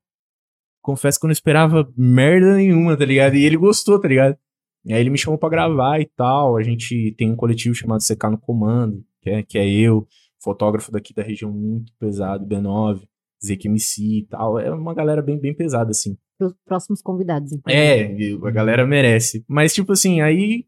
confesso 0.81 1.19
que 1.19 1.25
eu 1.25 1.29
não 1.29 1.33
esperava 1.33 1.91
merda 1.97 2.55
nenhuma, 2.55 2.97
tá 2.97 3.05
ligado? 3.05 3.35
E 3.35 3.45
ele 3.45 3.57
gostou, 3.57 3.99
tá 3.99 4.07
ligado? 4.07 4.37
E 4.83 4.93
aí 4.93 4.99
ele 4.99 5.09
me 5.09 5.17
chamou 5.17 5.37
pra 5.37 5.49
gravar 5.49 5.99
e 5.99 6.05
tal. 6.15 6.57
A 6.57 6.63
gente 6.63 7.13
tem 7.17 7.31
um 7.31 7.35
coletivo 7.35 7.75
chamado 7.75 8.01
CK 8.01 8.29
no 8.31 8.37
Comando, 8.37 9.03
que 9.21 9.29
é, 9.29 9.43
que 9.43 9.57
é 9.57 9.69
eu, 9.69 10.07
fotógrafo 10.41 10.91
daqui 10.91 11.13
da 11.13 11.23
região 11.23 11.51
muito 11.51 11.93
pesado, 11.99 12.45
B9, 12.45 13.07
ZQMC 13.43 14.01
e 14.01 14.25
tal. 14.29 14.59
É 14.59 14.71
uma 14.71 14.93
galera 14.93 15.21
bem, 15.21 15.39
bem 15.39 15.53
pesada, 15.53 15.91
assim. 15.91 16.17
Pros 16.37 16.53
próximos 16.65 17.01
convidados. 17.01 17.51
então. 17.51 17.73
É, 17.73 18.15
a 18.43 18.51
galera 18.51 18.85
merece. 18.85 19.43
Mas, 19.47 19.73
tipo 19.73 19.91
assim, 19.91 20.21
aí 20.21 20.65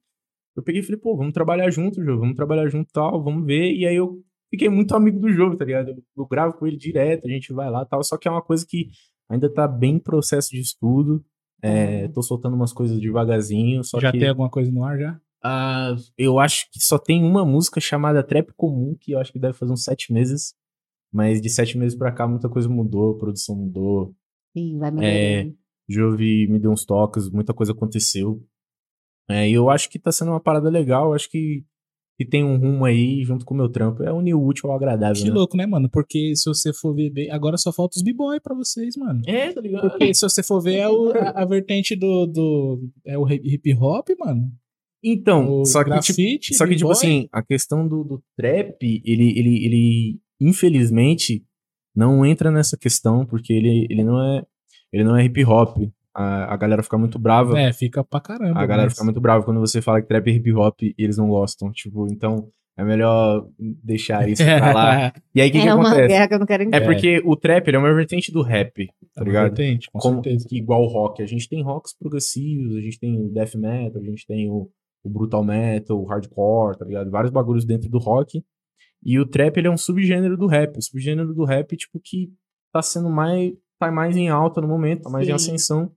eu 0.55 0.63
peguei 0.63 0.81
e 0.81 0.83
falei, 0.83 0.99
pô, 0.99 1.15
vamos 1.15 1.33
trabalhar 1.33 1.69
junto, 1.71 2.03
Jô, 2.03 2.19
vamos 2.19 2.35
trabalhar 2.35 2.67
junto 2.67 2.89
e 2.89 2.93
tal, 2.93 3.23
vamos 3.23 3.45
ver. 3.45 3.73
E 3.73 3.85
aí 3.85 3.95
eu 3.95 4.21
fiquei 4.49 4.69
muito 4.69 4.95
amigo 4.95 5.19
do 5.19 5.29
jogo, 5.29 5.55
tá 5.55 5.65
ligado? 5.65 5.89
Eu, 5.89 6.03
eu 6.17 6.25
gravo 6.25 6.53
com 6.57 6.67
ele 6.67 6.77
direto, 6.77 7.25
a 7.25 7.29
gente 7.29 7.51
vai 7.53 7.69
lá 7.69 7.83
e 7.83 7.87
tal. 7.87 8.03
Só 8.03 8.17
que 8.17 8.27
é 8.27 8.31
uma 8.31 8.41
coisa 8.41 8.65
que 8.67 8.89
ainda 9.29 9.51
tá 9.51 9.67
bem 9.67 9.95
em 9.95 9.99
processo 9.99 10.51
de 10.51 10.59
estudo. 10.59 11.23
É, 11.61 12.07
tô 12.09 12.21
soltando 12.21 12.55
umas 12.55 12.73
coisas 12.73 12.99
devagarzinho, 12.99 13.83
só 13.83 13.99
já 13.99 14.11
que 14.11 14.19
tem 14.19 14.27
alguma 14.27 14.49
coisa 14.49 14.69
no 14.69 14.83
ar 14.83 14.99
já? 14.99 15.19
ah, 15.43 15.95
eu 16.17 16.39
acho 16.39 16.71
que 16.71 16.79
só 16.79 16.97
tem 16.97 17.21
uma 17.23 17.45
música 17.45 17.81
chamada 17.81 18.23
Trap 18.23 18.53
Comum, 18.55 18.95
que 18.97 19.11
eu 19.11 19.19
acho 19.19 19.31
que 19.31 19.39
deve 19.39 19.57
fazer 19.57 19.73
uns 19.73 19.83
sete 19.83 20.13
meses. 20.13 20.55
Mas 21.13 21.39
de 21.39 21.49
sete 21.49 21.77
meses 21.77 21.95
pra 21.97 22.11
cá 22.11 22.27
muita 22.27 22.49
coisa 22.49 22.67
mudou, 22.67 23.11
a 23.11 23.17
produção 23.19 23.55
mudou. 23.55 24.15
Sim, 24.57 24.77
vai 24.79 24.89
É, 24.89 24.91
melhorando. 24.91 25.55
Jovi 25.87 26.47
me 26.47 26.57
deu 26.59 26.71
uns 26.71 26.85
toques, 26.85 27.29
muita 27.29 27.53
coisa 27.53 27.71
aconteceu. 27.71 28.41
É, 29.29 29.47
e 29.49 29.53
eu 29.53 29.69
acho 29.69 29.89
que 29.89 29.99
tá 29.99 30.11
sendo 30.11 30.31
uma 30.31 30.39
parada 30.39 30.69
legal, 30.69 31.07
eu 31.09 31.13
acho 31.13 31.29
que, 31.29 31.63
que 32.17 32.25
tem 32.25 32.43
um 32.43 32.57
rumo 32.57 32.83
aí 32.85 33.23
junto 33.23 33.45
com 33.45 33.53
o 33.53 33.57
meu 33.57 33.69
trampo. 33.69 34.03
É 34.03 34.11
unir 34.11 34.33
o 34.33 34.43
útil 34.43 34.69
ao 34.69 34.75
agradável, 34.75 35.21
Que 35.21 35.29
né? 35.29 35.35
louco, 35.35 35.55
né, 35.55 35.65
mano? 35.65 35.89
Porque 35.89 36.35
se 36.35 36.45
você 36.45 36.73
for 36.73 36.93
ver 36.95 37.09
bem, 37.11 37.29
agora 37.31 37.57
só 37.57 37.71
falta 37.71 37.95
os 37.97 38.03
b-boy 38.03 38.39
pra 38.39 38.55
vocês, 38.55 38.95
mano. 38.97 39.21
É, 39.27 39.53
tá 39.53 39.61
ligado? 39.61 39.81
Porque 39.89 40.13
se 40.13 40.21
você 40.21 40.41
for 40.43 40.59
ver, 40.61 40.77
é 40.77 40.89
o- 40.89 41.11
a, 41.11 41.41
a 41.41 41.45
vertente 41.45 41.95
do, 41.95 42.25
do. 42.25 42.89
É 43.05 43.17
o 43.17 43.27
hip 43.29 43.73
hop, 43.75 44.07
mano. 44.19 44.51
Então, 45.05 45.61
O 45.61 45.65
só 45.65 45.79
que, 45.83 45.89
tipo, 45.99 46.15
grafite, 46.17 46.53
só 46.55 46.65
que 46.65 46.75
tipo 46.77 46.89
assim, 46.91 47.27
a 47.31 47.43
questão 47.43 47.85
do, 47.87 48.03
do 48.05 48.23
trap, 48.37 48.77
ele, 49.05 49.37
ele, 49.37 49.65
ele, 49.65 50.19
infelizmente, 50.49 51.43
não 51.95 52.25
entra 52.25 52.51
nessa 52.51 52.77
questão, 52.77 53.25
porque 53.25 53.53
ele, 53.53 53.87
ele 53.89 54.03
não 54.03 54.21
é. 54.21 54.43
Ele 54.91 55.03
não 55.03 55.15
é 55.17 55.25
hip 55.25 55.43
hop. 55.45 55.77
A, 56.15 56.53
a 56.53 56.57
galera 56.57 56.83
fica 56.83 56.97
muito 56.97 57.17
brava. 57.17 57.59
É, 57.59 57.73
fica 57.73 58.03
pra 58.03 58.19
caramba. 58.21 58.59
A 58.59 58.65
galera 58.65 58.83
mas- 58.87 58.93
fica 58.93 59.03
muito 59.03 59.19
brava 59.19 59.43
quando 59.43 59.59
você 59.59 59.81
fala 59.81 60.01
que 60.01 60.07
trap 60.07 60.27
é 60.27 60.33
hip 60.33 60.53
hop 60.53 60.81
e 60.83 60.93
eles 60.97 61.17
não 61.17 61.27
gostam. 61.27 61.71
Tipo, 61.71 62.05
então 62.11 62.47
é 62.77 62.83
melhor 62.83 63.47
deixar 63.57 64.27
isso 64.29 64.43
pra 64.43 64.71
lá. 64.73 65.13
E 65.33 65.41
aí 65.41 65.49
o 65.49 65.51
que, 65.51 65.61
que 65.61 65.67
é 65.67 65.73
uma 65.73 65.87
acontece? 65.87 66.07
guerra 66.09 66.27
que 66.27 66.33
eu 66.35 66.39
não 66.39 66.45
quero 66.45 66.63
É 66.63 66.65
entender. 66.67 66.85
porque 66.85 67.21
o 67.25 67.35
trap 67.35 67.67
ele 67.67 67.77
é 67.77 67.79
uma 67.79 67.93
vertente 67.93 68.31
do 68.31 68.43
rap, 68.43 68.85
tá 68.85 68.93
É 69.17 69.21
uma 69.21 69.25
ligado? 69.25 69.43
vertente, 69.55 69.89
com 69.91 69.97
Como, 69.99 70.23
certeza. 70.23 70.47
que 70.47 70.57
igual 70.57 70.83
o 70.83 70.87
rock. 70.87 71.23
A 71.23 71.25
gente 71.25 71.49
tem 71.49 71.63
rocks 71.63 71.95
progressivos, 71.97 72.75
a 72.75 72.81
gente 72.81 72.99
tem 72.99 73.19
o 73.19 73.29
death 73.29 73.55
metal, 73.55 73.99
a 74.01 74.05
gente 74.05 74.25
tem 74.27 74.47
o, 74.49 74.69
o 75.03 75.09
brutal 75.09 75.43
metal, 75.43 75.99
o 75.99 76.05
hardcore, 76.05 76.77
tá 76.77 76.85
ligado? 76.85 77.09
Vários 77.09 77.31
bagulhos 77.31 77.65
dentro 77.65 77.89
do 77.89 77.97
rock. 77.97 78.43
E 79.05 79.19
o 79.19 79.25
trap 79.25 79.57
ele 79.57 79.67
é 79.67 79.71
um 79.71 79.77
subgênero 79.77 80.37
do 80.37 80.47
rap. 80.47 80.77
O 80.77 80.81
subgênero 80.81 81.33
do 81.33 81.43
rap, 81.43 81.75
tipo, 81.75 81.99
que 81.99 82.33
tá 82.71 82.81
sendo 82.81 83.09
mais. 83.09 83.53
tá 83.79 83.91
mais 83.91 84.15
em 84.15 84.29
alta 84.29 84.61
no 84.61 84.67
momento, 84.67 85.03
tá 85.03 85.09
mais 85.09 85.27
em 85.27 85.37
Sim. 85.37 85.51
ascensão. 85.51 85.91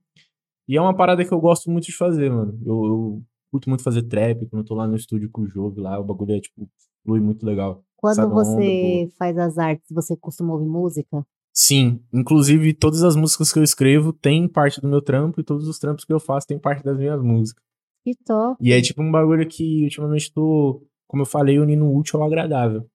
E 0.67 0.75
é 0.75 0.81
uma 0.81 0.95
parada 0.95 1.23
que 1.23 1.33
eu 1.33 1.39
gosto 1.39 1.69
muito 1.69 1.85
de 1.85 1.95
fazer, 1.95 2.29
mano. 2.29 2.59
Eu, 2.65 2.85
eu 2.85 3.23
curto 3.49 3.69
muito 3.69 3.83
fazer 3.83 4.03
trap, 4.03 4.45
quando 4.47 4.61
eu 4.61 4.65
tô 4.65 4.75
lá 4.75 4.87
no 4.87 4.95
estúdio 4.95 5.29
com 5.31 5.41
o 5.41 5.47
jogo 5.47 5.79
lá, 5.79 5.97
o 5.99 6.03
bagulho 6.03 6.35
é, 6.35 6.39
tipo, 6.41 6.69
flui 7.03 7.21
muito 7.21 7.45
legal. 7.45 7.83
Quando 7.95 8.15
sabe, 8.15 8.33
você 8.33 9.09
faz 9.17 9.37
as 9.37 9.57
artes, 9.57 9.87
você 9.89 10.15
costuma 10.17 10.53
ouvir 10.53 10.67
música? 10.67 11.25
Sim, 11.53 11.99
inclusive 12.13 12.71
todas 12.73 13.01
as 13.01 13.15
músicas 13.15 13.51
que 13.51 13.57
eu 13.57 13.63
escrevo 13.63 14.13
têm 14.13 14.47
parte 14.47 14.79
do 14.79 14.87
meu 14.87 15.01
trampo 15.01 15.41
e 15.41 15.43
todos 15.43 15.67
os 15.67 15.79
trampos 15.79 16.05
que 16.05 16.13
eu 16.13 16.19
faço 16.19 16.45
têm 16.45 16.59
parte 16.59 16.83
das 16.83 16.95
minhas 16.97 17.19
músicas. 17.19 17.63
Que 18.03 18.13
top. 18.23 18.55
E 18.61 18.71
é 18.71 18.79
tipo 18.79 19.01
um 19.01 19.11
bagulho 19.11 19.47
que 19.47 19.83
ultimamente 19.85 20.31
tô, 20.31 20.85
como 21.07 21.23
eu 21.23 21.25
falei, 21.25 21.57
unindo 21.57 21.83
o 21.83 21.97
útil 21.97 22.21
ao 22.21 22.27
agradável. 22.27 22.87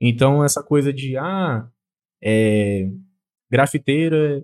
Então 0.00 0.42
essa 0.44 0.62
coisa 0.62 0.92
de, 0.92 1.16
ah, 1.16 1.68
é. 2.22 2.88
Grafiteiro 3.50 4.16
é. 4.16 4.42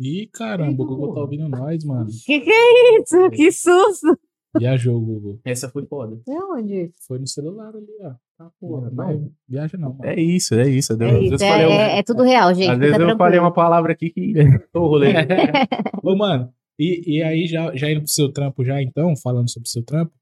Ih, 0.00 0.26
caramba, 0.32 0.82
o 0.82 0.86
Google 0.86 1.14
tá 1.14 1.20
ouvindo 1.20 1.48
nós, 1.48 1.84
mano. 1.84 2.08
Que 2.26 2.40
que 2.40 2.50
é 2.50 3.00
isso? 3.00 3.30
Que 3.30 3.52
susto! 3.52 4.18
Viajou, 4.58 5.00
Google. 5.00 5.40
Essa 5.44 5.68
foi 5.70 5.86
foda. 5.86 6.20
É 6.28 6.32
onde? 6.44 6.90
Foi 7.06 7.18
no 7.18 7.26
celular 7.26 7.74
ali, 7.74 7.86
ó. 8.02 8.12
Tá, 8.36 8.50
porra. 8.60 8.90
Não. 8.90 8.94
Mas 9.06 9.20
viaja 9.48 9.78
não, 9.78 9.94
mano. 9.94 10.04
É 10.04 10.20
isso, 10.20 10.54
é 10.54 10.68
isso. 10.68 10.92
Às 10.92 11.00
É, 11.00 11.06
vezes 11.10 11.32
isso, 11.32 11.44
um- 11.44 11.46
é, 11.46 11.62
é- 11.62 11.98
é 11.98 12.02
tudo 12.02 12.22
real, 12.22 12.52
gente. 12.54 12.68
às 12.70 12.78
vezes 12.78 12.98
eu 12.98 13.16
falei 13.16 13.38
uma 13.38 13.52
palavra 13.52 13.92
aqui 13.92 14.10
que 14.10 14.34
tô 14.72 14.86
rolê. 14.88 15.08
Ô, 16.02 16.14
mano, 16.16 16.52
e, 16.78 17.16
e 17.18 17.22
aí 17.22 17.46
já, 17.46 17.74
já 17.74 17.90
indo 17.90 18.00
pro 18.00 18.08
seu 18.10 18.30
trampo 18.30 18.62
já, 18.64 18.82
então, 18.82 19.16
falando 19.16 19.48
sobre 19.50 19.66
o 19.68 19.70
seu 19.70 19.82
trampo, 19.82 20.12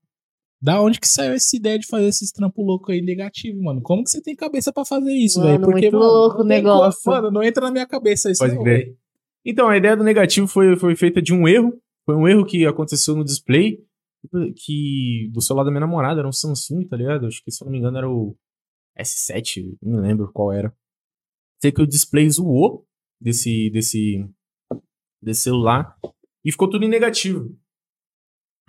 da 0.63 0.81
onde 0.83 1.01
que 1.01 1.09
saiu 1.09 1.33
essa 1.33 1.57
ideia 1.57 1.79
de 1.79 1.87
fazer 1.87 2.07
esses 2.09 2.31
trampos 2.31 2.65
loucos 2.65 2.93
aí 2.93 3.01
negativo, 3.01 3.63
mano? 3.63 3.81
Como 3.81 4.05
que 4.05 4.11
você 4.11 4.21
tem 4.21 4.37
cabeça 4.37 4.73
pra 4.73 4.85
fazer 4.85 5.13
isso, 5.13 5.41
velho? 5.43 5.61
Porque, 5.61 5.91
muito 5.91 5.99
mano, 5.99 6.11
louco 6.13 6.39
não 6.39 6.45
o 6.45 6.49
negócio. 6.49 7.01
como- 7.03 7.17
mano, 7.17 7.31
não 7.31 7.43
entra 7.43 7.65
na 7.65 7.71
minha 7.73 7.87
cabeça 7.87 8.31
isso 8.31 8.41
Pode 8.41 8.55
não, 8.55 8.63
crer. 8.63 8.95
Então, 9.45 9.69
a 9.69 9.77
ideia 9.77 9.97
do 9.97 10.05
negativo 10.05 10.47
foi, 10.47 10.77
foi 10.77 10.95
feita 10.95 11.23
de 11.23 11.33
um 11.33 11.49
erro. 11.49 11.73
Foi 12.05 12.15
um 12.15 12.29
erro 12.29 12.45
que 12.45 12.67
aconteceu 12.67 13.17
no 13.17 13.25
display. 13.25 13.83
Que 14.55 15.31
do 15.33 15.41
celular 15.41 15.65
da 15.65 15.71
minha 15.71 15.81
namorada 15.81 16.21
era 16.21 16.29
um 16.29 16.33
Samsung, 16.33 16.87
tá 16.87 16.95
ligado? 16.95 17.27
Acho 17.27 17.43
que, 17.43 17.51
se 17.51 17.63
eu 17.63 17.65
não 17.65 17.73
me 17.73 17.79
engano, 17.79 17.97
era 17.97 18.11
o 18.11 18.37
S7. 18.99 19.79
Não 19.81 20.01
me 20.03 20.07
lembro 20.07 20.31
qual 20.31 20.53
era. 20.53 20.75
Sei 21.63 21.73
que 21.73 21.81
o 21.81 21.87
display 21.87 22.29
zoou 22.29 22.87
desse, 23.19 23.71
desse, 23.71 24.29
desse 25.23 25.41
celular. 25.43 25.97
E 26.45 26.53
ficou 26.53 26.69
tudo 26.69 26.85
em 26.85 26.89
negativo. 26.89 27.55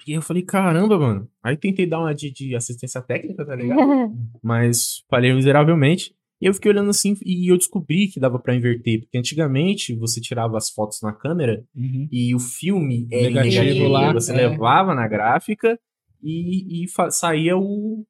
E 0.07 0.13
eu 0.13 0.21
falei, 0.21 0.41
caramba, 0.43 0.97
mano. 0.97 1.29
Aí 1.43 1.55
tentei 1.57 1.85
dar 1.85 1.99
uma 1.99 2.13
de, 2.13 2.31
de 2.31 2.55
assistência 2.55 3.01
técnica, 3.01 3.45
tá 3.45 3.55
ligado? 3.55 3.79
Mas 4.41 5.03
falhei 5.09 5.33
miseravelmente. 5.33 6.15
E 6.41 6.47
eu 6.47 6.53
fiquei 6.55 6.71
olhando 6.71 6.89
assim 6.89 7.15
e 7.23 7.51
eu 7.51 7.57
descobri 7.57 8.07
que 8.07 8.19
dava 8.19 8.39
pra 8.39 8.55
inverter. 8.55 9.01
Porque 9.01 9.17
antigamente 9.17 9.95
você 9.95 10.19
tirava 10.19 10.57
as 10.57 10.71
fotos 10.71 10.99
na 11.01 11.13
câmera 11.13 11.63
Uhum. 11.75 12.07
e 12.11 12.33
o 12.33 12.39
filme 12.39 13.07
era 13.11 13.21
em 13.29 13.33
Negativo 13.33 13.61
negativo. 13.63 13.87
lá, 13.89 14.13
Você 14.13 14.31
é. 14.31 14.35
levava 14.35 14.95
na 14.95 15.07
gráfica 15.07 15.79
e, 16.23 16.83
e 16.83 16.87
saía 17.11 17.55
o. 17.57 18.03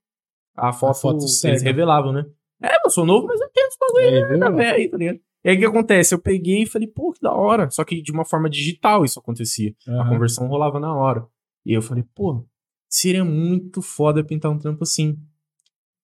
A 0.56 0.72
foto, 0.72 1.00
foto 1.02 1.26
que 1.42 1.48
eles 1.48 1.62
revelavam, 1.62 2.14
né? 2.14 2.26
É, 2.62 2.86
eu 2.86 2.90
sou 2.90 3.06
novo, 3.06 3.26
mas 3.28 3.40
eu 3.42 3.50
tenho 3.54 3.68
esse 3.68 3.78
bagulho 3.80 4.06
Aí, 4.24 4.28
viu? 4.30 4.40
da 4.40 4.50
véia 4.50 4.74
aí, 4.76 4.88
tá 4.90 4.98
ligado? 4.98 5.20
E 5.44 5.50
aí 5.50 5.56
o 5.56 5.60
que 5.60 5.66
acontece? 5.66 6.14
Eu 6.14 6.20
peguei 6.22 6.64
e 6.64 6.68
falei, 6.68 6.88
pô, 6.88 7.12
que 7.12 7.20
da 7.22 7.34
hora. 7.34 7.70
Só 7.72 7.84
que 7.84 8.02
de 8.02 8.12
uma 8.12 8.24
forma 8.24 8.50
digital 8.50 9.04
isso 9.04 9.20
acontecia. 9.20 9.74
A 9.88 9.92
Aham. 9.92 10.10
conversão 10.10 10.48
rolava 10.48 10.80
na 10.80 10.94
hora. 10.96 11.26
E 11.66 11.74
eu 11.74 11.82
falei, 11.82 12.04
pô, 12.16 12.46
seria 12.90 13.24
muito 13.24 13.82
foda 13.82 14.24
pintar 14.24 14.52
um 14.52 14.58
trampo 14.58 14.84
assim. 14.84 15.18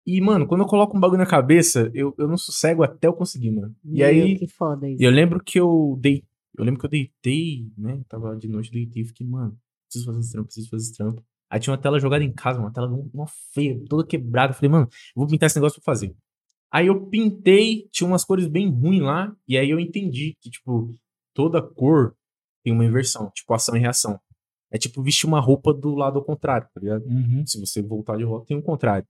E, 0.07 0.21
mano, 0.21 0.47
quando 0.47 0.61
eu 0.61 0.67
coloco 0.69 0.97
um 0.97 1.01
bagulho 1.01 1.19
na 1.19 1.27
cabeça, 1.27 1.91
eu, 1.93 2.15
eu 2.17 2.29
não 2.29 2.37
sossego 2.37 2.85
até 2.85 3.09
eu 3.09 3.13
conseguir, 3.13 3.51
mano. 3.51 3.75
E 3.85 3.99
Meu, 3.99 4.07
aí, 4.07 4.39
Que 4.39 4.47
foda 4.47 4.89
isso. 4.89 5.03
e 5.03 5.05
eu 5.05 5.11
lembro 5.11 5.43
que 5.43 5.59
eu 5.59 5.99
dei. 6.01 6.23
Eu 6.57 6.65
lembro 6.65 6.81
que 6.81 6.87
eu 6.87 6.91
deitei, 6.91 7.71
né? 7.77 8.01
Tava 8.09 8.37
de 8.37 8.49
noite, 8.49 8.71
deitei 8.71 9.03
e 9.03 9.05
fiquei, 9.05 9.27
mano, 9.27 9.59
preciso 9.89 10.07
fazer 10.07 10.21
esse 10.21 10.33
trampo, 10.33 10.47
preciso 10.47 10.71
fazer 10.71 10.83
esse 10.85 10.97
trampo. 10.97 11.23
Aí 11.51 11.61
tinha 11.61 11.73
uma 11.73 11.81
tela 11.81 11.99
jogada 11.99 12.25
em 12.25 12.33
casa, 12.33 12.61
uma 12.61 12.73
tela 12.73 12.89
uma 13.13 13.27
feia, 13.53 13.83
toda 13.89 14.07
quebrada. 14.07 14.53
Eu 14.53 14.57
falei, 14.57 14.71
mano, 14.71 14.89
vou 15.15 15.27
pintar 15.27 15.49
esse 15.49 15.57
negócio 15.57 15.81
pra 15.81 15.93
fazer. 15.93 16.15
Aí 16.71 16.87
eu 16.87 17.07
pintei, 17.07 17.89
tinha 17.91 18.07
umas 18.07 18.25
cores 18.25 18.47
bem 18.47 18.71
ruins 18.71 19.03
lá, 19.03 19.35
e 19.47 19.57
aí 19.57 19.71
eu 19.71 19.79
entendi 19.79 20.37
que, 20.41 20.51
tipo, 20.51 20.93
toda 21.35 21.63
cor 21.63 22.17
tem 22.63 22.73
uma 22.73 22.85
inversão, 22.85 23.31
tipo 23.35 23.53
ação 23.55 23.77
e 23.77 23.81
reação. 23.81 24.21
É 24.77 24.79
tipo 24.79 25.03
vestir 25.03 25.27
uma 25.27 25.41
roupa 25.41 25.73
do 25.75 25.95
lado 25.95 26.19
ao 26.19 26.25
contrário, 26.25 26.67
tá 26.75 26.81
ligado? 26.81 27.05
Uhum. 27.07 27.43
Se 27.47 27.59
você 27.59 27.81
voltar 27.83 28.17
de 28.17 28.25
volta, 28.25 28.47
tem 28.47 28.57
o 28.57 28.63
contrário. 28.63 29.05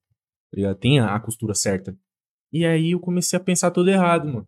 Tá 0.50 0.56
ligado? 0.56 0.76
Tem 0.76 0.98
a, 1.00 1.14
a 1.14 1.20
costura 1.20 1.54
certa. 1.54 1.94
E 2.52 2.64
aí 2.64 2.92
eu 2.92 3.00
comecei 3.00 3.36
a 3.36 3.40
pensar 3.40 3.70
tudo 3.70 3.90
errado, 3.90 4.26
mano. 4.26 4.46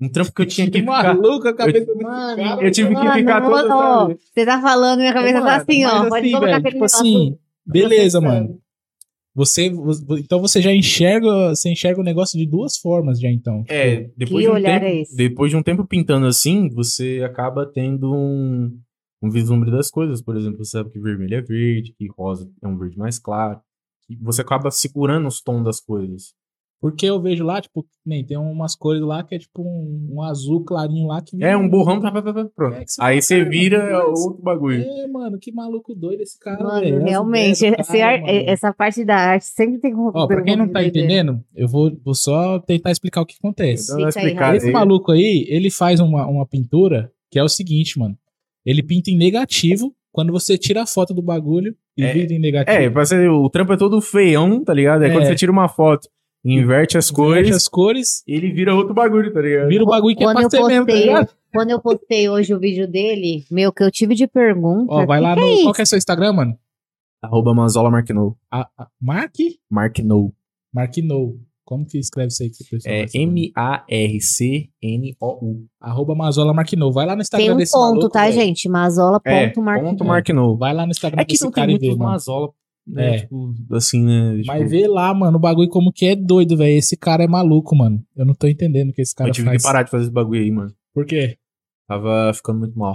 Um 0.00 0.08
trampo 0.08 0.32
que 0.32 0.42
eu 0.42 0.46
tinha 0.46 0.68
que 0.70 0.78
ficar. 0.80 1.14
maluco 1.14 1.48
a 1.48 1.54
cabeça 1.54 1.86
desse 1.86 2.02
Mano, 2.02 2.36
cara. 2.36 2.62
Eu 2.64 2.70
tive 2.70 2.88
que 2.90 2.94
Mano, 2.94 3.12
ficar 3.14 3.40
mano, 3.40 3.50
todo. 3.56 3.70
ó, 3.72 4.00
sabe? 4.08 4.18
Você 4.32 4.44
tá 4.46 4.60
falando, 4.60 4.98
minha 5.00 5.12
cabeça 5.12 5.34
tá 5.40 5.44
Mano, 5.44 5.62
assim, 5.62 5.84
ó. 5.84 5.98
mas 6.00 6.08
Pode 6.10 6.20
assim, 6.26 6.30
colocar 6.32 6.46
velho, 6.46 6.58
aquele 6.58 6.72
tipo 6.74 6.84
negócio. 6.84 7.00
assim, 7.00 7.38
beleza, 7.66 8.20
mano. 8.20 8.60
Você, 9.34 9.70
vo- 9.70 10.18
então 10.18 10.40
você 10.40 10.60
já 10.60 10.72
enxerga, 10.72 11.50
você 11.50 11.70
enxerga 11.70 12.00
o 12.00 12.04
negócio 12.04 12.36
de 12.38 12.44
duas 12.44 12.76
formas 12.76 13.20
já 13.20 13.28
então. 13.30 13.62
É, 13.68 14.08
depois 14.16 14.44
de 14.44 14.50
um 14.50 14.54
olhar 14.54 14.80
tempo, 14.80 14.86
é 14.92 15.00
esse? 15.00 15.16
depois 15.16 15.50
de 15.50 15.56
um 15.56 15.62
tempo 15.62 15.84
pintando 15.86 16.26
assim, 16.26 16.68
você 16.70 17.22
acaba 17.24 17.64
tendo 17.64 18.12
um, 18.12 18.76
um 19.22 19.30
vislumbre 19.30 19.70
das 19.70 19.90
coisas. 19.90 20.22
Por 20.22 20.36
exemplo, 20.36 20.64
você 20.64 20.72
sabe 20.78 20.90
que 20.90 21.00
vermelho 21.00 21.34
é 21.34 21.42
verde, 21.42 21.94
que 21.96 22.06
rosa 22.08 22.50
é 22.62 22.68
um 22.68 22.76
verde 22.78 22.98
mais 22.98 23.18
claro. 23.18 23.60
E 24.08 24.16
você 24.16 24.40
acaba 24.42 24.70
segurando 24.70 25.28
os 25.28 25.40
tons 25.40 25.64
das 25.64 25.80
coisas. 25.80 26.34
Porque 26.80 27.06
eu 27.06 27.20
vejo 27.20 27.44
lá, 27.44 27.60
tipo, 27.60 27.84
nem 28.06 28.24
tem 28.24 28.36
umas 28.36 28.76
cores 28.76 29.02
lá 29.02 29.24
que 29.24 29.34
é 29.34 29.38
tipo 29.38 29.62
um, 29.62 30.10
um 30.12 30.22
azul 30.22 30.64
clarinho 30.64 31.08
lá 31.08 31.20
que 31.20 31.36
É 31.42 31.56
um 31.56 31.68
borrão, 31.68 32.00
pá, 32.00 32.12
pá, 32.12 32.22
pá, 32.22 32.48
pronto. 32.54 32.76
É 32.76 32.84
você 32.86 33.02
Aí 33.02 33.20
você 33.20 33.44
vira 33.44 33.78
é 33.78 33.98
outro 33.98 34.40
bagulho. 34.40 34.80
É, 34.80 35.08
mano, 35.08 35.40
que 35.40 35.50
maluco 35.50 35.92
doido 35.92 36.20
esse 36.20 36.38
cara, 36.38 36.62
Mano, 36.62 36.80
velho. 36.80 36.98
As 36.98 37.10
realmente, 37.10 37.64
esse 37.66 37.98
cara, 37.98 38.14
ar- 38.14 38.20
mano. 38.20 38.32
essa 38.46 38.72
parte 38.72 39.04
da 39.04 39.16
arte 39.16 39.46
sempre 39.46 39.78
tem 39.80 39.92
como. 39.92 40.12
Ó, 40.14 40.28
pra 40.28 40.40
quem 40.40 40.56
não 40.56 40.68
tá 40.68 40.84
entendendo, 40.84 41.42
eu 41.52 41.66
vou, 41.66 41.90
vou 42.04 42.14
só 42.14 42.60
tentar 42.60 42.92
explicar 42.92 43.22
o 43.22 43.26
que 43.26 43.34
acontece. 43.36 43.92
Então, 43.92 44.08
explicar. 44.08 44.54
Esse 44.54 44.68
aí. 44.68 44.72
maluco 44.72 45.10
aí, 45.10 45.46
ele 45.48 45.70
faz 45.70 45.98
uma, 45.98 46.26
uma 46.28 46.46
pintura 46.46 47.10
que 47.28 47.40
é 47.40 47.42
o 47.42 47.48
seguinte, 47.48 47.98
mano. 47.98 48.16
Ele 48.68 48.82
pinta 48.82 49.10
em 49.10 49.16
negativo 49.16 49.94
quando 50.12 50.30
você 50.32 50.58
tira 50.58 50.82
a 50.82 50.86
foto 50.86 51.14
do 51.14 51.22
bagulho 51.22 51.74
e 51.96 52.02
É, 52.02 52.12
vira 52.12 52.34
em 52.34 52.38
negativo. 52.38 52.76
É, 52.76 52.90
pra 52.90 53.04
ser, 53.06 53.30
o 53.30 53.48
trampo 53.48 53.72
é 53.72 53.76
todo 53.76 54.00
feião, 54.00 54.62
tá 54.62 54.74
ligado? 54.74 55.02
É, 55.04 55.08
É. 55.08 55.12
quando 55.12 55.24
você 55.26 55.34
tira 55.34 55.50
uma 55.50 55.68
foto 55.68 56.08
e 56.44 56.52
inverte 56.54 56.98
as 56.98 57.10
Inverte 57.10 57.14
cores, 57.14 57.56
as 57.56 57.68
cores, 57.68 58.22
ele 58.26 58.52
vira 58.52 58.74
outro 58.74 58.92
bagulho, 58.92 59.32
tá 59.32 59.40
ligado? 59.40 59.68
vira 59.68 59.82
o 59.82 59.86
bagulho 59.86 60.14
que 60.16 60.22
é 60.22 60.26
Quando 60.26 60.34
pra 60.36 60.44
eu 60.44 60.50
ser 60.50 60.64
mesmo, 60.66 60.86
tá 60.86 61.28
quando 61.54 61.70
eu 61.70 61.80
postei 61.80 62.28
hoje 62.28 62.52
o 62.52 62.58
vídeo 62.60 62.86
dele, 62.86 63.44
meu, 63.50 63.72
que 63.72 63.82
eu 63.82 63.90
tive 63.90 64.14
de 64.14 64.26
pergunta. 64.26 64.92
Ó, 64.92 65.06
vai 65.06 65.18
lá 65.20 65.34
que 65.34 65.40
no. 65.40 65.46
é 65.46 65.62
qual 65.62 65.72
que 65.74 65.80
é 65.82 65.84
seu 65.86 65.96
Instagram, 65.96 66.34
mano? 66.34 66.58
Arroba 67.22 67.54
Manzola 67.54 67.90
Marknou. 67.90 68.36
A, 68.50 68.68
a, 68.78 68.86
Mark? 69.00 69.34
Marknou. 69.70 70.32
Marknou. 70.72 71.38
Como 71.68 71.84
que 71.84 71.98
escreve 71.98 72.28
isso 72.28 72.42
aí 72.42 72.48
que 72.48 72.64
o 72.64 72.66
pessoal 72.66 72.94
É? 72.94 73.04
M-A-R-C-N-O-U. 74.48 75.66
Arroba 75.78 76.14
Mazola 76.14 76.54
Marknou. 76.54 76.90
Vai 76.90 77.04
lá 77.04 77.14
no 77.14 77.20
Instagram 77.20 77.46
Tem 77.46 77.54
um 77.54 77.58
desse 77.58 77.72
ponto, 77.72 77.82
maluco, 77.90 78.08
tá, 78.08 78.22
velho. 78.22 78.32
gente? 78.32 78.66
Mazola, 78.70 79.20
É, 79.22 79.48
ponto. 79.50 80.56
Vai 80.56 80.72
lá 80.72 80.86
no 80.86 80.90
Instagram 80.92 81.20
É 81.20 81.26
que 81.26 81.32
desse 81.32 81.44
não 81.44 81.50
tem 81.50 81.60
cara 81.60 81.70
e 81.70 81.74
muito 81.74 81.86
vê. 81.86 81.94
Mazola, 82.02 82.48
né? 82.86 83.16
É. 83.16 83.18
Tipo, 83.18 83.54
assim, 83.72 84.02
né? 84.02 84.36
Tipo, 84.38 84.46
Mas 84.46 84.70
vê 84.70 84.88
lá, 84.88 85.12
mano, 85.12 85.36
o 85.36 85.40
bagulho 85.40 85.68
como 85.68 85.92
que 85.92 86.06
é 86.06 86.16
doido, 86.16 86.56
velho. 86.56 86.74
Esse 86.78 86.96
cara 86.96 87.22
é 87.22 87.28
maluco, 87.28 87.76
mano. 87.76 88.02
Eu 88.16 88.24
não 88.24 88.32
tô 88.34 88.46
entendendo 88.48 88.88
o 88.88 88.94
que 88.94 89.02
esse 89.02 89.14
cara 89.14 89.28
eu 89.28 89.34
tive 89.34 89.48
faz. 89.48 89.60
que 89.60 89.68
parar 89.68 89.82
de 89.82 89.90
fazer 89.90 90.04
esse 90.04 90.12
bagulho 90.12 90.40
aí, 90.40 90.50
mano. 90.50 90.72
Por 90.94 91.04
quê? 91.04 91.36
Tava 91.86 92.32
ficando 92.32 92.60
muito 92.60 92.78
mal. 92.78 92.94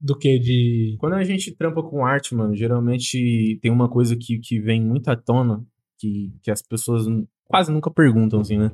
Do 0.00 0.18
que? 0.18 0.40
De. 0.40 0.96
Quando 0.98 1.12
a 1.14 1.22
gente 1.22 1.54
trampa 1.54 1.84
com 1.84 2.04
arte, 2.04 2.34
mano, 2.34 2.52
geralmente 2.56 3.60
tem 3.62 3.70
uma 3.70 3.88
coisa 3.88 4.16
que, 4.16 4.40
que 4.40 4.58
vem 4.60 4.84
muito 4.84 5.08
à 5.08 5.14
tona, 5.16 5.64
que, 6.00 6.32
que 6.42 6.50
as 6.50 6.60
pessoas 6.62 7.06
quase 7.46 7.70
nunca 7.72 7.90
perguntam, 7.90 8.40
assim, 8.40 8.58
né? 8.58 8.70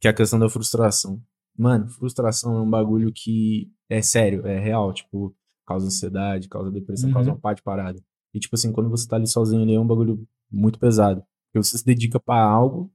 Que 0.00 0.08
é 0.08 0.10
a 0.10 0.14
questão 0.14 0.38
da 0.38 0.48
frustração. 0.48 1.20
Mano, 1.56 1.88
frustração 1.88 2.56
é 2.56 2.62
um 2.62 2.70
bagulho 2.70 3.12
que 3.14 3.70
é 3.88 4.00
sério, 4.02 4.46
é 4.46 4.58
real, 4.58 4.92
tipo, 4.92 5.34
causa 5.66 5.86
ansiedade, 5.86 6.48
causa 6.48 6.70
depressão, 6.70 7.08
Uhum. 7.08 7.14
causa 7.14 7.30
uma 7.30 7.38
pá 7.38 7.52
de 7.52 7.62
parada. 7.62 8.00
E, 8.32 8.38
tipo 8.38 8.54
assim, 8.54 8.72
quando 8.72 8.88
você 8.90 9.08
tá 9.08 9.16
ali 9.16 9.26
sozinho 9.26 9.62
ali, 9.62 9.74
é 9.74 9.80
um 9.80 9.86
bagulho 9.86 10.26
muito 10.50 10.78
pesado. 10.78 11.22
Porque 11.52 11.64
você 11.66 11.78
se 11.78 11.84
dedica 11.84 12.20
pra 12.20 12.40
algo 12.40 12.92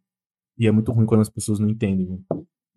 e 0.58 0.68
é 0.68 0.72
muito 0.72 0.92
ruim 0.92 1.06
quando 1.06 1.22
as 1.22 1.30
pessoas 1.30 1.60
não 1.60 1.68
entendem, 1.70 2.06
mano. 2.08 2.24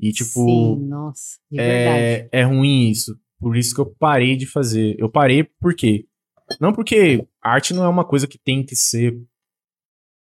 E, 0.01 0.11
tipo, 0.13 0.45
Sim, 0.45 0.87
nossa, 0.87 1.39
é, 1.55 2.29
é 2.33 2.43
ruim 2.43 2.89
isso. 2.91 3.19
Por 3.39 3.57
isso 3.57 3.75
que 3.75 3.81
eu 3.81 3.87
parei 3.99 4.37
de 4.37 4.47
fazer. 4.47 4.97
Eu 4.99 5.11
parei 5.11 5.45
por 5.45 5.75
quê? 5.75 6.07
Não 6.61 6.73
porque 6.73 7.27
arte 7.43 7.73
não 7.75 7.85
é 7.85 7.89
uma 7.89 8.05
coisa 8.05 8.27
que 8.27 8.39
tem 8.39 8.65
que 8.65 8.75
ser 8.75 9.19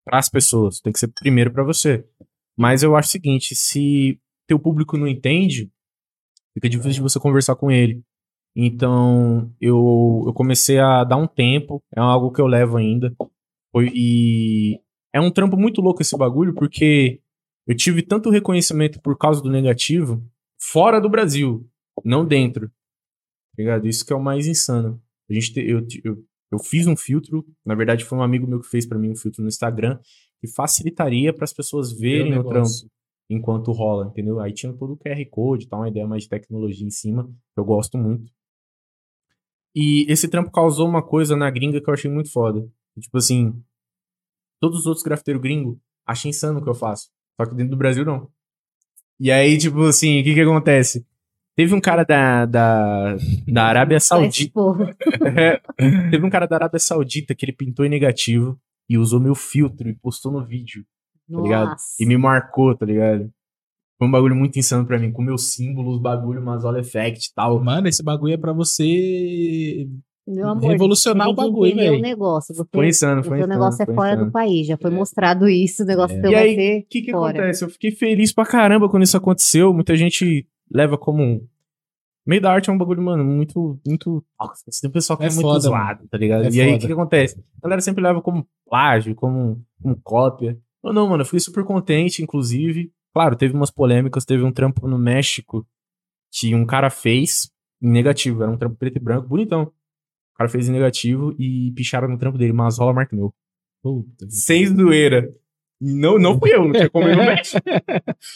para 0.07 0.19
as 0.19 0.31
pessoas, 0.31 0.81
tem 0.81 0.93
que 0.93 1.01
ser 1.01 1.09
primeiro 1.09 1.53
para 1.53 1.65
você. 1.65 2.07
Mas 2.57 2.85
eu 2.85 2.97
acho 2.97 3.09
o 3.09 3.13
seguinte, 3.13 3.55
se 3.57 4.21
teu 4.49 4.59
público 4.59 4.97
não 4.97 5.09
entende, 5.09 5.71
fica 6.55 6.69
difícil 6.69 6.93
de 6.93 7.01
você 7.03 7.21
conversar 7.21 7.57
com 7.57 7.71
ele. 7.71 8.03
Então, 8.55 9.53
eu, 9.61 10.25
eu 10.27 10.33
comecei 10.33 10.79
a 10.79 11.05
dar 11.05 11.17
um 11.19 11.27
tempo, 11.27 11.83
é 11.95 12.01
algo 12.01 12.33
que 12.33 12.41
eu 12.41 12.47
levo 12.47 12.79
ainda. 12.79 13.15
E 13.93 14.81
é 15.13 15.21
um 15.21 15.31
trampo 15.31 15.57
muito 15.59 15.83
louco 15.83 16.01
esse 16.01 16.17
bagulho, 16.17 16.55
porque 16.55 17.21
eu 17.67 17.77
tive 17.77 18.01
tanto 18.01 18.31
reconhecimento 18.31 19.01
por 19.03 19.19
causa 19.19 19.43
do 19.43 19.51
negativo 19.51 20.25
fora 20.59 21.01
do 21.01 21.11
Brasil, 21.11 21.69
não 22.05 22.25
dentro. 22.25 22.69
Tá 22.69 22.73
ligado? 23.59 23.87
Isso 23.89 24.07
que 24.07 24.13
é 24.13 24.17
o 24.17 24.23
mais 24.23 24.47
insano. 24.47 25.03
A 25.29 25.35
gente 25.35 25.53
te- 25.53 25.69
eu, 25.69 25.87
eu, 26.05 26.25
eu 26.51 26.59
fiz 26.59 26.87
um 26.87 26.97
filtro, 26.97 27.45
na 27.65 27.75
verdade 27.75 28.05
foi 28.05 28.19
um 28.19 28.23
amigo 28.23 28.47
meu 28.47 28.61
que 28.61 28.69
fez 28.69 28.87
pra 28.87 28.99
mim 28.99 29.11
um 29.11 29.17
filtro 29.17 29.43
no 29.43 29.49
Instagram, 29.49 29.99
que 30.41 30.47
facilitaria 30.47 31.33
para 31.33 31.45
as 31.45 31.53
pessoas 31.53 31.93
verem 31.93 32.39
o 32.39 32.45
trampo 32.45 32.69
enquanto 33.29 33.73
rola, 33.73 34.07
entendeu? 34.07 34.39
Aí 34.41 34.53
tinha 34.53 34.73
todo 34.73 34.93
o 34.93 34.97
QR 34.97 35.25
Code, 35.31 35.69
tá 35.69 35.77
uma 35.77 35.89
ideia 35.89 36.07
mais 36.07 36.23
de 36.23 36.29
tecnologia 36.29 36.87
em 36.87 36.91
cima, 36.91 37.25
que 37.25 37.61
eu 37.61 37.65
gosto 37.65 37.99
muito. 37.99 38.31
E 39.75 40.11
esse 40.11 40.29
trampo 40.29 40.51
causou 40.51 40.89
uma 40.89 41.03
coisa 41.03 41.37
na 41.37 41.51
gringa 41.51 41.81
que 41.81 41.91
eu 41.91 41.95
achei 41.95 42.11
muito 42.11 42.33
foda. 42.33 42.67
Tipo 42.99 43.19
assim, 43.19 43.63
todos 44.61 44.81
os 44.81 44.87
outros 44.87 45.05
grafiteiros 45.05 45.43
gringos 45.43 45.77
acham 46.07 46.31
insano 46.31 46.61
o 46.61 46.63
que 46.63 46.71
eu 46.71 46.75
faço. 46.75 47.11
Só 47.39 47.47
que 47.47 47.55
dentro 47.55 47.73
do 47.73 47.77
Brasil 47.77 48.05
não. 48.05 48.31
E 49.19 49.31
aí, 49.31 49.59
tipo 49.59 49.83
assim, 49.83 50.21
o 50.21 50.25
que 50.25 50.35
que 50.35 50.41
acontece? 50.41 51.07
Teve 51.57 51.75
um 51.75 51.81
cara 51.81 52.05
da, 52.05 52.45
da, 52.45 53.17
da 53.49 53.65
Arábia 53.65 53.99
Saudita. 53.99 54.45
tipo, 54.45 54.77
É, 55.37 55.61
teve 56.11 56.25
um 56.25 56.31
cara 56.31 56.47
da 56.47 56.57
Arábia 56.57 56.79
Saudita 56.79 57.35
que 57.35 57.45
ele 57.47 57.53
pintou 57.53 57.85
em 57.85 57.89
negativo 57.89 58.59
e 58.89 58.99
usou 58.99 59.19
meu 59.19 59.35
filtro 59.35 59.89
e 59.89 59.95
postou 59.95 60.31
no 60.31 60.45
vídeo 60.47 60.85
tá 61.33 61.41
ligado? 61.41 61.69
nossa. 61.71 61.85
E 61.99 62.05
me 62.07 62.17
marcou, 62.19 62.77
tá 62.77 62.85
ligado? 62.87 63.31
Foi 63.99 64.07
um 64.07 64.11
bagulho 64.11 64.37
muito 64.37 64.59
insano 64.59 64.85
pra 64.87 64.99
mim, 64.99 65.11
com 65.11 65.23
meus 65.23 65.55
símbolos, 65.55 65.99
bagulho, 66.01 66.43
Mazola 66.45 66.79
Effect 66.81 67.31
e 67.31 67.35
tal. 67.35 67.59
Mano, 67.65 67.89
esse 67.89 68.03
bagulho 68.03 68.35
é 68.35 68.37
pra 68.37 68.53
você. 68.53 69.89
Meu 70.29 70.49
amor, 70.51 70.71
revolucionar 70.71 71.27
você 71.29 71.33
o 71.33 71.35
bagulho, 71.35 71.75
velho. 71.77 71.99
o 71.99 72.03
negócio. 72.03 72.55
Você, 72.55 72.69
Foi 72.71 72.89
insano, 72.89 73.21
o 73.23 73.25
foi 73.25 73.39
seu 73.39 73.47
insano. 73.47 73.53
negócio 73.55 73.83
é 73.83 73.87
fora 73.87 74.11
insano. 74.13 74.27
do 74.27 74.33
país. 74.33 74.67
Já 74.67 74.77
foi 74.77 74.91
mostrado 74.91 75.49
isso, 75.49 75.83
o 75.83 75.87
negócio 75.87 76.19
É. 76.19 76.21
teu 76.21 76.31
E 76.33 76.35
aí, 76.35 76.81
o 76.81 76.87
que 76.91 77.01
que 77.03 77.11
fora. 77.13 77.39
acontece? 77.39 77.65
Eu 77.65 77.71
fiquei 77.71 77.91
feliz 77.93 78.33
pra 78.33 78.45
caramba 78.45 78.89
quando 78.89 79.05
isso 79.05 79.17
aconteceu. 79.17 79.73
Muita 79.73 79.97
gente 79.97 80.47
leva 80.71 80.97
como 80.99 81.23
um... 81.23 81.47
Meio 82.27 82.43
da 82.43 82.53
arte 82.53 82.69
é 82.69 82.73
um 82.73 82.79
bagulho, 82.79 83.03
mano, 83.03 83.25
muito, 83.25 83.81
muito... 83.87 84.25
Nossa, 84.39 84.65
Tem 84.81 84.91
um 84.91 84.93
pessoal 84.93 85.17
que 85.17 85.25
é, 85.25 85.29
É 85.29 85.31
muito 85.31 85.43
foda, 85.43 85.61
zoado, 85.61 86.09
tá 86.09 86.19
ligado? 86.19 86.45
É 86.45 86.51
e 86.51 86.61
aí, 86.61 86.75
o 86.75 86.79
que 86.79 86.87
que 86.87 86.93
acontece? 86.93 87.39
A 87.59 87.63
galera 87.63 87.81
sempre 87.81 88.03
leva 88.03 88.21
como 88.21 88.49
plágio, 88.69 89.15
como, 89.15 89.65
como 89.81 90.01
cópia. 90.03 90.59
Eu 90.83 90.93
não, 90.93 91.09
mano, 91.09 91.23
eu 91.23 91.25
fiquei 91.25 91.41
super 91.41 91.65
contente, 91.65 92.23
inclusive. 92.23 92.93
Claro, 93.13 93.37
teve 93.37 93.55
umas 93.55 93.71
polêmicas, 93.71 94.25
teve 94.25 94.43
um 94.43 94.53
trampo 94.53 94.87
no 94.89 94.99
México 94.99 95.67
que 96.33 96.55
um 96.55 96.67
cara 96.67 96.91
fez 96.91 97.51
em 97.81 97.91
negativo. 97.91 98.43
Era 98.43 98.53
um 98.53 98.59
trampo 98.59 98.77
preto 98.77 98.97
e 98.97 99.01
branco, 99.01 99.29
bonitão. 99.29 99.63
O 99.63 100.37
cara 100.37 100.51
fez 100.51 100.69
em 100.69 100.73
negativo 100.73 101.35
e 101.39 101.73
picharam 101.75 102.09
no 102.09 102.19
trampo 102.19 102.37
dele, 102.37 102.53
Mazola 102.53 102.93
Mark 102.93 103.13
Meu. 103.13 103.35
Puta. 103.83 104.29
Sem 104.29 104.67
zoeira. 104.67 105.33
Não, 105.81 106.19
não 106.19 106.39
fui 106.39 106.55
eu, 106.55 106.65
não 106.65 106.73
tinha 106.73 106.89
como 106.89 107.07
eu 107.07 107.17
não 107.17 107.27
mexer. 107.27 107.63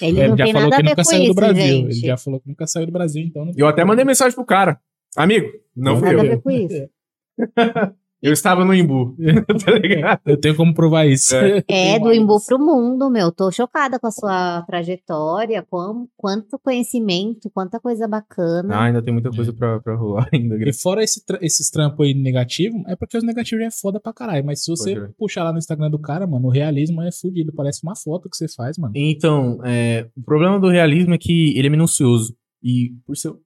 Ele 0.01 0.20
É, 0.20 0.28
não 0.28 0.34
ele 0.34 0.36
já 0.36 0.45
tem 0.45 0.53
falou 0.53 0.70
nada 0.70 0.82
que 0.82 0.88
nunca 0.88 1.05
saiu 1.05 1.22
isso, 1.22 1.28
do 1.32 1.34
Brasil. 1.34 1.62
gente. 1.62 1.84
Ele 1.84 2.07
já 2.07 2.16
falou 2.16 2.41
que 2.41 2.49
nunca 2.49 2.66
saiu 2.66 2.86
do 2.86 2.93
Brasil, 2.93 3.22
então 3.22 3.45
não 3.47 3.53
Eu 3.57 3.66
até 3.66 3.84
mandei 3.84 4.05
mensagem 4.05 4.34
pro 4.34 4.45
cara. 4.45 4.78
Amigo, 5.16 5.49
não 5.74 5.99
fui 5.99 6.12
Nada 6.12 6.28
a 6.28 6.34
eu. 6.34 6.91
Eu 8.22 8.32
estava 8.32 8.64
no 8.64 8.74
Imbu. 8.74 9.16
tá 9.64 9.72
ligado? 9.72 10.20
Eu 10.26 10.38
tenho 10.38 10.54
como 10.54 10.74
provar 10.74 11.06
isso. 11.06 11.34
É. 11.34 11.64
É, 11.68 11.98
do 11.98 12.12
Imbu 12.12 12.36
pro 12.44 12.58
mundo, 12.58 13.08
meu. 13.10 13.32
Tô 13.32 13.50
chocada 13.50 13.98
com 13.98 14.06
a 14.06 14.10
sua 14.10 14.62
trajetória, 14.62 15.64
com 15.68 16.06
quanto 16.16 16.58
conhecimento, 16.58 17.50
quanta 17.50 17.80
coisa 17.80 18.06
bacana. 18.06 18.74
Ah, 18.74 18.84
ainda 18.84 19.02
tem 19.02 19.12
muita 19.12 19.30
coisa 19.30 19.52
pra, 19.52 19.80
pra 19.80 19.96
rolar 19.96 20.28
ainda. 20.32 20.56
E 20.56 20.72
fora 20.72 21.02
esse 21.02 21.22
esses 21.40 21.70
trampos 21.70 22.06
aí 22.06 22.14
negativos, 22.14 22.82
é 22.86 22.96
porque 22.96 23.16
os 23.16 23.24
negativos 23.24 23.64
é 23.64 23.70
foda 23.70 23.98
pra 23.98 24.12
caralho. 24.12 24.44
Mas 24.44 24.64
se 24.64 24.70
você 24.70 24.94
crer. 24.94 25.14
puxar 25.18 25.44
lá 25.44 25.52
no 25.52 25.58
Instagram 25.58 25.90
do 25.90 25.98
cara, 25.98 26.26
mano, 26.26 26.48
o 26.48 26.50
realismo 26.50 27.02
é 27.02 27.10
fudido. 27.12 27.52
Parece 27.54 27.82
uma 27.82 27.96
foto 27.96 28.28
que 28.28 28.36
você 28.36 28.48
faz, 28.48 28.76
mano. 28.78 28.92
Então, 28.94 29.60
é, 29.64 30.08
o 30.16 30.22
problema 30.22 30.58
do 30.58 30.68
realismo 30.68 31.14
é 31.14 31.18
que 31.18 31.56
ele 31.56 31.68
é 31.68 31.70
minucioso. 31.70 32.34
E 32.62 32.92
por 33.06 33.16
seu. 33.16 33.38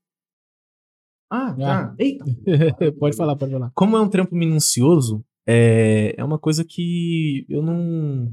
Ah, 1.34 1.50
Ah. 1.50 1.86
tá. 1.88 1.94
Eita. 1.98 2.24
pode 2.98 3.16
falar, 3.16 3.36
pode 3.36 3.52
falar. 3.52 3.70
Como 3.74 3.96
é 3.96 4.00
um 4.00 4.08
trampo 4.08 4.34
minucioso, 4.36 5.24
é, 5.46 6.14
é 6.16 6.24
uma 6.24 6.38
coisa 6.38 6.64
que 6.64 7.44
eu 7.48 7.62
não. 7.62 8.32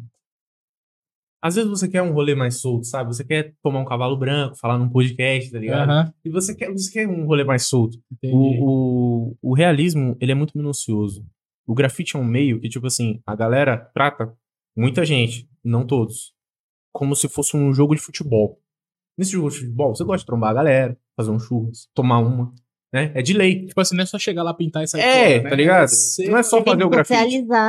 Às 1.43 1.55
vezes 1.55 1.69
você 1.69 1.87
quer 1.87 2.03
um 2.03 2.13
rolê 2.13 2.35
mais 2.35 2.61
solto, 2.61 2.85
sabe? 2.85 3.11
Você 3.13 3.23
quer 3.23 3.55
tomar 3.63 3.79
um 3.79 3.85
cavalo 3.85 4.15
branco, 4.15 4.55
falar 4.55 4.77
num 4.77 4.87
podcast, 4.89 5.51
tá 5.51 5.57
ligado? 5.57 5.89
Aham, 5.89 6.13
E 6.23 6.29
você 6.29 6.53
quer, 6.53 6.71
você 6.71 6.91
quer 6.91 7.07
um 7.07 7.25
rolê 7.25 7.43
mais 7.43 7.65
solto. 7.67 7.97
O, 8.23 9.29
o, 9.31 9.37
o 9.41 9.53
realismo, 9.55 10.15
ele 10.21 10.31
é 10.31 10.35
muito 10.35 10.55
minucioso. 10.55 11.25
O 11.65 11.73
grafite 11.73 12.15
é 12.15 12.19
um 12.19 12.23
meio 12.23 12.59
que, 12.59 12.69
tipo 12.69 12.85
assim, 12.85 13.19
a 13.25 13.35
galera 13.35 13.75
trata 13.75 14.31
muita 14.77 15.03
gente, 15.03 15.49
não 15.63 15.83
todos, 15.85 16.33
como 16.93 17.15
se 17.15 17.27
fosse 17.27 17.57
um 17.57 17.73
jogo 17.73 17.95
de 17.95 18.01
futebol. 18.01 18.59
Nesse 19.17 19.31
jogo 19.31 19.49
de 19.49 19.57
futebol, 19.57 19.95
você 19.95 20.03
gosta 20.03 20.19
de 20.19 20.25
trombar 20.27 20.51
a 20.51 20.53
galera, 20.53 20.97
fazer 21.17 21.31
um 21.31 21.39
churras, 21.39 21.89
tomar 21.95 22.19
uma, 22.19 22.53
né? 22.93 23.11
É 23.15 23.21
de 23.21 23.33
lei. 23.33 23.65
Tipo 23.67 23.79
assim, 23.81 23.95
não 23.95 24.03
é 24.03 24.05
só 24.05 24.17
chegar 24.19 24.43
lá, 24.43 24.53
pintar 24.53 24.83
e 24.83 24.87
sair 24.87 25.01
É, 25.01 25.27
fora, 25.31 25.43
né? 25.43 25.49
tá 25.49 25.55
ligado? 25.55 25.87
Você- 25.89 26.27
Não 26.29 26.37
é 26.37 26.43
só 26.43 26.57
fazer 26.63 26.77
que 26.77 26.83
o 26.85 26.89
grafite. 26.89 27.13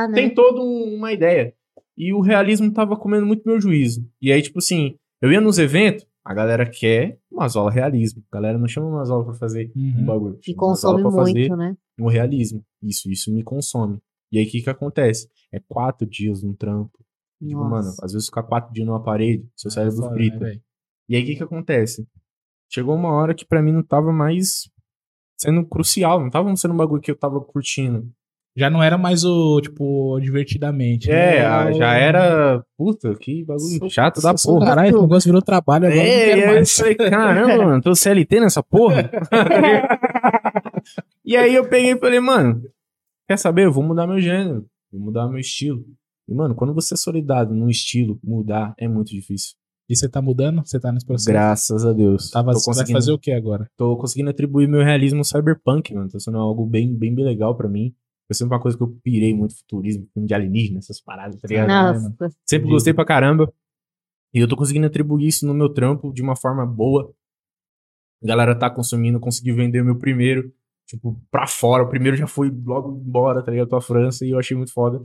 né? 0.07 0.13
Tem 0.15 0.33
toda 0.33 0.61
um- 0.61 0.95
uma 0.95 1.11
ideia. 1.11 1.53
E 1.97 2.11
o 2.13 2.21
realismo 2.21 2.71
tava 2.73 2.95
comendo 2.97 3.25
muito 3.25 3.43
meu 3.45 3.59
juízo. 3.61 4.07
E 4.21 4.31
aí, 4.31 4.41
tipo 4.41 4.59
assim, 4.59 4.95
eu 5.21 5.31
ia 5.31 5.39
nos 5.39 5.59
eventos, 5.59 6.05
a 6.25 6.33
galera 6.33 6.65
quer 6.69 7.17
Mazola 7.31 7.69
realismo. 7.71 8.23
A 8.31 8.35
galera 8.37 8.57
não 8.57 8.67
chama 8.67 8.89
Mazola 8.89 9.25
pra 9.25 9.33
fazer 9.35 9.71
um 9.75 9.99
Uhum. 9.99 10.05
bagulho. 10.05 10.39
E 10.41 10.45
chama 10.51 10.67
Mazola 10.69 10.95
consome 10.97 11.01
pra 11.03 11.11
fazer 11.11 11.39
muito, 11.39 11.55
né? 11.55 11.77
no 11.97 12.07
realismo. 12.07 12.63
Isso, 12.81 13.11
isso 13.11 13.31
me 13.33 13.43
consome. 13.43 13.99
E 14.31 14.39
aí, 14.39 14.45
o 14.45 14.49
que 14.49 14.61
que 14.63 14.69
acontece? 14.69 15.29
É 15.53 15.59
quatro 15.67 16.07
dias 16.07 16.41
num 16.41 16.53
trampo. 16.55 16.97
Tipo, 17.39 17.57
Nossa. 17.59 17.69
mano, 17.69 17.93
às 18.01 18.13
vezes 18.13 18.25
ficar 18.27 18.41
quatro 18.43 18.73
dias 18.73 18.87
numa 18.87 19.03
parede, 19.03 19.45
seu 19.55 19.69
cérebro 19.69 20.09
frita. 20.13 20.39
né, 20.39 20.59
e 21.09 21.15
aí, 21.15 21.21
o 21.21 21.25
que 21.25 21.35
que 21.35 21.43
acontece? 21.43 22.07
Chegou 22.71 22.95
uma 22.95 23.11
hora 23.11 23.35
que 23.35 23.45
pra 23.45 23.61
mim 23.61 23.71
não 23.71 23.83
tava 23.83 24.11
mais 24.11 24.69
sendo 25.39 25.65
crucial, 25.65 26.19
não 26.21 26.29
tava 26.29 26.55
sendo 26.55 26.73
um 26.73 26.77
bagulho 26.77 27.01
que 27.01 27.11
eu 27.11 27.15
tava 27.17 27.39
curtindo. 27.41 28.07
Já 28.55 28.69
não 28.69 28.83
era 28.83 28.99
mais 28.99 29.23
o, 29.25 29.59
tipo, 29.61 30.19
divertidamente. 30.19 31.09
É, 31.09 31.39
né? 31.39 31.45
a- 31.45 31.71
já 31.71 31.93
era. 31.95 32.63
Puta, 32.77 33.15
que 33.15 33.43
bagulho 33.43 33.79
Sou- 33.79 33.89
chato 33.89 34.21
da 34.21 34.37
Sou- 34.37 34.53
porra. 34.59 34.67
Caralho, 34.67 34.89
esse 34.89 35.01
negócio 35.01 35.27
virou 35.27 35.41
trabalho 35.41 35.87
agora. 35.87 35.99
eu 35.99 36.05
não 36.05 36.11
É, 36.13 36.25
quero 36.25 36.41
aí 36.41 36.47
eu 36.49 36.53
mais. 36.55 36.71
falei, 36.75 36.95
caramba, 36.95 37.65
mano, 37.65 37.81
tô 37.81 37.95
CLT 37.95 38.39
nessa 38.39 38.61
porra. 38.61 39.09
e 41.25 41.35
aí 41.35 41.55
eu 41.55 41.67
peguei 41.67 41.93
e 41.93 41.97
falei, 41.99 42.19
mano, 42.19 42.61
quer 43.27 43.37
saber? 43.37 43.65
Eu 43.65 43.71
vou 43.71 43.83
mudar 43.83 44.05
meu 44.07 44.19
gênero, 44.19 44.65
vou 44.91 45.01
mudar 45.01 45.27
meu 45.27 45.39
estilo. 45.39 45.83
E, 46.27 46.33
mano, 46.33 46.55
quando 46.55 46.73
você 46.73 46.93
é 46.93 46.97
solidário 46.97 47.53
num 47.53 47.69
estilo, 47.69 48.19
mudar 48.23 48.73
é 48.77 48.87
muito 48.87 49.09
difícil. 49.09 49.55
E 49.89 49.95
você 49.95 50.07
tá 50.07 50.21
mudando? 50.21 50.65
Você 50.65 50.79
tá 50.79 50.91
nesse 50.91 51.05
processo? 51.05 51.29
Graças 51.29 51.85
a 51.85 51.91
Deus. 51.91 52.29
Tava, 52.29 52.53
tô 52.53 52.59
você 52.59 52.67
vai 52.67 52.75
conseguindo, 52.75 52.99
fazer 52.99 53.11
o 53.11 53.19
que 53.19 53.31
agora? 53.31 53.69
tô 53.77 53.97
conseguindo 53.97 54.29
atribuir 54.29 54.67
meu 54.67 54.81
realismo 54.81 55.23
cyberpunk, 55.25 55.93
mano. 55.93 56.09
Tá 56.09 56.19
sendo 56.19 56.37
algo 56.37 56.65
bem, 56.65 56.95
bem 56.95 57.13
legal 57.15 57.55
pra 57.55 57.67
mim. 57.67 57.93
Foi 58.27 58.35
sempre 58.35 58.55
uma 58.55 58.61
coisa 58.61 58.77
que 58.77 58.83
eu 58.83 58.97
pirei 59.03 59.33
muito, 59.33 59.55
futurismo, 59.57 60.07
filme 60.13 60.27
de 60.27 60.33
alienígena, 60.33 60.79
essas 60.79 61.01
paradas, 61.01 61.35
tá 61.39 61.47
ligado? 61.47 61.67
Nossa, 61.67 62.09
Sempre 62.45 62.65
Entendi. 62.65 62.69
gostei 62.71 62.93
pra 62.93 63.05
caramba. 63.05 63.51
E 64.33 64.39
eu 64.39 64.47
tô 64.47 64.55
conseguindo 64.55 64.87
atribuir 64.87 65.27
isso 65.27 65.45
no 65.45 65.53
meu 65.53 65.69
trampo 65.69 66.11
de 66.13 66.21
uma 66.21 66.35
forma 66.35 66.65
boa. 66.65 67.13
A 68.23 68.27
galera 68.27 68.57
tá 68.57 68.69
consumindo, 68.69 69.19
consegui 69.19 69.51
vender 69.51 69.81
o 69.81 69.85
meu 69.85 69.97
primeiro, 69.97 70.51
tipo, 70.87 71.21
pra 71.29 71.45
fora. 71.45 71.83
O 71.83 71.89
primeiro 71.89 72.15
já 72.15 72.25
foi 72.25 72.49
logo 72.49 72.97
embora, 73.05 73.43
tá 73.43 73.51
ligado? 73.51 73.67
Pra 73.67 73.81
França, 73.81 74.25
e 74.25 74.29
eu 74.29 74.39
achei 74.39 74.55
muito 74.55 74.71
foda. 74.71 75.01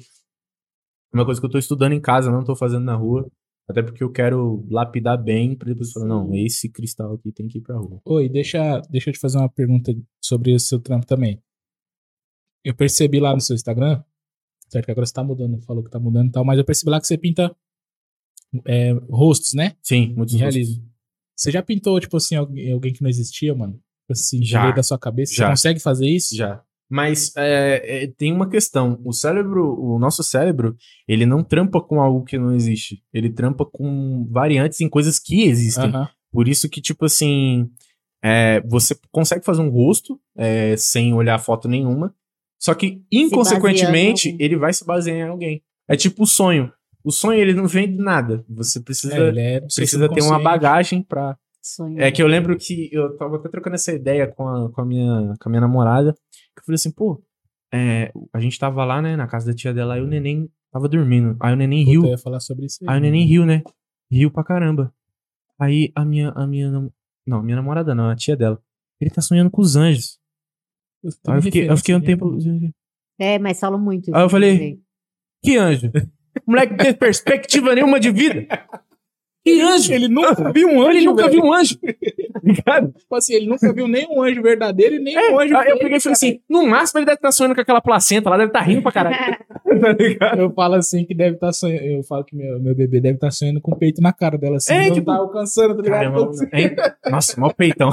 Uma 1.12 1.24
coisa 1.24 1.40
que 1.40 1.46
eu 1.46 1.50
tô 1.50 1.58
estudando 1.58 1.92
em 1.92 2.00
casa, 2.00 2.30
não 2.30 2.44
tô 2.44 2.54
fazendo 2.54 2.84
na 2.84 2.94
rua. 2.94 3.28
Até 3.68 3.82
porque 3.82 4.02
eu 4.02 4.10
quero 4.10 4.66
lapidar 4.70 5.22
bem 5.22 5.54
pra 5.54 5.68
depois 5.68 5.92
falar, 5.92 6.06
não, 6.06 6.34
esse 6.34 6.70
cristal 6.70 7.12
aqui 7.14 7.30
tem 7.30 7.46
que 7.46 7.58
ir 7.58 7.60
pra 7.60 7.76
rua. 7.76 8.00
Oi, 8.02 8.28
deixa, 8.28 8.80
deixa 8.88 9.10
eu 9.10 9.14
te 9.14 9.20
fazer 9.20 9.36
uma 9.36 9.48
pergunta 9.48 9.94
sobre 10.24 10.54
o 10.54 10.58
seu 10.58 10.80
trampo 10.80 11.06
também. 11.06 11.42
Eu 12.64 12.74
percebi 12.74 13.20
lá 13.20 13.34
no 13.34 13.40
seu 13.42 13.54
Instagram, 13.54 14.02
certo 14.70 14.86
que 14.86 14.90
agora 14.90 15.06
você 15.06 15.12
tá 15.12 15.22
mudando, 15.22 15.60
falou 15.62 15.84
que 15.84 15.90
tá 15.90 15.98
mudando 15.98 16.28
e 16.28 16.32
tal, 16.32 16.44
mas 16.44 16.58
eu 16.58 16.64
percebi 16.64 16.90
lá 16.90 16.98
que 16.98 17.06
você 17.06 17.18
pinta 17.18 17.54
é, 18.66 18.92
rostos, 19.10 19.52
né? 19.52 19.76
Sim, 19.82 20.14
muito 20.14 20.30
De 20.30 20.38
realismo. 20.38 20.88
Você 21.36 21.50
já 21.50 21.62
pintou, 21.62 22.00
tipo 22.00 22.16
assim, 22.16 22.34
alguém, 22.34 22.92
que 22.92 23.02
não 23.02 23.10
existia, 23.10 23.54
mano? 23.54 23.80
Assim, 24.10 24.42
já. 24.42 24.72
da 24.72 24.82
sua 24.82 24.98
cabeça? 24.98 25.34
Já. 25.34 25.46
Você 25.46 25.50
consegue 25.52 25.80
fazer 25.80 26.08
isso? 26.08 26.34
Já. 26.34 26.64
Mas 26.91 27.32
é, 27.36 28.05
é, 28.05 28.07
tem 28.07 28.32
uma 28.32 28.49
questão. 28.49 28.99
O 29.05 29.12
cérebro, 29.12 29.78
o 29.78 29.99
nosso 29.99 30.22
cérebro, 30.22 30.74
ele 31.07 31.26
não 31.26 31.45
trampa 31.45 31.80
com 31.80 32.01
algo 32.01 32.24
que 32.24 32.39
não 32.39 32.55
existe. 32.55 33.03
Ele 33.12 33.28
trampa 33.28 33.66
com 33.66 34.26
variantes 34.30 34.80
em 34.80 34.89
coisas 34.89 35.18
que 35.18 35.43
existem. 35.45 35.91
Aham. 35.91 36.09
Por 36.32 36.49
isso 36.49 36.68
que, 36.68 36.80
tipo 36.80 37.05
assim, 37.05 37.70
é, 38.22 38.61
você 38.62 38.97
consegue 39.11 39.45
fazer 39.45 39.61
um 39.61 39.70
rosto 39.70 40.18
é, 40.36 40.76
sem 40.76 41.12
olhar 41.14 41.39
foto 41.39 41.68
nenhuma. 41.68 42.14
Só 42.59 42.74
que, 42.74 43.03
inconsequentemente, 43.12 44.36
ele 44.39 44.57
vai 44.57 44.72
se 44.72 44.84
basear 44.84 45.16
em 45.16 45.30
alguém. 45.30 45.62
É 45.86 45.97
tipo 45.97 46.24
o 46.24 46.26
sonho. 46.26 46.72
O 47.05 47.12
sonho, 47.12 47.41
ele 47.41 47.55
não 47.55 47.66
vem 47.66 47.91
de 47.91 48.03
nada. 48.03 48.45
Você 48.49 48.80
precisa, 48.80 49.14
É, 49.14 49.57
é 49.57 49.61
seu 49.68 49.82
precisa 49.82 50.09
ter 50.09 50.22
uma 50.22 50.43
bagagem 50.43 51.03
pra, 51.03 51.36
sonho. 51.62 52.01
é 52.01 52.11
que 52.11 52.22
eu 52.22 52.26
lembro 52.26 52.57
que 52.59 52.89
eu 52.93 53.16
tava 53.16 53.36
até 53.36 53.49
trocando 53.49 53.76
essa 53.76 53.93
ideia 53.93 54.26
com 54.26 54.49
a, 54.49 54.70
com 54.70 54.80
a, 54.80 54.84
minha, 54.84 55.34
com 55.41 55.49
a 55.49 55.51
minha 55.51 55.61
namorada. 55.61 56.14
Eu 56.68 56.70
falei 56.70 56.74
assim, 56.74 56.90
pô, 56.90 57.22
é, 57.72 58.12
a 58.32 58.40
gente 58.40 58.58
tava 58.58 58.84
lá, 58.84 59.00
né, 59.00 59.16
na 59.16 59.26
casa 59.26 59.46
da 59.46 59.54
tia 59.56 59.72
dela, 59.72 59.94
aí 59.94 60.02
o 60.02 60.06
neném 60.06 60.50
tava 60.70 60.86
dormindo. 60.88 61.34
Aí 61.40 61.52
o 61.54 61.56
neném 61.56 61.80
Puta, 61.84 61.90
riu. 61.90 62.04
eu 62.04 62.10
ia 62.10 62.18
falar 62.18 62.40
sobre 62.40 62.66
isso 62.66 62.78
aí. 62.82 62.88
Aí 62.90 62.98
o 62.98 63.00
neném 63.00 63.26
riu, 63.26 63.46
né? 63.46 63.62
Riu 64.12 64.30
pra 64.30 64.44
caramba. 64.44 64.92
Aí 65.58 65.90
a 65.94 66.04
minha, 66.04 66.28
a 66.30 66.46
minha, 66.46 66.70
nam- 66.70 66.92
não, 67.26 67.42
minha 67.42 67.56
namorada 67.56 67.94
não, 67.94 68.10
a 68.10 68.14
tia 68.16 68.36
dela. 68.36 68.62
Ele 69.00 69.10
tá 69.10 69.22
sonhando 69.22 69.50
com 69.50 69.62
os 69.62 69.76
anjos. 69.76 70.18
Tem 71.22 71.32
Aí 71.32 71.38
eu 71.38 71.42
fiquei, 71.42 71.70
eu 71.70 71.76
fiquei 71.76 71.94
um 71.94 72.00
tempo. 72.00 72.36
É, 73.18 73.38
mas 73.38 73.58
falam 73.58 73.80
muito. 73.80 74.14
Aí 74.14 74.22
eu 74.22 74.28
falei-. 74.28 74.78
Que 75.42 75.56
anjo? 75.56 75.90
O 76.46 76.50
moleque 76.50 76.72
não 76.72 76.78
tem 76.78 76.94
perspectiva 76.94 77.74
nenhuma 77.74 77.98
de 77.98 78.10
vida. 78.10 78.46
Que 79.57 79.61
anjo? 79.61 79.92
Ele 79.92 80.09
nunca 80.09 80.51
viu 80.53 80.68
um 80.68 80.80
anjo, 80.82 80.90
Ele 80.99 81.07
nunca 81.07 81.22
velho. 81.28 81.34
viu 81.34 81.44
um 81.44 81.53
anjo. 81.53 81.78
Tipo 82.99 83.16
assim, 83.16 83.34
ele 83.34 83.46
nunca 83.46 83.72
viu 83.72 83.86
nem 83.88 84.07
um 84.11 84.22
anjo 84.22 84.40
verdadeiro 84.40 84.94
e 84.94 84.99
nem 85.01 85.14
É, 85.14 85.30
um 85.32 85.38
anjo 85.40 85.57
aí 85.57 85.68
eu 85.70 85.78
peguei 85.78 85.96
e 85.99 86.01
falei 86.01 86.12
assim: 86.14 86.40
no 86.49 86.66
máximo 86.66 86.99
ele 87.01 87.07
deve 87.07 87.16
estar 87.16 87.32
sonhando 87.32 87.55
com 87.55 87.61
aquela 87.61 87.80
placenta 87.80 88.30
lá, 88.30 88.36
deve 88.36 88.49
estar 88.49 88.61
rindo 88.61 88.80
pra 88.82 88.92
caralho. 88.92 89.36
tá? 90.18 90.34
Eu 90.38 90.51
falo 90.55 90.74
assim 90.76 91.05
que 91.05 91.14
deve 91.14 91.34
estar 91.34 91.53
sonhando. 91.53 91.84
Eu 91.84 92.03
falo 92.05 92.24
que 92.24 92.34
meu, 92.36 92.59
meu 92.61 92.74
bebê 92.74 93.01
deve 93.01 93.16
estar 93.16 93.30
sonhando 93.30 93.61
com 93.61 93.72
o 93.72 93.76
peito 93.78 94.01
na 94.01 94.12
cara 94.12 94.38
dela, 94.38 94.57
assim. 94.57 94.72
É, 94.72 94.86
não 94.86 94.94
tipo, 94.94 95.07
tá 95.07 95.16
alcançando, 95.16 95.76
tá 95.76 95.82
ligado? 95.82 96.01
Caramba, 96.12 96.30
hein? 96.55 96.76
Nossa, 97.11 97.38
mó 97.40 97.51
peitão. 97.53 97.90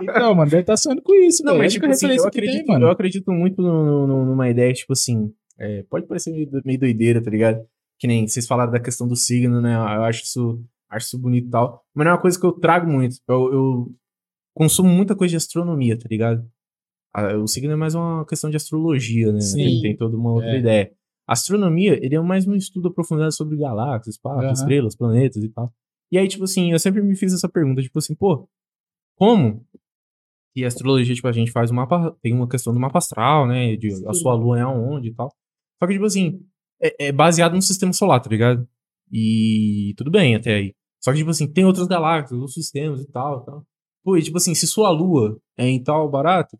Então, 0.00 0.34
mano, 0.34 0.50
deve 0.50 0.62
estar 0.62 0.76
sonhando 0.76 1.02
com 1.02 1.14
isso, 1.14 1.44
Não, 1.44 1.52
velho. 1.52 1.62
mas 1.64 1.74
É 1.74 1.76
a 1.76 1.80
tipo 1.80 1.92
assim, 1.92 2.16
eu 2.16 2.26
acredito, 2.26 2.56
tem, 2.64 2.66
mano. 2.66 2.86
eu 2.86 2.90
acredito 2.90 3.30
muito 3.32 3.62
no- 3.62 4.06
no- 4.06 4.24
numa 4.26 4.48
ideia, 4.50 4.72
tipo 4.72 4.92
assim, 4.92 5.30
é, 5.58 5.84
pode 5.88 6.06
parecer 6.06 6.32
meio 6.64 6.78
doideira, 6.80 7.22
tá 7.22 7.30
ligado? 7.30 7.60
Que 8.02 8.08
nem 8.08 8.26
vocês 8.26 8.48
falaram 8.48 8.72
da 8.72 8.80
questão 8.80 9.06
do 9.06 9.14
signo, 9.14 9.60
né? 9.60 9.76
Eu 9.76 10.02
acho 10.02 10.24
isso, 10.24 10.60
acho 10.90 11.06
isso 11.06 11.18
bonito 11.20 11.46
e 11.46 11.50
tal. 11.50 11.84
Mas 11.94 12.04
não 12.04 12.10
é 12.10 12.14
uma 12.16 12.20
coisa 12.20 12.36
que 12.40 12.44
eu 12.44 12.50
trago 12.50 12.90
muito. 12.90 13.14
Eu, 13.28 13.52
eu 13.52 13.94
consumo 14.52 14.88
muita 14.88 15.14
coisa 15.14 15.30
de 15.30 15.36
astronomia, 15.36 15.96
tá 15.96 16.08
ligado? 16.10 16.44
O 17.40 17.46
signo 17.46 17.72
é 17.72 17.76
mais 17.76 17.94
uma 17.94 18.26
questão 18.26 18.50
de 18.50 18.56
astrologia, 18.56 19.30
né? 19.32 19.40
Sim. 19.40 19.80
Tem, 19.80 19.96
toda 19.96 20.16
uma 20.16 20.32
outra 20.32 20.50
É. 20.50 20.58
ideia. 20.58 20.92
Astronomia, 21.28 21.96
ele 22.04 22.16
é 22.16 22.20
mais 22.20 22.44
um 22.44 22.56
estudo 22.56 22.88
aprofundado 22.88 23.30
sobre 23.32 23.56
galáxias, 23.56 24.16
espaço, 24.16 24.40
Aham. 24.46 24.52
estrelas, 24.52 24.96
planetas 24.96 25.44
e 25.44 25.48
tal. 25.48 25.72
E 26.10 26.18
aí, 26.18 26.26
tipo 26.26 26.42
assim, 26.42 26.72
eu 26.72 26.80
sempre 26.80 27.00
me 27.02 27.14
fiz 27.14 27.32
essa 27.32 27.48
pergunta, 27.48 27.80
tipo 27.82 28.00
assim, 28.00 28.16
pô, 28.16 28.48
como 29.16 29.64
que 30.56 30.64
a 30.64 30.66
astrologia, 30.66 31.14
tipo, 31.14 31.28
a 31.28 31.32
gente 31.32 31.52
faz 31.52 31.70
um 31.70 31.74
mapa, 31.74 32.16
tem 32.20 32.34
uma 32.34 32.48
questão 32.48 32.74
do 32.74 32.80
mapa 32.80 32.98
astral, 32.98 33.46
né, 33.46 33.76
de 33.76 33.90
a 34.08 34.12
sua 34.12 34.34
lua 34.34 34.58
é 34.58 34.62
aonde 34.62 35.10
e 35.10 35.14
tal. 35.14 35.28
Só 35.78 35.86
que, 35.86 35.92
tipo 35.92 36.04
assim, 36.04 36.44
é, 36.82 37.06
é 37.08 37.12
baseado 37.12 37.54
no 37.54 37.62
sistema 37.62 37.92
solar, 37.92 38.20
tá 38.20 38.28
ligado? 38.30 38.66
E 39.10 39.94
tudo 39.96 40.10
bem 40.10 40.34
até 40.34 40.54
aí. 40.54 40.74
Só 41.02 41.10
que, 41.12 41.18
tipo 41.18 41.30
assim, 41.30 41.46
tem 41.46 41.64
outras 41.64 41.86
galáxias, 41.86 42.32
outros 42.32 42.54
sistemas 42.54 43.00
e 43.00 43.06
tal, 43.10 43.42
e 43.42 43.44
tal. 43.46 43.66
Pô, 44.04 44.16
e 44.16 44.22
tipo 44.22 44.36
assim, 44.38 44.54
se 44.54 44.66
sua 44.66 44.90
lua 44.90 45.38
é 45.58 45.66
em 45.68 45.82
tal 45.82 46.08
barato, 46.10 46.58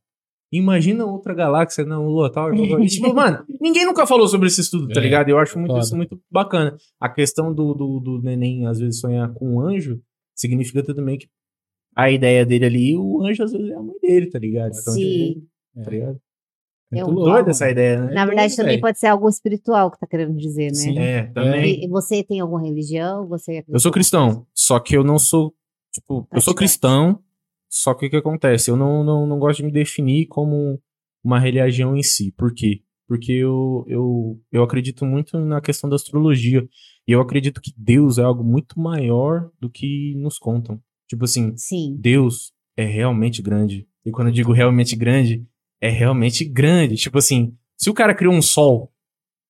imagina 0.53 1.07
outra 1.07 1.35
galáxia 1.35 1.85
na 1.85 1.99
lua 1.99 2.31
tal. 2.31 2.51
tal. 2.55 2.81
E, 2.81 2.87
tipo, 2.87 3.13
mano, 3.15 3.45
ninguém 3.61 3.85
nunca 3.87 4.07
falou 4.07 4.27
sobre 4.29 4.49
esse 4.49 4.61
estudo, 4.61 4.89
tá 4.89 5.01
É, 5.01 5.03
ligado? 5.03 5.29
Eu 5.29 5.39
acho 5.39 5.59
muito, 5.59 5.71
foda. 5.73 5.81
isso 5.85 5.97
muito 5.97 6.21
bacana. 6.31 6.77
A 7.01 7.09
questão 7.09 7.53
do, 7.55 7.73
do, 7.75 8.01
do 8.01 8.23
neném, 8.23 8.67
às 8.67 8.79
vezes, 8.79 9.01
sonhar 9.01 9.33
com 9.33 9.55
um 9.57 9.61
anjo, 9.61 10.01
significa 10.35 10.83
também 10.83 11.19
que 11.19 11.29
a 11.97 12.11
ideia 12.11 12.45
dele 12.45 12.65
ali, 12.65 12.97
o 12.97 13.23
anjo, 13.25 13.43
às 13.45 13.53
vezes, 13.53 13.71
é 13.71 13.75
a 13.75 13.83
mãe 13.83 13.97
dele, 14.01 14.31
tá 14.31 14.39
ligado? 14.39 14.73
Então, 14.79 14.95
Sim. 14.95 15.47
tá 15.85 15.91
ligado? 15.91 16.21
É 16.93 16.97
Muito 16.97 17.11
um- 17.11 17.15
louco, 17.15 17.31
Doida 17.31 17.51
essa 17.51 17.71
ideia, 17.71 18.01
né? 18.01 18.13
Na 18.13 18.27
verdade, 18.27 18.49
doido, 18.49 18.57
também 18.57 18.81
pode 18.81 18.99
ser 18.99 19.07
algo 19.07 19.29
espiritual 19.29 19.91
que 19.91 19.99
tá 19.99 20.07
querendo 20.07 20.37
dizer, 20.37 20.67
né? 20.67 20.75
Sim. 20.75 20.99
É, 20.99 21.23
também. 21.25 21.83
E 21.85 21.89
você 21.89 22.23
tem 22.23 22.41
alguma 22.41 22.61
religião? 22.63 23.27
Você 23.29 23.65
Eu 23.67 23.81
sou 23.81 23.91
cristão, 23.91 24.47
só 24.55 24.79
que 24.79 24.95
eu 24.97 25.03
não 25.03 25.19
sou, 25.19 25.55
tipo, 25.91 26.29
eu 26.31 26.41
sou 26.41 26.55
cristão, 26.55 27.19
só 27.69 27.95
que 27.95 28.07
o 28.07 28.11
que 28.11 28.17
acontece? 28.17 28.71
Eu 28.71 28.77
não, 28.77 29.03
não, 29.03 29.27
não 29.27 29.39
gosto 29.39 29.59
de 29.61 29.65
me 29.65 29.73
definir 29.73 30.27
como 30.27 30.79
uma 31.25 31.39
religião 31.39 31.97
em 31.97 32.03
si. 32.03 32.31
Por 32.37 32.53
quê? 32.53 32.83
Porque 33.09 33.33
eu, 33.33 33.85
eu, 33.89 34.39
eu 34.53 34.63
acredito 34.63 35.07
muito 35.07 35.39
na 35.41 35.61
questão 35.61 35.89
da 35.89 35.97
astrologia. 35.97 36.67
E 37.09 37.13
eu 37.13 37.21
acredito 37.21 37.61
que 37.61 37.73
Deus 37.77 38.19
é 38.19 38.23
algo 38.23 38.45
muito 38.45 38.79
maior 38.79 39.51
do 39.59 39.71
que 39.71 40.15
nos 40.17 40.39
contam. 40.39 40.79
Tipo 41.09 41.25
assim, 41.25 41.57
Sim. 41.57 41.97
Deus 41.99 42.53
é 42.77 42.85
realmente 42.85 43.41
grande. 43.43 43.87
E 44.05 44.11
quando 44.11 44.29
eu 44.29 44.35
digo 44.35 44.53
realmente 44.53 44.95
grande, 44.97 45.47
é 45.83 45.91
realmente 45.91 46.45
grande. 46.45 46.97
Tipo 46.97 47.19
assim, 47.19 47.53
se 47.77 47.91
o 47.91 47.95
cara 47.95 48.15
criou 48.15 48.33
um 48.33 48.41
sol, 48.41 48.93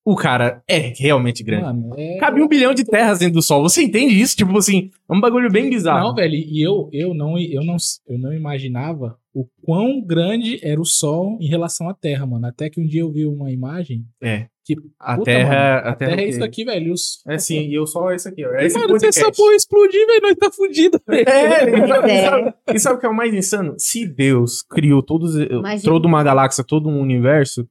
o 0.05 0.17
cara 0.17 0.63
é 0.67 0.93
realmente 0.97 1.45
grande. 1.45 1.65
Mano, 1.65 1.95
é... 1.97 2.17
Cabe 2.17 2.43
um 2.43 2.49
bilhão 2.49 2.75
de 2.75 2.85
terras 2.85 3.21
dentro 3.21 3.35
do 3.35 3.43
Sol. 3.43 3.63
Você 3.63 3.83
entende 3.83 4.21
isso? 4.21 4.37
Tipo 4.37 4.57
assim, 4.59 4.91
é 5.09 5.13
um 5.15 5.21
bagulho 5.21 5.49
bem 5.49 5.71
bizarro. 5.71 6.09
Não, 6.09 6.15
velho, 6.15 6.35
e 6.35 6.61
eu, 6.61 6.89
eu, 6.93 7.15
não, 7.15 7.39
eu, 7.39 7.63
não, 7.63 7.77
eu 8.09 8.19
não 8.19 8.33
imaginava 8.33 9.17
o 9.33 9.47
quão 9.63 10.01
grande 10.05 10.59
era 10.61 10.81
o 10.81 10.85
Sol 10.85 11.39
em 11.41 11.47
relação 11.47 11.89
à 11.89 11.95
Terra, 11.95 12.27
mano. 12.27 12.47
Até 12.47 12.69
que 12.69 12.81
um 12.81 12.87
dia 12.87 13.03
eu 13.03 13.13
vi 13.13 13.27
uma 13.27 13.53
imagem 13.53 14.05
É. 14.21 14.47
que. 14.65 14.77
A 14.99 15.15
puta, 15.17 15.25
Terra, 15.25 15.49
mano, 15.49 15.61
a 15.61 15.77
a 15.91 15.95
Terra, 15.97 16.11
Terra 16.11 16.23
é 16.23 16.29
isso 16.29 16.45
aqui, 16.45 16.65
velho. 16.65 16.93
Os... 16.93 17.23
É 17.27 17.39
sim, 17.39 17.61
e 17.69 17.75
eu 17.75 17.87
só 17.87 18.13
esse 18.13 18.29
aqui, 18.29 18.45
ó. 18.45 18.53
É 18.55 18.67
esse 18.67 18.79
mano, 18.79 18.99
se 18.99 19.07
essa 19.07 19.31
porra 19.33 19.55
explodir, 19.55 20.07
velho, 20.07 20.21
nós 20.23 20.37
tá 20.37 20.51
fudido, 20.51 21.01
velho. 21.07 21.29
É, 21.29 21.85
e 21.85 21.89
sabe, 21.89 22.11
É. 22.11 22.19
e 22.19 22.25
sabe- 22.29 22.55
e 22.75 22.79
sabe 22.79 22.97
o 22.97 23.01
que 23.01 23.07
é 23.07 23.09
o 23.09 23.15
mais 23.15 23.35
insano? 23.35 23.75
Se 23.79 24.07
Deus 24.07 24.63
criou 24.63 25.03
todos, 25.03 25.35
Imagina. 25.37 25.93
toda 25.93 26.07
uma 26.07 26.23
galáxia, 26.23 26.65
todo 26.65 26.89
um 26.89 27.01
universo, 27.01 27.67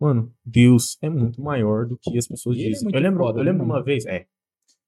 mano, 0.00 0.30
Deus 0.44 0.96
é 1.02 1.08
muito 1.08 1.40
maior 1.40 1.86
do 1.86 1.96
que 2.00 2.16
as 2.18 2.26
pessoas 2.28 2.56
E 2.58 2.64
é 2.66 2.68
dizem. 2.68 2.84
muito 2.84 2.96
eu 2.96 3.00
lembro, 3.02 3.24
foda, 3.24 3.40
eu 3.40 3.44
né, 3.44 3.50
lembro 3.50 3.66
mano? 3.66 3.78
uma 3.80 3.84
vez, 3.84 4.04
é. 4.06 4.26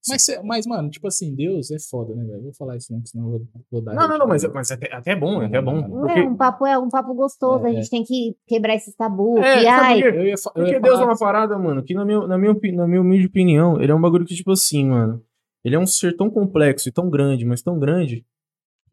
Mas, 0.09 0.27
mas, 0.45 0.67
mano, 0.67 0.91
tipo 0.91 1.07
assim, 1.07 1.35
Deus 1.35 1.71
é 1.71 1.77
foda, 1.79 2.15
né, 2.15 2.25
velho? 2.25 2.43
Vou 2.43 2.55
falar 2.55 2.77
isso 2.77 2.93
não, 2.93 3.05
senão 3.05 3.25
eu 3.25 3.31
vou, 3.31 3.49
vou 3.71 3.83
dar. 3.83 3.95
Não, 3.95 4.09
não, 4.09 4.19
não, 4.19 4.27
mas, 4.27 4.45
mas 4.53 4.71
até, 4.71 4.95
até 4.95 5.13
é 5.13 5.17
bom, 5.17 5.41
até 5.41 5.57
é 5.59 5.63
bom. 5.63 5.83
Porque, 5.83 6.21
é 6.21 6.23
um 6.23 6.37
papo, 6.37 6.67
é 6.67 6.79
um 6.79 6.89
papo 6.89 7.15
gostoso. 7.15 7.65
A 7.67 7.71
É, 7.71 7.75
gente 7.75 7.91
tem 7.91 8.05
que 8.05 8.37
quebrar 8.47 8.75
esses 8.75 8.95
tabus. 8.95 9.41
É, 9.41 9.69
ai? 9.69 10.01
Eu 10.01 10.25
ia, 10.27 10.35
eu 10.35 10.37
porque 10.55 10.71
ia 10.73 10.81
Deus 10.81 10.95
é 10.95 10.99
falar 11.01 11.13
uma 11.13 11.19
parada, 11.19 11.59
mano, 11.59 11.83
que 11.83 11.95
na 11.95 12.05
minha, 12.05 12.27
na, 12.27 12.39
minha, 12.39 12.55
na 12.75 12.87
minha 12.87 13.01
humilde 13.01 13.27
opinião, 13.27 13.81
ele 13.81 13.91
é 13.91 13.95
um 13.95 14.01
bagulho 14.01 14.25
que, 14.25 14.35
tipo 14.35 14.53
assim, 14.53 14.87
mano, 14.89 15.23
ele 15.65 15.75
é 15.75 15.79
um 15.79 15.87
ser 15.87 16.17
tão 16.17 16.31
complexo 16.31 16.89
e 16.89 16.93
tão 16.93 17.11
grande, 17.11 17.45
mas 17.45 17.61
tão 17.61 17.79
grande, 17.79 18.25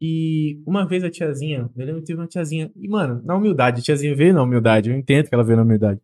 e 0.00 0.60
uma 0.66 0.86
vez 0.86 1.02
a 1.04 1.10
tiazinha, 1.10 1.70
eu 1.74 1.86
lembro 1.86 2.00
que 2.02 2.08
teve 2.08 2.20
uma 2.20 2.26
tiazinha, 2.26 2.70
e, 2.76 2.88
mano, 2.88 3.22
na 3.24 3.34
humildade, 3.34 3.80
a 3.80 3.82
tiazinha 3.84 4.14
veio 4.14 4.34
na 4.34 4.42
humildade, 4.42 4.90
eu 4.90 4.96
entendo 4.96 5.28
que 5.28 5.34
ela 5.34 5.44
veio 5.44 5.56
na 5.56 5.62
humildade. 5.62 6.00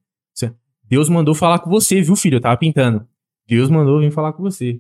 Deus 0.85 1.09
mandou 1.09 1.35
falar 1.35 1.59
com 1.61 1.71
você, 1.71 2.03
viu, 2.03 2.15
filho? 2.15 2.37
Eu 2.37 2.41
tava 2.41 2.57
pintando. 2.59 3.07
Deus 3.49 3.71
mandou 3.71 3.99
vir 4.01 4.11
falar 4.11 4.35
com 4.35 4.43
você. 4.43 4.79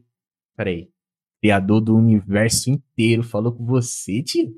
Peraí. 0.56 0.88
Criador 1.40 1.80
do 1.80 1.96
universo 1.96 2.70
inteiro 2.70 3.22
falou 3.22 3.52
com 3.52 3.64
você, 3.64 4.22
tio? 4.22 4.52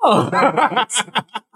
Porra! 0.00 0.86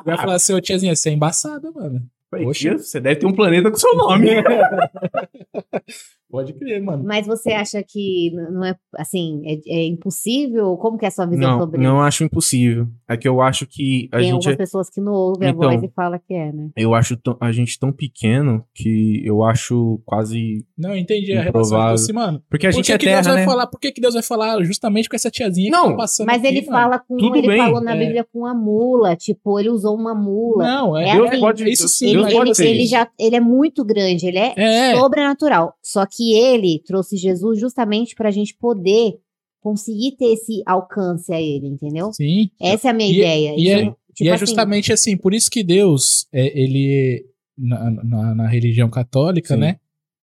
Eu 0.06 0.12
ia 0.12 0.16
falar 0.18 0.34
assim, 0.34 0.52
ô 0.54 0.60
tiazinha, 0.60 0.94
você 0.94 1.10
é 1.10 1.12
embaçada, 1.12 1.70
mano. 1.72 2.06
Poxa. 2.30 2.60
"Tia, 2.60 2.78
Você 2.78 3.00
deve 3.00 3.20
ter 3.20 3.26
um 3.26 3.32
planeta 3.34 3.70
com 3.70 3.76
seu 3.76 3.94
nome. 3.96 4.28
Pode 6.34 6.52
crer, 6.54 6.82
mano. 6.82 7.04
mas 7.04 7.26
você 7.26 7.52
acha 7.52 7.80
que 7.86 8.32
não 8.50 8.64
é 8.64 8.74
assim, 8.96 9.40
é, 9.46 9.58
é 9.68 9.86
impossível? 9.86 10.76
Como 10.76 10.98
que 10.98 11.04
é 11.04 11.08
a 11.08 11.10
sua 11.10 11.26
visão 11.26 11.52
Não, 11.52 11.58
sobre 11.60 11.80
não 11.80 11.96
isso? 11.98 12.06
acho 12.06 12.24
impossível. 12.24 12.88
É 13.08 13.16
que 13.16 13.28
eu 13.28 13.40
acho 13.40 13.66
que 13.66 14.08
a 14.10 14.16
Tem 14.16 14.24
gente, 14.26 14.32
algumas 14.34 14.54
é- 14.54 14.56
pessoas 14.56 14.90
que 14.90 15.00
não 15.00 15.12
ouvem 15.12 15.48
Então. 15.50 15.62
a 15.68 15.72
voz 15.72 15.82
e 15.82 15.88
fala 15.94 16.18
que 16.18 16.34
é, 16.34 16.50
né? 16.52 16.70
eu 16.76 16.92
acho 16.94 17.16
tão- 17.16 17.36
a 17.40 17.52
gente 17.52 17.78
tão 17.78 17.92
pequeno 17.92 18.64
que 18.74 19.22
eu 19.24 19.44
acho 19.44 20.00
quase 20.04 20.64
Não, 20.76 20.96
entendi 20.96 21.32
a 21.32 21.42
relação. 21.42 21.50
Improvável. 21.50 21.94
Tipo 21.96 22.02
assim, 22.04 22.12
mano, 22.12 22.42
porque 22.50 22.66
a 22.66 22.70
por 22.70 22.76
gente 22.76 22.86
que, 22.86 22.92
é 22.92 22.98
que 22.98 23.06
Deus 23.06 23.16
terra, 23.22 23.32
vai 23.34 23.44
né? 23.44 23.46
falar? 23.50 23.66
Por 23.68 23.78
que, 23.80 23.92
que 23.92 24.00
Deus 24.00 24.14
vai 24.14 24.22
falar 24.22 24.62
justamente 24.64 25.08
com 25.08 25.14
essa 25.14 25.30
tiazinha 25.30 25.70
Não, 25.70 25.84
que 25.84 25.90
tá 25.90 25.96
passando 25.98 26.26
Mas 26.26 26.38
aqui, 26.38 26.46
ele 26.48 26.66
mano? 26.66 26.72
fala 26.78 26.98
com. 26.98 27.16
Tudo 27.16 27.36
ele 27.36 27.46
bem. 27.46 27.58
falou 27.58 27.80
na 27.80 27.94
É. 27.94 27.98
Bíblia 27.98 28.26
com 28.32 28.44
a 28.44 28.54
mula. 28.54 29.14
Tipo, 29.14 29.60
ele 29.60 29.70
usou 29.70 29.94
uma 29.96 30.14
mula. 30.14 30.64
Não, 30.64 30.96
é, 30.98 31.10
É 31.10 31.14
Deus 31.14 31.28
assim, 31.30 31.40
pode, 31.40 31.70
isso 31.70 31.88
sim, 31.88 32.08
ele, 32.10 32.24
Deus 32.26 32.32
ele, 32.34 32.54
ser 32.54 32.66
ele 32.68 32.86
já 32.86 33.08
ele 33.18 33.36
é 33.36 33.40
muito 33.40 33.84
grande, 33.84 34.26
ele 34.26 34.38
é, 34.38 34.52
É. 34.56 34.96
sobrenatural. 34.96 35.74
Só 35.82 36.04
que 36.06 36.23
ele 36.32 36.80
trouxe 36.86 37.16
Jesus 37.16 37.58
justamente 37.60 38.14
pra 38.14 38.30
gente 38.30 38.54
poder 38.56 39.18
conseguir 39.60 40.12
ter 40.16 40.32
esse 40.32 40.62
alcance 40.66 41.32
a 41.32 41.40
ele, 41.40 41.66
entendeu? 41.66 42.12
Sim. 42.12 42.50
Essa 42.60 42.88
é 42.88 42.90
a 42.90 42.94
minha 42.94 43.10
E- 43.10 43.16
ideia. 43.16 43.54
e 43.56 43.68
é- 43.68 43.80
Então, 43.82 43.96
tipo 44.14 44.24
e 44.24 44.28
é 44.28 44.32
assim, 44.34 44.46
justamente 44.46 44.92
assim, 44.92 45.16
por 45.16 45.32
isso 45.34 45.50
que 45.50 45.62
Deus, 45.64 46.26
é, 46.32 46.58
ele, 46.58 47.24
na, 47.56 47.90
na, 47.90 48.34
na 48.34 48.46
religião 48.48 48.88
católica, 48.90 49.54
Sim. 49.54 49.60
né? 49.60 49.78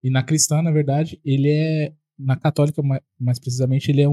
E 0.03 0.11
na 0.11 0.23
cristã, 0.23 0.61
na 0.61 0.71
verdade, 0.71 1.19
ele 1.25 1.49
é, 1.51 1.93
na 2.19 2.37
católica, 2.37 2.81
mais, 2.83 3.01
precisamente, 3.41 3.91
ele 3.91 4.01
é 4.01 4.09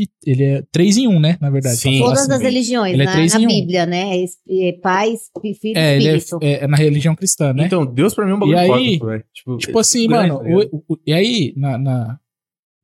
e, 0.00 0.08
ele 0.26 0.42
é 0.44 0.62
três 0.72 0.96
em 0.96 1.06
um, 1.06 1.20
né? 1.20 1.38
Na 1.40 1.48
verdade. 1.48 1.76
Sim. 1.76 2.00
Todas 2.00 2.22
assim, 2.22 2.32
as 2.32 2.40
religiões, 2.40 2.92
Ele 2.94 3.02
é 3.02 3.06
na, 3.06 3.12
três 3.12 3.32
na 3.34 3.40
em 3.40 3.44
um. 3.44 3.48
Bíblia, 3.48 3.86
né? 3.86 4.16
Es- 4.18 4.38
é 4.48 4.72
Pai, 4.82 5.14
Filho 5.54 5.78
É, 5.78 5.92
e 5.94 5.96
ele 6.00 6.08
é, 6.08 6.16
Espírito. 6.16 6.44
é, 6.44 6.64
é 6.64 6.66
na 6.66 6.76
religião 6.76 7.14
cristã, 7.14 7.52
né? 7.52 7.66
Então, 7.66 7.86
Deus 7.86 8.14
pra 8.14 8.24
mim 8.24 8.32
é 8.32 8.34
um 8.34 8.38
bagulho 8.40 8.58
aí, 8.58 8.98
cósmico. 8.98 9.06
Tipo, 9.32 9.56
Tipo 9.58 9.78
assim, 9.78 10.08
grande, 10.08 10.28
mano, 10.32 10.42
tá 10.42 10.76
o- 10.76 10.84
o- 10.94 10.98
e 11.06 11.12
aí, 11.12 11.52
na, 11.56 11.78
na- 11.78 12.18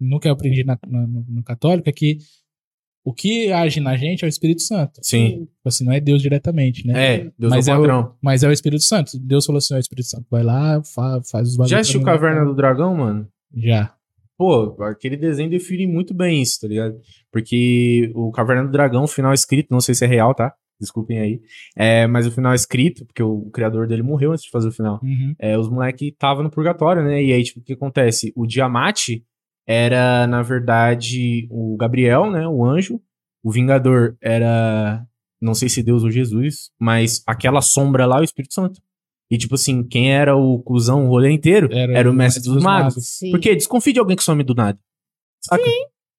no 0.00 0.20
que 0.20 0.28
eu 0.28 0.32
aprendi 0.32 0.62
na- 0.64 0.78
na- 0.86 1.06
no, 1.06 1.24
no 1.28 1.42
católico 1.42 1.88
é 1.88 1.92
que 1.92 2.18
o 3.04 3.12
que 3.12 3.50
age 3.52 3.80
na 3.80 3.96
gente 3.96 4.22
é 4.24 4.26
o 4.26 4.28
Espírito 4.28 4.62
Santo. 4.62 5.00
Sim. 5.02 5.40
Tipo 5.40 5.50
assim, 5.66 5.84
não 5.84 5.92
é 5.92 5.98
Deus 6.00 6.22
diretamente, 6.22 6.86
né? 6.86 7.14
É, 7.16 7.18
Deus 7.36 7.50
Mas 7.50 7.66
é 7.66 7.72
é 7.72 7.74
o 7.74 7.78
o- 7.78 7.80
padrão. 7.80 8.14
Mas 8.22 8.42
é 8.44 8.48
o 8.48 8.52
Espírito 8.52 8.84
Santo. 8.84 9.18
Deus 9.18 9.44
falou 9.44 9.58
assim, 9.58 9.74
ó, 9.74 9.78
Espírito 9.78 10.06
Santo, 10.06 10.24
vai 10.30 10.44
lá, 10.44 10.80
fa- 10.84 11.20
faz 11.28 11.48
os 11.48 11.56
bagulhos. 11.56 11.70
Já 11.70 11.80
assistiu 11.80 11.98
mim, 11.98 12.06
Caverna 12.06 12.44
do 12.44 12.54
Dragão, 12.54 12.94
mano? 12.96 13.26
Já. 13.56 13.92
Pô, 14.42 14.76
aquele 14.82 15.16
desenho 15.16 15.48
define 15.48 15.86
muito 15.86 16.12
bem 16.12 16.42
isso, 16.42 16.58
tá 16.60 16.66
ligado? 16.66 17.00
Porque 17.30 18.10
o 18.12 18.32
Caverna 18.32 18.64
do 18.64 18.72
Dragão, 18.72 19.04
o 19.04 19.06
final 19.06 19.32
escrito, 19.32 19.68
não 19.70 19.80
sei 19.80 19.94
se 19.94 20.04
é 20.04 20.08
real, 20.08 20.34
tá? 20.34 20.52
Desculpem 20.80 21.20
aí. 21.20 21.40
É, 21.76 22.08
mas 22.08 22.26
o 22.26 22.30
final 22.32 22.52
escrito, 22.52 23.06
porque 23.06 23.22
o 23.22 23.48
criador 23.52 23.86
dele 23.86 24.02
morreu 24.02 24.32
antes 24.32 24.42
de 24.42 24.50
fazer 24.50 24.66
o 24.66 24.72
final. 24.72 24.98
Uhum. 25.00 25.32
É, 25.38 25.56
os 25.56 25.70
moleques 25.70 26.08
estavam 26.08 26.42
no 26.42 26.50
purgatório, 26.50 27.04
né? 27.04 27.22
E 27.22 27.32
aí, 27.32 27.44
tipo, 27.44 27.60
o 27.60 27.62
que 27.62 27.74
acontece? 27.74 28.32
O 28.34 28.44
Diamante 28.44 29.24
era, 29.64 30.26
na 30.26 30.42
verdade, 30.42 31.46
o 31.48 31.76
Gabriel, 31.76 32.28
né? 32.28 32.44
O 32.48 32.64
anjo. 32.64 33.00
O 33.44 33.52
Vingador 33.52 34.16
era, 34.20 35.06
não 35.40 35.54
sei 35.54 35.68
se 35.68 35.84
Deus 35.84 36.02
ou 36.02 36.10
Jesus, 36.10 36.72
mas 36.80 37.22
aquela 37.28 37.60
sombra 37.60 38.06
lá 38.06 38.18
é 38.18 38.22
o 38.22 38.24
Espírito 38.24 38.54
Santo. 38.54 38.80
E, 39.32 39.38
tipo 39.38 39.54
assim, 39.54 39.82
quem 39.82 40.12
era 40.12 40.36
o 40.36 40.58
cuzão 40.62 41.06
o 41.06 41.08
rolê 41.08 41.30
inteiro 41.30 41.70
era, 41.72 42.10
o 42.10 42.12
mestre 42.12 42.42
dos, 42.42 42.62
magos. 42.62 42.94
Sim. 43.02 43.30
Porque 43.30 43.54
desconfie 43.54 43.94
de 43.94 43.98
alguém 43.98 44.14
que 44.14 44.22
some 44.22 44.44
do 44.44 44.54
nada. 44.54 44.78
Saca? 45.40 45.64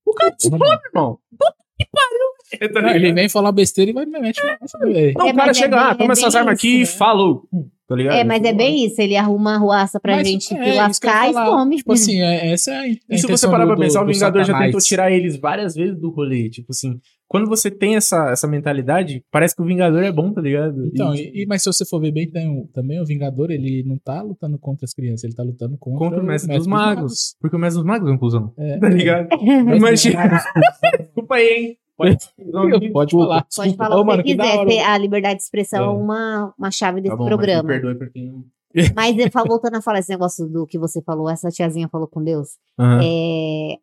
O 0.03 0.13
cara 0.15 0.35
some, 0.39 0.57
irmão. 0.91 1.19
Puta 1.29 1.55
que 1.79 1.87
pariu. 1.91 2.95
Ele 2.95 3.13
vem 3.13 3.29
falar 3.29 3.51
besteira 3.51 3.91
e 3.91 3.93
vai 3.93 4.05
me 4.07 4.19
mete 4.19 4.41
velho. 4.41 5.13
Não, 5.15 5.27
É, 5.27 5.31
o 5.31 5.35
cara 5.35 5.51
é 5.51 5.53
chega, 5.53 5.75
bem- 5.77 5.85
ah, 5.85 5.91
é 5.91 5.95
toma 5.95 6.13
essas 6.13 6.33
bem 6.33 6.39
armas 6.41 6.53
aqui 6.57 6.75
e 6.75 6.79
né? 6.79 6.85
falou. 6.87 7.47
Tá 7.93 7.97
ligado? 7.97 8.15
É, 8.15 8.23
mas 8.23 8.43
é 8.43 8.51
bem 8.53 8.85
isso. 8.85 8.99
Ele 8.99 9.15
arruma 9.15 9.53
a 9.53 9.57
ruaça 9.57 9.99
pra 9.99 10.15
Mas 10.15 10.27
gente 10.27 10.51
é, 10.55 10.73
lascar 10.73 11.29
e 11.29 11.33
some. 11.33 11.75
Tipo 11.77 11.93
assim, 11.93 12.21
é, 12.21 12.51
essa 12.51 12.71
é 12.71 12.77
a, 12.79 12.87
E 12.87 13.17
se 13.19 13.27
você 13.27 13.47
parar 13.47 13.65
do- 13.65 13.67
pra 13.67 13.75
do- 13.75 13.81
pensar, 13.81 14.01
o 14.01 14.05
do 14.05 14.11
Vingador 14.11 14.43
já 14.43 14.57
tentou 14.57 14.79
tirar 14.81 15.11
eles 15.11 15.37
várias 15.37 15.75
vezes 15.75 15.95
do 15.99 16.09
rolê. 16.09 16.49
Tipo 16.49 16.71
assim, 16.71 16.99
quando 17.27 17.47
você 17.47 17.69
tem 17.69 17.95
essa, 17.95 18.31
essa 18.31 18.47
mentalidade, 18.47 19.23
parece 19.31 19.55
que 19.55 19.61
o 19.61 19.65
Vingador 19.65 20.01
é 20.03 20.11
bom, 20.11 20.31
tá 20.33 20.41
ligado? 20.41 20.87
Então, 20.87 21.13
E, 21.13 21.19
e, 21.33 21.43
e- 21.43 21.45
mas 21.45 21.61
se 21.61 21.71
você 21.71 21.85
for 21.85 21.99
ver 21.99 22.11
bem, 22.11 22.29
tem 22.31 22.49
o- 22.49 22.67
também 22.73 22.99
o 22.99 23.05
Vingador, 23.05 23.51
ele 23.51 23.83
não 23.85 23.97
tá 23.97 24.21
lutando 24.23 24.57
contra 24.57 24.85
as 24.85 24.93
crianças, 24.93 25.23
ele 25.23 25.35
tá 25.35 25.43
lutando 25.43 25.77
contra, 25.77 25.99
contra 25.99 26.19
o 26.23 26.25
mestre 26.25 26.55
dos 26.57 26.65
magos. 26.65 27.35
Porque 27.39 27.55
o 27.55 27.59
mestre 27.59 27.79
dos 27.81 27.87
magos 27.87 28.09
é 28.09 28.11
um 28.11 28.17
cuzão. 28.17 28.51
É. 28.57 28.77
Tá 28.79 28.89
ligado? 28.89 29.27
Imagina. 29.75 30.41
Desculpa 30.99 31.35
aí, 31.35 31.47
hein? 31.47 31.77
Pode, 31.97 32.17
Pode 32.93 33.11
falar. 33.11 33.47
Pode 33.55 33.75
falar 33.75 33.99
o 33.99 34.17
que 34.17 34.23
quiser. 34.23 34.57
hora. 34.59 34.93
a 34.93 34.97
liberdade 34.97 35.37
de 35.37 35.43
expressão 35.43 35.83
é 35.83 35.89
uma, 35.89 36.53
uma 36.57 36.71
chave 36.71 37.01
desse 37.01 37.11
Tá 37.11 37.17
bom, 37.17 37.23
mas 37.25 37.31
me 37.31 37.37
programa. 37.37 37.67
perdoe 37.69 37.95
porque 37.95 38.21
não... 38.21 38.43
Mas 38.95 39.15
eu 39.19 39.29
falo- 39.31 39.47
voltando 39.49 39.75
a 39.75 39.81
falar 39.81 39.99
esse 39.99 40.09
negócio 40.09 40.47
do 40.49 40.65
que 40.65 40.79
você 40.79 40.99
falou, 41.03 41.29
essa 41.29 41.49
tiazinha 41.51 41.87
falou 41.87 42.07
com 42.07 42.23
Deus. 42.23 42.57
Aham. 42.79 43.01
É, 43.03 43.77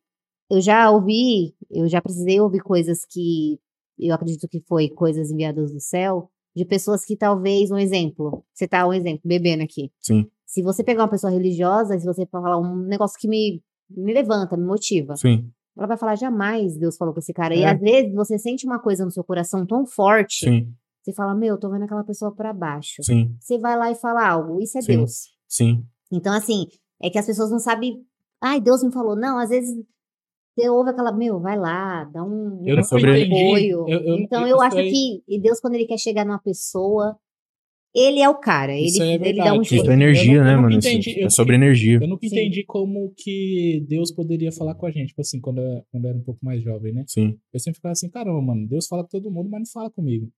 eu 0.50 0.60
já 0.60 0.90
ouvi, 0.90 1.54
eu 1.70 1.86
já 1.88 2.02
precisei 2.02 2.40
ouvir 2.40 2.58
coisas 2.60 3.04
que 3.08 3.60
eu 3.96 4.12
acredito 4.12 4.48
que 4.48 4.60
foi 4.66 4.88
coisas 4.88 5.30
enviadas 5.30 5.72
do 5.72 5.78
céu, 5.78 6.28
de 6.56 6.64
pessoas 6.64 7.04
que 7.04 7.16
talvez, 7.16 7.70
um 7.70 7.78
exemplo, 7.78 8.44
você 8.52 8.66
tá 8.66 8.84
um 8.84 8.92
exemplo, 8.92 9.20
bebendo 9.24 9.62
aqui. 9.62 9.92
Sim, 10.00 10.26
Se 10.44 10.60
você 10.60 10.82
pegar 10.82 11.02
uma 11.04 11.08
pessoa 11.08 11.32
religiosa, 11.32 11.96
se 11.96 12.04
você 12.04 12.26
falar 12.26 12.58
um 12.58 12.74
negócio 12.74 13.16
que 13.20 13.28
me, 13.28 13.62
me 13.88 14.12
levanta, 14.12 14.56
me 14.56 14.64
motiva, 14.66 15.14
sim. 15.14 15.48
Ela 15.76 15.86
vai 15.86 15.96
falar, 15.96 16.16
jamais 16.16 16.76
Deus 16.76 16.96
falou 16.96 17.14
com 17.14 17.20
esse 17.20 17.32
cara. 17.32 17.54
E 17.54 17.62
É. 17.62 17.70
às 17.70 17.80
vezes 17.80 18.12
você 18.14 18.38
sente 18.38 18.66
uma 18.66 18.78
coisa 18.78 19.04
no 19.04 19.10
seu 19.10 19.24
coração 19.24 19.64
tão 19.66 19.86
forte, 19.86 20.44
Sim, 20.44 20.72
você 21.02 21.12
fala, 21.12 21.34
meu, 21.34 21.58
tô 21.58 21.70
vendo 21.70 21.84
aquela 21.84 22.04
pessoa 22.04 22.34
pra 22.34 22.52
baixo. 22.52 23.02
sim, 23.02 23.34
Você 23.40 23.58
vai 23.58 23.76
lá 23.76 23.90
e 23.90 23.94
fala 23.94 24.26
algo, 24.28 24.60
isso 24.60 24.76
é 24.78 24.82
Sim. 24.82 24.96
Deus. 24.98 25.12
sim. 25.48 25.84
Então, 26.12 26.32
assim, 26.34 26.66
é 27.00 27.08
que 27.08 27.18
as 27.18 27.26
pessoas 27.26 27.50
não 27.50 27.58
sabem. 27.58 28.04
Ai, 28.42 28.60
Deus 28.60 28.82
me 28.82 28.92
falou. 28.92 29.14
Não, 29.16 29.38
às 29.38 29.48
vezes 29.50 29.74
você 30.58 30.68
ouve 30.68 30.90
aquela, 30.90 31.12
meu, 31.12 31.38
vai 31.40 31.56
lá, 31.56 32.04
dá 32.04 32.22
um, 32.24 32.62
Eu 32.66 32.76
um 32.76 32.80
apoio. 32.80 33.84
Eu- 33.88 34.00
eu- 34.00 34.16
então, 34.18 34.46
eu- 34.46 34.60
acho 34.60 34.76
que 34.76 35.22
e 35.26 35.40
Deus, 35.40 35.60
quando 35.60 35.74
ele 35.76 35.86
quer 35.86 35.98
chegar 35.98 36.24
numa 36.26 36.38
pessoa, 36.40 37.16
ele 37.94 38.20
é 38.20 38.28
o 38.28 38.34
cara. 38.38 38.72
Ele, 38.76 38.86
Isso 38.86 39.02
é 39.02 39.08
ele 39.14 39.18
dá 39.18 39.24
verdade. 39.24 39.58
um 39.58 39.64
jeito. 39.64 39.82
Isso 39.82 39.90
é 39.90 39.94
energia, 39.94 40.32
Eu 40.32 40.38
não- 40.38 40.44
né, 40.44 40.54
eu 40.54 40.62
mano? 40.62 40.76
Entendi, 40.76 41.20
eu 41.20 41.26
é 41.26 41.30
sobre 41.30 41.56
nunca- 41.56 41.66
energia. 41.66 41.98
Eu 42.00 42.08
nunca 42.08 42.28
Sim. 42.28 42.34
entendi 42.36 42.64
como 42.64 43.12
que 43.16 43.84
Deus 43.88 44.12
poderia 44.12 44.52
falar 44.52 44.74
com 44.74 44.86
a 44.86 44.90
gente, 44.90 45.08
tipo 45.08 45.20
assim, 45.20 45.40
quando 45.40 45.60
eu, 45.60 45.82
quando 45.90 46.04
eu 46.04 46.10
era 46.10 46.18
um 46.18 46.22
pouco 46.22 46.44
mais 46.44 46.62
jovem, 46.62 46.92
né? 46.92 47.04
Sim. 47.06 47.36
Eu 47.52 47.60
sempre 47.60 47.76
ficava 47.76 47.92
assim, 47.92 48.08
caramba, 48.08 48.40
mano, 48.40 48.66
Deus 48.68 48.86
fala 48.86 49.02
com 49.02 49.08
todo 49.08 49.30
mundo, 49.30 49.48
mas 49.50 49.60
não 49.60 49.66
fala 49.72 49.90
comigo. 49.90 50.28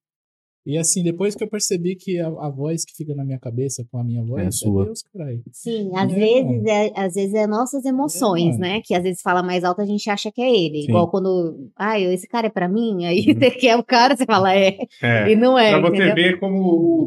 E 0.64 0.78
assim, 0.78 1.02
depois 1.02 1.34
que 1.34 1.42
eu 1.42 1.48
percebi 1.48 1.96
que 1.96 2.20
a, 2.20 2.28
a 2.28 2.48
voz 2.48 2.84
que 2.84 2.94
fica 2.96 3.14
na 3.16 3.24
minha 3.24 3.38
cabeça 3.38 3.84
com 3.90 3.98
a 3.98 4.04
minha 4.04 4.22
voz 4.24 4.44
É 4.44 4.46
é, 4.46 4.50
sua. 4.52 4.84
Deus, 4.84 5.02
caralho. 5.12 5.42
Sim, 5.50 5.90
às 5.96 6.12
É, 6.12 6.14
vezes 6.14 6.64
é, 6.66 6.92
às 6.96 7.14
vezes 7.14 7.34
é 7.34 7.46
nossas 7.48 7.84
emoções, 7.84 8.50
mano. 8.58 8.60
né? 8.60 8.80
Que 8.84 8.94
às 8.94 9.02
vezes 9.02 9.20
fala 9.22 9.42
mais 9.42 9.64
alto, 9.64 9.80
a 9.80 9.84
gente 9.86 10.08
acha 10.08 10.30
que 10.30 10.40
é 10.40 10.48
ele. 10.48 10.82
Sim. 10.82 10.88
Igual 10.90 11.10
quando, 11.10 11.68
ai, 11.76 12.04
esse 12.04 12.28
cara 12.28 12.46
é 12.46 12.50
pra 12.50 12.68
mim, 12.68 13.04
aí 13.04 13.24
Uhum. 13.26 13.34
você 13.40 13.50
quer 13.50 13.76
o 13.76 13.82
cara, 13.82 14.16
você 14.16 14.24
fala, 14.24 14.54
é. 14.56 14.76
É. 15.02 15.30
E 15.32 15.34
não 15.34 15.58
é. 15.58 15.72
Pra 15.72 15.90
você 15.90 15.96
entendeu? 15.96 16.14
ver 16.14 16.38
como 16.38 16.58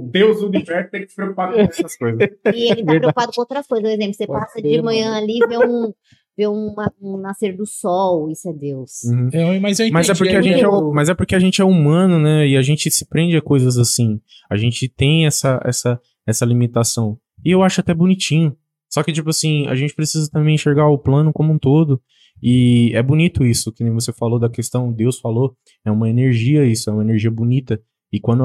o 0.06 0.10
Deus 0.12 0.42
do 0.42 0.48
universo 0.48 0.92
tem 0.92 1.02
que 1.04 1.10
se 1.10 1.16
preocupar 1.16 1.54
com 1.54 1.60
essas 1.62 1.96
coisas. 1.98 2.28
E 2.54 2.72
ele 2.72 2.84
tá 2.84 2.94
preocupado 2.94 3.32
com 3.34 3.42
outras 3.42 3.66
coisas. 3.68 3.90
Por 3.90 3.94
exemplo, 3.96 4.14
você 4.16 4.28
Pode 4.28 4.40
passa 4.42 4.54
ser, 4.60 4.64
de 4.64 4.82
manhã 4.82 5.12
mano. 5.12 5.18
ali 5.24 5.38
e 5.42 5.48
vê 5.48 5.58
um, 5.66 5.94
uma- 6.38 6.92
um 7.02 7.18
nascer 7.18 7.56
do 7.56 7.66
sol, 7.66 8.30
isso 8.30 8.50
é 8.50 8.54
Deus. 8.54 9.04
Uhum. 9.06 9.30
É, 9.32 9.60
mas 9.60 9.80
entendi. 9.80 9.94
Mas 9.94 10.10
é, 10.10 10.14
porque 10.14 10.36
a 10.36 10.42
gente 10.42 10.64
é, 10.64 10.68
mas 10.94 11.10
é 11.10 11.14
porque 11.14 11.36
a 11.36 11.40
gente 11.40 11.62
é 11.62 11.66
humano, 11.66 12.20
né? 12.20 12.48
E 12.48 12.58
a 12.58 12.62
gente 12.62 12.92
se 12.92 13.06
prende 13.08 13.38
a 13.38 13.42
coisas 13.42 13.78
assim. 13.78 14.20
A 14.50 14.58
gente 14.58 14.88
tem 14.90 15.26
essa, 15.26 15.62
essa, 15.64 16.00
essa 16.28 16.46
limitação. 16.46 17.18
E 17.44 17.52
eu 17.52 17.64
acho 17.64 17.80
até 17.80 17.94
bonitinho. 17.94 18.56
Só 18.90 19.02
que, 19.04 19.12
tipo 19.14 19.30
assim, 19.30 19.66
a 19.68 19.76
gente 19.76 19.94
precisa 19.96 20.30
também 20.30 20.56
enxergar 20.56 20.88
o 20.90 20.98
plano 20.98 21.32
como 21.34 21.54
um 21.54 21.58
todo. 21.60 22.02
E 22.44 22.92
é 22.94 23.02
bonito 23.02 23.46
isso, 23.46 23.72
que 23.72 23.84
nem 23.84 23.94
você 23.94 24.12
falou 24.12 24.38
da 24.38 24.50
questão, 24.50 24.92
Deus 24.92 25.20
falou, 25.20 25.56
é 25.86 25.92
uma 25.92 26.10
energia 26.10 26.66
isso, 26.66 26.90
é 26.90 26.94
uma 26.94 27.02
energia 27.04 27.32
bonita. 27.32 27.82
E 28.12 28.20
quando 28.20 28.44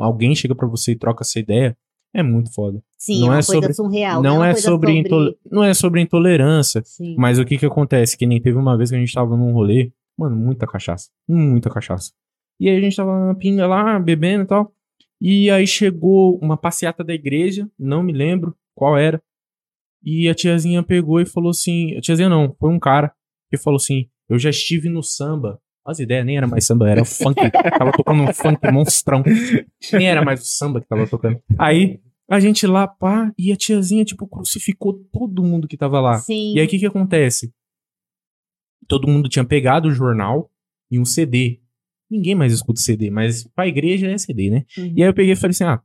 alguém 0.00 0.34
chega 0.34 0.54
pra 0.54 0.68
você 0.68 0.92
e 0.92 0.96
troca 0.96 1.22
essa 1.22 1.38
ideia, 1.38 1.76
é 2.14 2.22
muito 2.22 2.52
foda. 2.52 2.82
Sim, 2.98 3.20
Não 3.20 3.26
é 3.28 3.30
uma 3.30 3.38
é 3.38 3.42
coisa 3.42 3.52
sobre- 3.52 3.72
surreal. 3.74 4.22
não 4.22 4.44
é 4.44 4.52
coisa 4.52 4.68
sobre, 4.68 4.92
intole- 4.98 5.36
não 5.50 5.64
é 5.64 5.74
sobre 5.74 6.00
intolerância, 6.00 6.82
Sim. 6.84 7.14
mas 7.18 7.38
o 7.38 7.44
que 7.44 7.56
que 7.58 7.66
acontece? 7.66 8.16
Que 8.16 8.26
nem 8.26 8.40
teve 8.40 8.58
uma 8.58 8.76
vez 8.76 8.90
que 8.90 8.96
a 8.96 8.98
gente 8.98 9.12
tava 9.14 9.36
num 9.36 9.52
rolê, 9.52 9.92
mano, 10.18 10.36
muita 10.36 10.66
cachaça. 10.66 11.08
Muita 11.28 11.70
cachaça. 11.70 12.12
E 12.58 12.68
aí 12.68 12.76
a 12.76 12.80
gente 12.80 12.96
tava 12.96 13.26
na 13.26 13.34
pinga 13.34 13.66
lá, 13.66 13.98
bebendo 13.98 14.44
e 14.44 14.46
tal. 14.46 14.72
E 15.20 15.50
aí 15.50 15.66
chegou 15.66 16.38
uma 16.42 16.56
passeata 16.56 17.02
da 17.04 17.14
igreja, 17.14 17.68
não 17.78 18.02
me 18.02 18.12
lembro 18.12 18.54
qual 18.74 18.96
era. 18.98 19.22
E 20.02 20.28
a 20.28 20.34
tiazinha 20.34 20.82
pegou 20.82 21.20
e 21.20 21.26
falou 21.26 21.50
assim: 21.50 21.96
a 21.96 22.00
tiazinha 22.00 22.28
não, 22.28 22.54
foi 22.58 22.70
um 22.70 22.78
cara 22.78 23.12
que 23.50 23.56
falou 23.56 23.76
assim: 23.76 24.08
eu 24.28 24.38
já 24.38 24.50
estive 24.50 24.88
no 24.88 25.02
samba. 25.02 25.60
As 25.84 25.98
ideias 25.98 26.26
nem 26.26 26.36
era 26.36 26.46
mais 26.46 26.66
samba, 26.66 26.88
era 26.88 27.04
funk. 27.04 27.40
tava 27.50 27.92
tocando 27.92 28.22
um 28.22 28.32
funk 28.32 28.70
monstrão. 28.70 29.22
Nem 29.92 30.08
era 30.08 30.22
mais 30.24 30.42
o 30.42 30.44
samba 30.44 30.80
que 30.80 30.86
tava 30.86 31.06
tocando. 31.06 31.40
Aí 31.58 32.00
a 32.28 32.38
gente 32.38 32.66
lá, 32.66 32.86
pá, 32.86 33.32
e 33.36 33.50
a 33.50 33.56
tiazinha, 33.56 34.04
tipo, 34.04 34.26
crucificou 34.26 34.94
todo 35.12 35.42
mundo 35.42 35.66
que 35.66 35.76
tava 35.76 36.00
lá. 36.00 36.18
Sim. 36.18 36.54
E 36.54 36.60
aí 36.60 36.66
o 36.66 36.68
que 36.68 36.78
que 36.78 36.86
acontece? 36.86 37.52
Todo 38.86 39.08
mundo 39.08 39.28
tinha 39.28 39.44
pegado 39.44 39.88
o 39.88 39.92
jornal 39.92 40.50
e 40.90 40.98
um 40.98 41.04
CD. 41.04 41.60
Ninguém 42.10 42.34
mais 42.34 42.52
escuta 42.52 42.80
CD, 42.80 43.10
mas 43.10 43.48
pra 43.48 43.66
igreja 43.66 44.08
é 44.08 44.18
CD, 44.18 44.50
né? 44.50 44.64
Uhum. 44.76 44.92
E 44.96 45.02
aí 45.02 45.08
eu 45.08 45.14
peguei 45.14 45.32
e 45.32 45.36
falei 45.36 45.50
assim: 45.50 45.64
ah, 45.64 45.82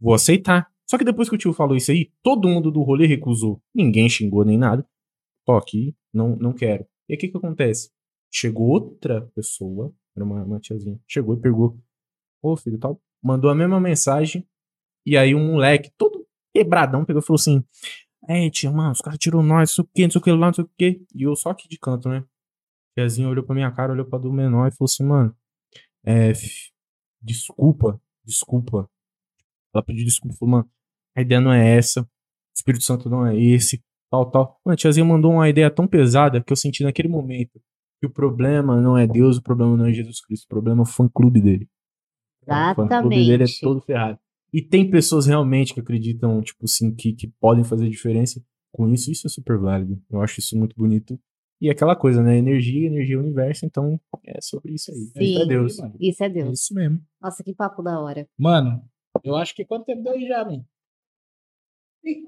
vou 0.00 0.14
aceitar. 0.14 0.68
Só 0.88 0.98
que 0.98 1.04
depois 1.04 1.28
que 1.28 1.34
o 1.34 1.38
tio 1.38 1.52
falou 1.52 1.76
isso 1.76 1.92
aí, 1.92 2.10
todo 2.22 2.48
mundo 2.48 2.70
do 2.70 2.82
rolê 2.82 3.06
recusou. 3.06 3.62
Ninguém 3.74 4.08
xingou 4.08 4.44
nem 4.44 4.58
nada. 4.58 4.84
Tô 5.46 5.52
aqui, 5.52 5.94
não, 6.12 6.34
não 6.36 6.52
quero. 6.52 6.84
E 7.08 7.12
aí 7.12 7.16
o 7.16 7.20
que 7.20 7.28
que 7.28 7.36
acontece? 7.36 7.90
Chegou 8.30 8.68
outra 8.68 9.22
pessoa, 9.34 9.92
era 10.14 10.24
uma, 10.24 10.44
uma 10.44 10.60
tiazinha, 10.60 10.98
chegou 11.06 11.34
e 11.34 11.40
pegou, 11.40 11.78
ô 12.42 12.56
filho 12.56 12.78
tal, 12.78 13.00
mandou 13.22 13.50
a 13.50 13.54
mesma 13.54 13.80
mensagem. 13.80 14.46
E 15.04 15.16
aí 15.16 15.34
um 15.34 15.52
moleque, 15.52 15.90
todo 15.96 16.26
quebradão, 16.54 17.04
pegou 17.04 17.20
e 17.20 17.24
falou 17.24 17.38
assim: 17.40 17.64
É, 18.28 18.48
tia, 18.50 18.70
mano, 18.70 18.92
os 18.92 19.00
caras 19.00 19.18
tirou 19.18 19.42
nós, 19.42 19.70
não 19.70 19.74
sei 19.74 19.84
o 19.84 19.88
que, 19.94 20.02
não 20.04 20.10
sei 20.10 20.20
o 20.20 20.24
que 20.24 20.30
lá, 20.32 20.46
não 20.46 20.54
sei 20.54 20.64
o 20.64 20.70
que. 20.78 21.06
E 21.14 21.22
eu 21.22 21.34
só 21.34 21.50
aqui 21.50 21.68
de 21.68 21.78
canto, 21.78 22.08
né? 22.08 22.24
Tiazinha 22.94 23.28
olhou 23.28 23.44
pra 23.44 23.54
minha 23.54 23.70
cara, 23.72 23.92
olhou 23.92 24.06
pra 24.06 24.18
do 24.18 24.32
menor 24.32 24.68
e 24.68 24.72
falou 24.72 24.86
assim, 24.86 25.04
mano, 25.04 25.34
é, 26.04 26.32
desculpa, 27.22 28.00
desculpa. 28.24 28.88
Ela 29.74 29.84
pediu 29.84 30.04
desculpa, 30.04 30.36
falou, 30.36 30.52
mano, 30.52 30.70
a 31.16 31.22
ideia 31.22 31.40
não 31.40 31.52
é 31.52 31.76
essa, 31.76 32.02
o 32.02 32.08
Espírito 32.54 32.84
Santo 32.84 33.08
não 33.08 33.26
é 33.26 33.36
esse, 33.38 33.82
tal, 34.10 34.30
tal. 34.30 34.60
Mano, 34.64 34.74
a 34.74 34.76
tiazinha 34.76 35.04
mandou 35.04 35.32
uma 35.32 35.48
ideia 35.48 35.70
tão 35.70 35.86
pesada 35.86 36.42
que 36.42 36.52
eu 36.52 36.56
senti 36.56 36.82
naquele 36.82 37.08
momento 37.08 37.60
que 38.00 38.06
o 38.06 38.10
problema 38.10 38.80
não 38.80 38.96
é 38.96 39.06
Deus, 39.06 39.36
o 39.36 39.42
problema 39.42 39.76
não 39.76 39.86
é 39.86 39.92
Jesus 39.92 40.20
Cristo, 40.24 40.44
o 40.44 40.48
problema 40.48 40.80
é 40.80 40.82
o 40.82 40.86
fã-clube 40.86 41.40
dele. 41.40 41.68
O 42.42 42.74
fã-clube 42.74 43.08
dele 43.16 43.30
é 43.32 43.34
Exatamente. 43.44 43.60
todo 43.60 43.80
ferrado. 43.82 44.18
E 44.52 44.62
tem 44.62 44.90
pessoas 44.90 45.26
realmente 45.26 45.72
que 45.74 45.80
acreditam, 45.80 46.40
tipo 46.40 46.64
assim, 46.64 46.92
que, 46.94 47.12
que 47.12 47.28
podem 47.40 47.62
fazer 47.62 47.88
diferença 47.88 48.42
com 48.72 48.88
isso. 48.88 49.10
Isso 49.10 49.26
é 49.26 49.30
super 49.30 49.58
válido. 49.58 50.00
Eu 50.10 50.20
acho 50.22 50.40
isso 50.40 50.56
muito 50.58 50.74
bonito. 50.74 51.20
E 51.60 51.68
é 51.68 51.72
aquela 51.72 51.94
coisa, 51.94 52.22
né? 52.22 52.36
Energia, 52.38 52.86
energia 52.86 53.16
é 53.16 53.18
universo. 53.18 53.64
Então, 53.66 54.00
é 54.24 54.40
sobre 54.40 54.72
isso 54.74 54.90
aí. 54.90 54.96
Sim. 54.98 55.22
Isso 55.22 55.42
é 55.42 55.46
Deus. 55.46 55.76
Mano, 55.78 55.94
Isso 56.00 56.22
é 56.22 56.26
É 56.26 56.30
Deus. 56.30 56.60
isso 56.60 56.74
mesmo. 56.74 57.00
Nossa, 57.22 57.44
que 57.44 57.54
papo 57.54 57.82
da 57.82 58.00
hora. 58.00 58.26
Mano, 58.36 58.82
eu 59.22 59.36
acho 59.36 59.54
que 59.54 59.64
quanto 59.64 59.84
tempo 59.84 60.02
deu 60.02 60.14
aí 60.14 60.26
já, 60.26 60.44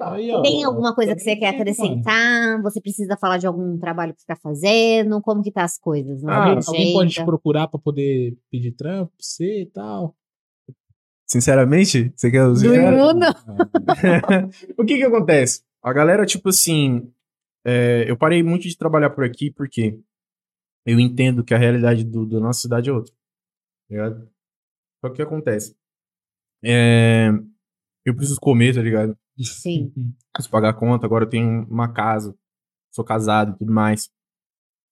Aí, 0.01 0.31
ó. 0.31 0.43
Tem 0.43 0.65
alguma 0.65 0.95
coisa 0.95 1.15
que 1.15 1.21
você 1.23 1.35
quer 1.37 1.49
acrescentar? 1.49 2.61
Você 2.63 2.81
precisa 2.81 3.17
falar 3.17 3.39
de 3.39 3.47
algum 3.47 3.79
trabalho 3.79 4.15
que 4.15 4.21
você 4.21 4.27
tá 4.27 4.37
fazendo? 4.37 5.21
Como 5.23 5.43
que 5.43 5.51
tá 5.51 5.65
as 5.65 5.79
coisas? 5.79 6.23
Ah, 6.25 6.55
Alguém, 6.67 6.93
pode 6.93 7.15
te 7.15 7.25
procurar 7.25 7.69
pra 7.69 7.81
poder 7.81 8.37
pedir 8.51 8.73
trampo 8.73 9.13
pra 9.17 9.25
você 9.25 9.63
e 9.63 9.67
tal. 9.67 10.15
Sinceramente, 11.27 12.13
você 12.15 12.31
quer 12.31 12.47
Do 12.47 12.75
Imu, 12.75 13.15
não. 13.15 13.33
o 14.77 14.85
que 14.85 14.99
que 14.99 15.05
acontece? 15.05 15.63
A 15.83 15.93
galera, 15.93 16.27
tipo 16.27 16.51
assim, 16.51 17.11
é, 17.65 18.05
eu 18.07 18.17
parei 18.17 18.43
muito 18.43 18.69
de 18.69 18.77
trabalhar 18.77 19.11
por 19.11 19.25
aqui 19.25 19.51
porque 19.51 19.99
eu 20.85 21.01
entendo 21.01 21.43
que 21.43 21.55
a 21.55 21.59
realidade 21.59 22.05
do, 22.05 22.27
da 22.27 22.39
nossa 22.39 22.61
cidade 22.61 22.91
é 22.91 22.93
outra. 22.93 23.13
tá 23.15 23.89
ligado? 23.89 24.29
Só 25.01 25.09
que 25.09 25.15
o 25.15 25.17
que 25.17 25.23
acontece? 25.23 25.75
É, 26.63 27.31
eu 28.05 28.15
preciso 28.15 28.39
comer, 28.39 28.75
tá 28.75 28.83
ligado? 28.83 29.17
Sim. 29.39 29.93
preciso 30.33 30.51
pagar 30.51 30.71
a 30.71 30.75
conta, 30.75 31.07
agora 31.07 31.25
eu 31.25 31.29
tenho 31.31 31.67
uma 31.69 31.89
casa, 31.93 32.35
sou 32.95 33.05
casado 33.05 33.53
e 33.55 33.59
tudo 33.59 33.73
mais. 33.73 34.11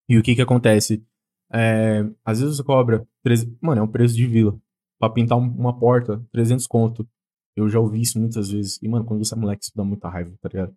E 0.09 0.19
o 0.19 0.23
que 0.23 0.35
que 0.35 0.43
acontece? 0.43 1.05
É, 1.53 2.05
às 2.25 2.41
vezes 2.41 2.57
você 2.57 2.65
cobra, 2.65 3.07
treze- 3.23 3.57
mano, 3.61 3.81
é 3.81 3.85
um 3.85 3.89
preço 3.89 4.15
de 4.15 4.27
vila. 4.27 4.59
Pra 4.99 5.11
pintar 5.11 5.39
um- 5.39 5.43
uma 5.51 5.79
porta, 5.79 6.25
300 6.33 6.67
conto. 6.67 7.09
Eu 7.57 7.69
já 7.69 7.81
ouvi 7.81 8.01
isso 8.01 8.19
muitas 8.19 8.51
vezes. 8.51 8.79
E, 8.83 8.89
mano, 8.89 9.05
quando 9.05 9.25
você 9.25 9.35
é 9.35 9.39
moleque, 9.39 9.65
isso 9.65 9.73
dá 9.75 9.85
muita 9.85 10.09
raiva, 10.09 10.33
tá 10.41 10.49
ligado? 10.49 10.75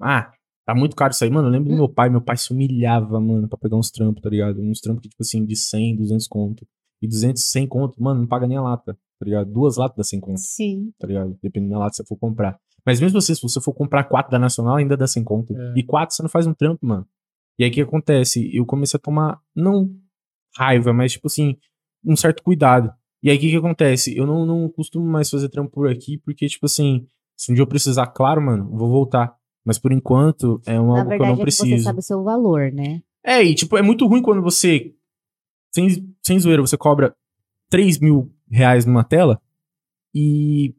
Ah, 0.00 0.32
tá 0.66 0.74
muito 0.74 0.96
caro 0.96 1.12
isso 1.12 1.24
aí. 1.24 1.30
Mano, 1.30 1.48
eu 1.48 1.52
lembro 1.52 1.70
do 1.70 1.76
meu 1.76 1.88
pai. 1.88 2.08
Meu 2.10 2.20
pai 2.22 2.36
se 2.36 2.52
humilhava, 2.52 3.20
mano, 3.20 3.48
pra 3.48 3.58
pegar 3.58 3.76
uns 3.76 3.90
trampos, 3.90 4.22
tá 4.22 4.30
ligado? 4.30 4.60
Uns 4.60 4.80
trampos 4.80 5.02
que, 5.02 5.08
tipo 5.08 5.22
assim, 5.22 5.44
de 5.44 5.56
100, 5.56 5.96
200 5.96 6.28
conto. 6.28 6.66
E 7.02 7.08
200, 7.08 7.50
100 7.50 7.66
conto, 7.66 8.02
mano, 8.02 8.20
não 8.22 8.26
paga 8.28 8.46
nem 8.46 8.56
a 8.56 8.62
lata, 8.62 8.94
tá 9.18 9.24
ligado? 9.24 9.50
Duas 9.52 9.76
latas 9.76 9.96
dá 9.96 10.04
100 10.04 10.20
conto 10.20 10.40
Sim. 10.40 10.92
tá 10.98 11.06
ligado? 11.06 11.38
Dependendo 11.42 11.72
da 11.74 11.78
lata 11.80 11.90
que 11.92 11.96
você 11.96 12.04
for 12.04 12.16
comprar. 12.16 12.58
Mas 12.88 13.00
mesmo 13.02 13.20
você, 13.20 13.34
se 13.34 13.42
você 13.42 13.60
for 13.60 13.74
comprar 13.74 14.04
quatro 14.04 14.32
da 14.32 14.38
Nacional, 14.38 14.76
ainda 14.76 14.96
dá 14.96 15.06
sem 15.06 15.22
conto. 15.22 15.54
É. 15.54 15.74
E 15.76 15.82
quatro 15.82 16.16
você 16.16 16.22
não 16.22 16.30
faz 16.30 16.46
um 16.46 16.54
trampo, 16.54 16.86
mano. 16.86 17.06
E 17.58 17.64
aí 17.64 17.68
o 17.68 17.72
que 17.74 17.82
acontece? 17.82 18.48
Eu 18.50 18.64
comecei 18.64 18.96
a 18.96 19.00
tomar, 19.00 19.42
não 19.54 19.94
raiva, 20.56 20.90
mas 20.90 21.12
tipo 21.12 21.26
assim, 21.26 21.58
um 22.02 22.16
certo 22.16 22.42
cuidado. 22.42 22.90
E 23.22 23.28
aí 23.28 23.36
o 23.36 23.40
que 23.40 23.50
que 23.50 23.56
acontece? 23.56 24.16
Eu 24.16 24.26
não, 24.26 24.46
não 24.46 24.70
costumo 24.70 25.04
mais 25.04 25.28
fazer 25.28 25.50
trampo 25.50 25.70
por 25.70 25.86
aqui, 25.86 26.16
porque 26.16 26.46
tipo 26.46 26.64
assim, 26.64 27.06
se 27.36 27.52
um 27.52 27.54
dia 27.54 27.60
eu 27.60 27.66
precisar, 27.66 28.06
claro, 28.06 28.40
mano, 28.40 28.70
vou 28.74 28.88
voltar. 28.88 29.36
Mas 29.66 29.78
por 29.78 29.92
enquanto 29.92 30.58
é 30.64 30.80
um 30.80 30.94
Na 30.94 31.00
algo 31.00 31.10
que 31.10 31.14
eu 31.16 31.18
não 31.18 31.26
é 31.26 31.30
que 31.32 31.36
você 31.36 31.42
preciso. 31.42 31.84
sabe 31.84 31.98
o 31.98 32.02
seu 32.02 32.24
valor, 32.24 32.72
né? 32.72 33.02
É, 33.22 33.42
e 33.42 33.54
tipo, 33.54 33.76
é 33.76 33.82
muito 33.82 34.06
ruim 34.06 34.22
quando 34.22 34.40
você, 34.40 34.94
sem, 35.74 35.88
sem 36.24 36.38
zoeira, 36.38 36.62
você 36.62 36.78
cobra 36.78 37.14
3 37.68 37.98
mil 37.98 38.34
reais 38.50 38.86
numa 38.86 39.04
tela 39.04 39.38
e 40.14 40.74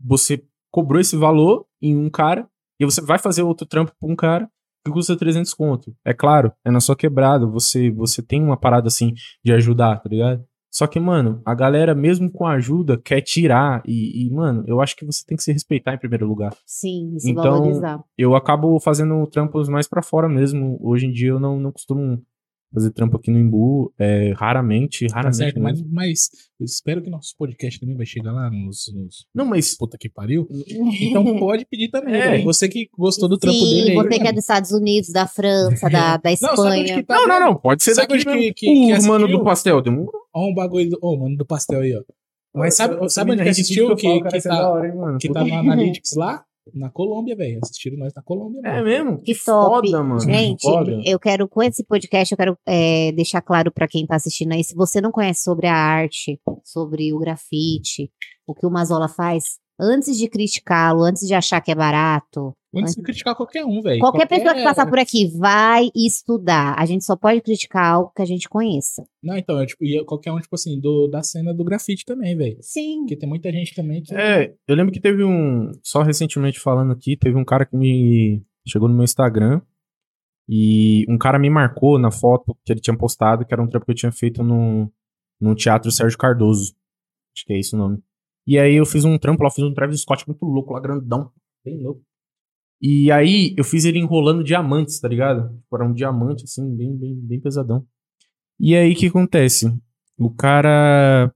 você 0.00 0.42
cobrou 0.72 1.00
esse 1.00 1.14
valor 1.16 1.66
em 1.80 1.96
um 1.96 2.10
cara 2.10 2.48
e 2.80 2.84
você 2.84 3.00
vai 3.00 3.18
fazer 3.18 3.42
outro 3.42 3.66
trampo 3.66 3.92
pra 4.00 4.10
um 4.10 4.16
cara 4.16 4.48
que 4.84 4.90
custa 4.90 5.16
300 5.16 5.54
conto. 5.54 5.94
É 6.04 6.12
claro, 6.12 6.52
é 6.64 6.70
na 6.70 6.80
sua 6.80 6.96
quebrada, 6.96 7.46
você, 7.46 7.90
você 7.90 8.20
tem 8.20 8.42
uma 8.42 8.56
parada 8.56 8.88
assim 8.88 9.12
de 9.44 9.52
ajudar, 9.52 10.00
tá 10.00 10.08
ligado? 10.08 10.44
Só 10.74 10.86
que, 10.86 10.98
mano, 10.98 11.42
a 11.44 11.54
galera, 11.54 11.94
mesmo 11.94 12.32
com 12.32 12.46
ajuda, 12.46 12.96
quer 12.96 13.20
tirar. 13.20 13.82
E, 13.86 14.26
e, 14.26 14.30
mano, 14.30 14.64
eu 14.66 14.80
acho 14.80 14.96
que 14.96 15.04
você 15.04 15.22
tem 15.24 15.36
que 15.36 15.42
se 15.42 15.52
respeitar 15.52 15.92
em 15.92 15.98
primeiro 15.98 16.26
lugar 16.26 16.56
Sim, 16.64 17.14
se 17.18 17.30
Então, 17.30 17.42
valorizar. 17.60 18.02
eu 18.16 18.34
acabo 18.34 18.80
fazendo 18.80 19.26
trampos 19.26 19.68
mais 19.68 19.86
pra 19.86 20.02
fora 20.02 20.30
mesmo. 20.30 20.78
Hoje 20.82 21.06
em 21.06 21.12
dia 21.12 21.28
eu 21.28 21.38
não, 21.38 21.60
não 21.60 21.70
costumo 21.70 22.22
fazer 22.72 22.90
trampo 22.92 23.16
aqui 23.16 23.30
no 23.30 23.38
Imbu. 23.38 23.92
É, 23.98 24.32
raramente, 24.36 25.06
Tá 25.06 25.16
raramente. 25.16 25.36
certo, 25.36 25.60
mas, 25.60 25.82
mas 25.82 26.28
eu 26.58 26.64
espero 26.64 27.02
que 27.02 27.10
nosso 27.10 27.34
podcast 27.38 27.78
também 27.80 27.96
vai 27.96 28.06
chegar 28.06 28.32
lá 28.32 28.50
nos, 28.50 28.84
nos 28.94 29.26
Não, 29.34 29.44
mas. 29.44 29.76
puta 29.76 29.96
que 29.98 30.08
pariu. 30.08 30.46
Então 31.00 31.24
pode 31.38 31.64
pedir 31.66 31.88
também, 31.90 32.14
É. 32.14 32.30
velho. 32.30 32.44
Você 32.44 32.68
que 32.68 32.88
gostou 32.96 33.28
do 33.28 33.38
trampo 33.38 33.58
Sim, 33.58 33.74
dele 33.74 33.90
aí. 33.90 33.96
você 33.96 34.18
que 34.18 34.26
é 34.28 34.32
dos 34.32 34.42
Estados 34.42 34.70
Unidos, 34.72 35.10
da 35.10 35.26
França, 35.26 35.88
da, 35.90 36.16
da 36.16 36.30
Não, 36.40 36.50
Espanha. 36.54 36.94
que 36.96 37.02
tá, 37.02 37.14
Não, 37.14 37.28
não, 37.28 37.40
não. 37.40 37.54
Pode 37.56 37.82
ser 37.82 37.94
Sabe 37.94 38.08
daqui 38.18 38.24
que- 38.24 38.52
que- 38.54 38.66
que 38.66 38.98
o 38.98 39.06
mano 39.06 39.28
do 39.28 39.42
pastel. 39.44 39.82
Tem 39.82 39.92
um... 39.92 40.06
Ó, 40.34 40.48
um 40.48 40.54
bagulho 40.54 40.90
do. 40.90 40.98
Ô, 41.02 41.16
mano, 41.16 41.36
do 41.36 41.44
pastel 41.46 41.80
aí, 41.80 41.94
ó. 41.96 42.02
Mas 42.54 42.74
sabe, 42.76 42.96
sabe 43.10 43.30
onde 43.32 43.38
que 43.40 43.44
não 43.44 43.50
assistiu? 43.50 43.96
Que, 43.96 44.20
que, 44.22 44.36
isso 44.36 44.48
é 44.48 44.50
da 44.50 44.56
tá, 44.58 44.70
hora, 44.70 44.86
hein, 44.86 44.94
mano? 44.94 45.18
que 45.18 45.28
tá 45.30 45.42
no 45.44 45.54
Analytics 45.54 46.14
lá? 46.16 46.44
Na 46.74 46.90
Colômbia, 46.90 47.34
velho. 47.36 47.58
Assistiram 47.62 47.96
nós 47.98 48.12
na 48.14 48.22
Colômbia, 48.22 48.60
É 48.64 48.72
mano. 48.74 48.84
mesmo? 48.84 49.22
Que 49.22 49.34
top. 49.34 49.90
foda, 49.90 50.02
mano. 50.02 50.20
Gente, 50.20 50.62
Foda. 50.62 51.00
eu 51.04 51.18
quero, 51.18 51.48
com 51.48 51.62
esse 51.62 51.84
podcast, 51.84 52.32
eu 52.32 52.36
quero 52.38 52.56
é, 52.66 53.10
deixar 53.12 53.42
claro 53.42 53.72
pra 53.72 53.88
quem 53.88 54.06
tá 54.06 54.16
assistindo 54.16 54.52
aí, 54.52 54.62
se 54.62 54.74
você 54.74 55.00
não 55.00 55.10
conhece 55.10 55.42
sobre 55.42 55.66
a 55.66 55.74
arte, 55.74 56.40
sobre 56.64 57.12
o 57.12 57.18
grafite, 57.18 58.10
o 58.46 58.54
que 58.54 58.66
o 58.66 58.70
Mazola 58.70 59.08
faz, 59.08 59.58
antes 59.80 60.16
de 60.16 60.28
criticá-lo, 60.28 61.02
antes 61.02 61.26
de 61.26 61.34
achar 61.34 61.60
que 61.60 61.70
é 61.72 61.74
barato, 61.74 62.52
Antes 62.74 62.94
de 62.94 63.02
criticar 63.02 63.34
qualquer 63.34 63.64
um, 63.66 63.82
velho. 63.82 64.00
qualquer 64.00 64.26
pessoa 64.26 64.54
que 64.54 64.62
passar 64.62 64.88
por 64.88 64.98
aqui 64.98 65.26
vai 65.38 65.90
estudar. 65.94 66.74
A 66.78 66.86
gente 66.86 67.04
só 67.04 67.14
pode 67.16 67.42
criticar 67.42 67.84
algo 67.84 68.12
que 68.14 68.22
a 68.22 68.24
gente 68.24 68.48
conheça. 68.48 69.04
Não, 69.22 69.36
então, 69.36 69.60
é 69.60 69.66
tipo, 69.66 69.84
e 69.84 70.02
qualquer 70.04 70.32
um, 70.32 70.40
tipo 70.40 70.54
assim, 70.54 70.80
do, 70.80 71.06
da 71.06 71.22
cena 71.22 71.52
do 71.52 71.64
grafite 71.64 72.04
também, 72.04 72.34
velho. 72.34 72.56
Sim. 72.60 73.00
Porque 73.00 73.16
tem 73.16 73.28
muita 73.28 73.52
gente 73.52 73.74
também 73.74 74.02
que. 74.02 74.14
É, 74.14 74.54
eu 74.66 74.74
lembro 74.74 74.92
que 74.92 75.00
teve 75.00 75.22
um. 75.22 75.70
Só 75.82 76.02
recentemente 76.02 76.58
falando 76.58 76.92
aqui, 76.92 77.16
teve 77.16 77.36
um 77.36 77.44
cara 77.44 77.66
que 77.66 77.76
me. 77.76 78.42
Chegou 78.66 78.88
no 78.88 78.94
meu 78.94 79.04
Instagram. 79.04 79.60
E 80.48 81.04
um 81.08 81.18
cara 81.18 81.38
me 81.38 81.48
marcou 81.48 81.98
na 81.98 82.10
foto 82.10 82.56
que 82.64 82.72
ele 82.72 82.80
tinha 82.80 82.96
postado, 82.96 83.44
que 83.44 83.54
era 83.54 83.62
um 83.62 83.68
trampo 83.68 83.86
que 83.86 83.92
eu 83.92 83.96
tinha 83.96 84.12
feito 84.12 84.42
no, 84.42 84.90
no 85.40 85.54
Teatro 85.54 85.90
Sérgio 85.90 86.18
Cardoso. 86.18 86.74
Acho 87.34 87.46
que 87.46 87.52
é 87.52 87.58
esse 87.58 87.74
o 87.74 87.78
nome. 87.78 88.02
E 88.46 88.58
aí 88.58 88.74
eu 88.74 88.84
fiz 88.84 89.04
um 89.04 89.16
trampo 89.18 89.42
lá, 89.42 89.50
fiz 89.50 89.64
um 89.64 89.72
Travis 89.72 90.00
Scott 90.00 90.26
muito 90.26 90.44
louco 90.44 90.72
lá, 90.72 90.80
grandão. 90.80 91.30
Bem 91.64 91.80
louco. 91.80 92.02
E 92.82 93.12
aí 93.12 93.54
eu 93.56 93.62
fiz 93.62 93.84
ele 93.84 94.00
enrolando 94.00 94.42
diamantes, 94.42 94.98
tá 94.98 95.06
ligado? 95.06 95.56
Tipo, 95.56 95.76
Era 95.76 95.84
um 95.86 95.92
diamante, 95.92 96.44
assim, 96.44 96.74
bem, 96.76 96.96
bem, 96.96 97.14
bem 97.14 97.40
pesadão. 97.40 97.86
E 98.58 98.74
aí 98.74 98.92
o 98.92 98.96
que 98.96 99.06
acontece? 99.06 99.72
O 100.18 100.30
cara 100.30 101.32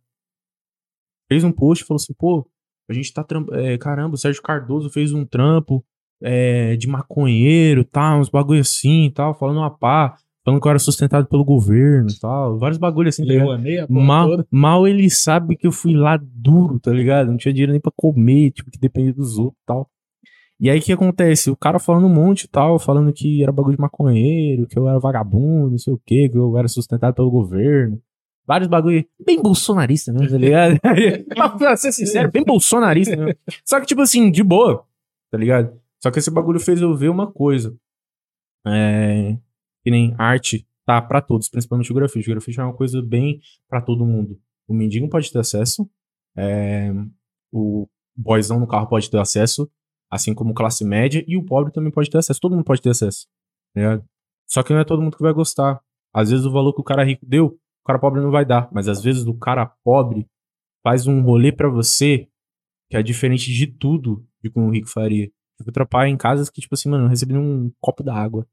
fez 1.31 1.45
um 1.45 1.53
post 1.53 1.85
e 1.85 1.87
falou 1.87 2.01
assim, 2.01 2.15
pô, 2.19 2.49
a 2.89 2.93
gente 2.93 3.13
tá 3.13 3.25
é, 3.53 3.79
caramba, 3.79 4.15
o 4.15 4.19
Sérgio 4.19 4.43
Cardoso 4.43 4.91
fez 4.91 5.13
um 5.13 5.25
trampo 5.25 5.85
é, 6.21 6.77
de 6.77 6.89
maconheiro, 6.89 7.85
tal, 7.85 8.21
uns 8.21 8.29
bagulho 8.29 8.61
assim, 8.61 9.07
e 9.07 9.11
tal, 9.11 9.35
falando 9.39 9.59
uma 9.59 9.71
pá, 9.71 10.17
falando 10.45 10.61
que 10.61 10.67
eu 10.67 10.71
era 10.71 10.79
sustentado 10.79 11.27
pelo 11.27 11.45
governo, 11.45 12.09
e 12.11 12.19
tal, 12.19 12.59
vários 12.59 12.79
bagulho 12.79 13.09
assim, 13.09 13.25
tá 13.25 13.33
ligado? 13.33 13.49
Mal, 13.89 14.29
toda. 14.29 14.47
mal 14.51 14.87
ele 14.87 15.11
sabe 15.11 15.57
que 15.57 15.67
eu 15.67 15.73
fui 15.73 15.95
lá 15.95 16.19
duro, 16.21 16.81
tá 16.81 16.93
ligado? 16.93 17.29
Não 17.29 17.37
tinha 17.37 17.53
dinheiro 17.53 17.73
nem 17.73 17.81
pra 17.81 17.93
comer, 17.95 18.51
tipo, 18.53 18.71
que 18.71 18.79
dependia 18.79 19.13
dos 19.13 19.39
outros 19.39 19.61
e 19.63 19.67
tal. 19.67 19.91
E 20.59 20.71
aí 20.71 20.79
o 20.79 20.83
que 20.83 20.93
acontece? 20.93 21.51
O 21.51 21.57
cara 21.57 21.79
falando 21.79 22.07
um 22.07 22.15
monte 22.15 22.45
e 22.45 22.49
tal, 22.49 22.79
falando 22.79 23.13
que 23.13 23.43
era 23.43 23.53
bagulho 23.53 23.77
de 23.77 23.81
maconheiro, 23.81 24.67
que 24.67 24.79
eu 24.79 24.89
era 24.89 24.99
vagabundo, 24.99 25.71
não 25.71 25.79
sei 25.79 25.93
o 25.93 26.01
quê, 26.05 26.29
que 26.31 26.37
eu 26.37 26.57
era 26.57 26.67
sustentado 26.67 27.15
pelo 27.15 27.31
governo. 27.31 28.01
Vários 28.47 28.69
bagulho 28.69 29.05
bem 29.25 29.43
bolsonarista 29.43 30.13
mesmo, 30.13 30.31
tá 30.31 30.39
ligado? 30.39 30.79
pra 31.59 31.77
ser 31.77 31.93
sincero, 31.93 32.31
bem 32.31 32.45
bolsonarista 32.45 33.17
mesmo. 33.17 33.39
Só 33.65 33.81
que, 33.81 33.87
tipo 33.87 34.01
assim, 34.01 34.31
de 34.31 34.43
boa, 34.43 34.87
tá 35.31 35.37
ligado? 35.37 35.79
Só 36.03 36.11
que 36.11 36.21
esse 36.21 36.31
bagulho 36.31 36.61
fez 36.61 36.81
eu 36.81 36.95
ver 36.97 37.09
uma 37.09 37.31
coisa. 37.31 37.77
É. 38.67 39.37
Que 39.85 39.91
nem 39.91 40.15
arte 40.19 40.67
tá 40.87 41.03
pra 41.03 41.21
todos, 41.21 41.49
principalmente 41.49 41.91
o 41.91 41.95
grafite. 41.95 42.31
O 42.31 42.33
grafite 42.33 42.61
é 42.61 42.65
uma 42.65 42.73
coisa 42.73 43.03
bem 43.03 43.41
pra 43.69 43.83
todo 43.83 44.07
mundo. 44.07 44.39
O 44.69 44.75
mendigo 44.75 45.09
pode 45.09 45.31
ter 45.33 45.39
acesso, 45.39 45.89
é, 46.37 46.93
o 47.53 47.87
boyzão 48.17 48.59
no 48.59 48.67
carro 48.67 48.89
pode 48.89 49.11
ter 49.11 49.19
acesso, 49.19 49.71
assim 50.11 50.35
como 50.35 50.55
classe 50.55 50.85
média, 50.85 51.25
e 51.27 51.37
o 51.37 51.45
pobre 51.45 51.73
também 51.73 51.91
pode 51.91 52.11
ter 52.11 52.19
acesso. 52.19 52.41
Todo 52.41 52.53
mundo 52.53 52.65
pode 52.65 52.83
ter 52.83 52.91
acesso, 52.91 53.27
ligado? 53.75 54.05
Só 54.49 54.63
que 54.63 54.73
não 54.73 54.81
é 54.81 54.85
todo 54.85 55.03
mundo 55.03 55.17
que 55.17 55.23
vai 55.23 55.33
gostar. 55.33 55.81
Às 56.15 56.31
vezes 56.31 56.47
o 56.47 56.51
valor 56.51 56.73
que 56.73 56.81
o 56.81 56.85
cara 56.85 57.05
rico 57.05 57.27
deu, 57.27 57.47
o 57.47 57.87
cara 57.87 57.99
pobre 57.99 58.21
não 58.21 58.31
vai 58.31 58.45
dar. 58.45 58.69
Mas 58.73 58.89
às 58.89 59.03
vezes 59.03 59.27
o 59.27 59.35
cara 59.35 59.67
pobre 59.85 60.27
faz 60.83 61.07
um 61.07 61.21
rolê 61.21 61.53
pra 61.53 61.69
você 61.69 62.29
que 62.89 62.97
é 62.97 63.03
diferente 63.03 63.53
de 63.53 63.67
tudo 63.67 64.25
de 64.43 64.51
como 64.51 64.67
o 64.67 64.71
rico 64.71 64.89
faria. 64.89 65.31
Eu 65.59 65.65
fui 65.65 65.73
trampar 65.73 66.07
em 66.07 66.17
casas 66.17 66.49
que, 66.49 66.61
tipo 66.61 66.75
assim, 66.75 66.89
mano, 66.89 67.05
eu 67.05 67.09
recebi 67.09 67.37
um 67.37 67.73
copo 67.81 68.03
d'água. 68.03 68.47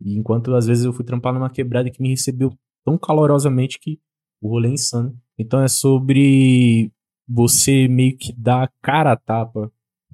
E 0.00 0.16
enquanto 0.16 0.54
às 0.54 0.66
vezes 0.66 0.84
eu 0.84 0.92
fui 0.92 1.04
trampar 1.04 1.34
numa 1.34 1.50
quebrada 1.50 1.90
que 1.90 2.00
me 2.00 2.10
recebeu 2.10 2.56
tão 2.84 2.96
calorosamente 2.96 3.78
que 3.78 4.00
o 4.40 4.48
rolê 4.48 4.68
é 4.68 4.72
insano. 4.72 5.18
Então 5.38 5.60
é 5.60 5.68
sobre 5.68 6.90
você 7.28 7.86
meio 7.86 8.16
que 8.16 8.32
dar 8.32 8.72
cara 8.82 9.12
a 9.12 9.16
tapa 9.16 9.70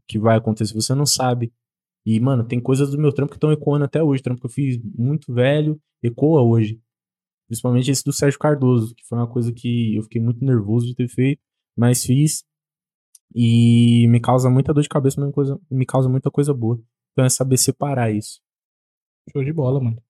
que 0.06 0.18
vai 0.18 0.36
acontecer. 0.36 0.74
Você 0.74 0.94
não 0.94 1.06
sabe. 1.06 1.52
E, 2.04 2.20
mano, 2.20 2.44
tem 2.44 2.60
coisas 2.60 2.90
do 2.90 2.98
meu 2.98 3.12
trampo 3.12 3.32
que 3.32 3.36
estão 3.36 3.52
ecoando 3.52 3.84
até 3.84 4.02
hoje. 4.02 4.22
Trampo 4.22 4.40
que 4.40 4.46
eu 4.46 4.50
fiz 4.50 4.78
muito 4.96 5.32
velho, 5.32 5.80
ecoa 6.02 6.42
hoje. 6.42 6.80
Principalmente 7.48 7.90
esse 7.90 8.04
do 8.04 8.12
Sérgio 8.12 8.38
Cardoso, 8.38 8.94
que 8.94 9.04
foi 9.06 9.18
uma 9.18 9.26
coisa 9.28 9.52
que 9.52 9.96
eu 9.96 10.02
fiquei 10.02 10.20
muito 10.20 10.44
nervoso 10.44 10.86
de 10.86 10.94
ter 10.94 11.08
feito, 11.08 11.40
mas 11.76 12.04
fiz. 12.04 12.44
E 13.34 14.06
me 14.08 14.20
causa 14.20 14.48
muita 14.48 14.72
dor 14.72 14.82
de 14.82 14.88
cabeça, 14.88 15.20
mas 15.20 15.32
coisa, 15.32 15.60
me 15.70 15.84
causa 15.84 16.08
muita 16.08 16.30
coisa 16.30 16.54
boa. 16.54 16.80
Então 17.12 17.24
é 17.24 17.28
saber 17.28 17.56
separar 17.56 18.10
isso. 18.10 18.40
Show 19.32 19.42
de 19.44 19.52
bola, 19.52 19.80
mano. 19.80 20.00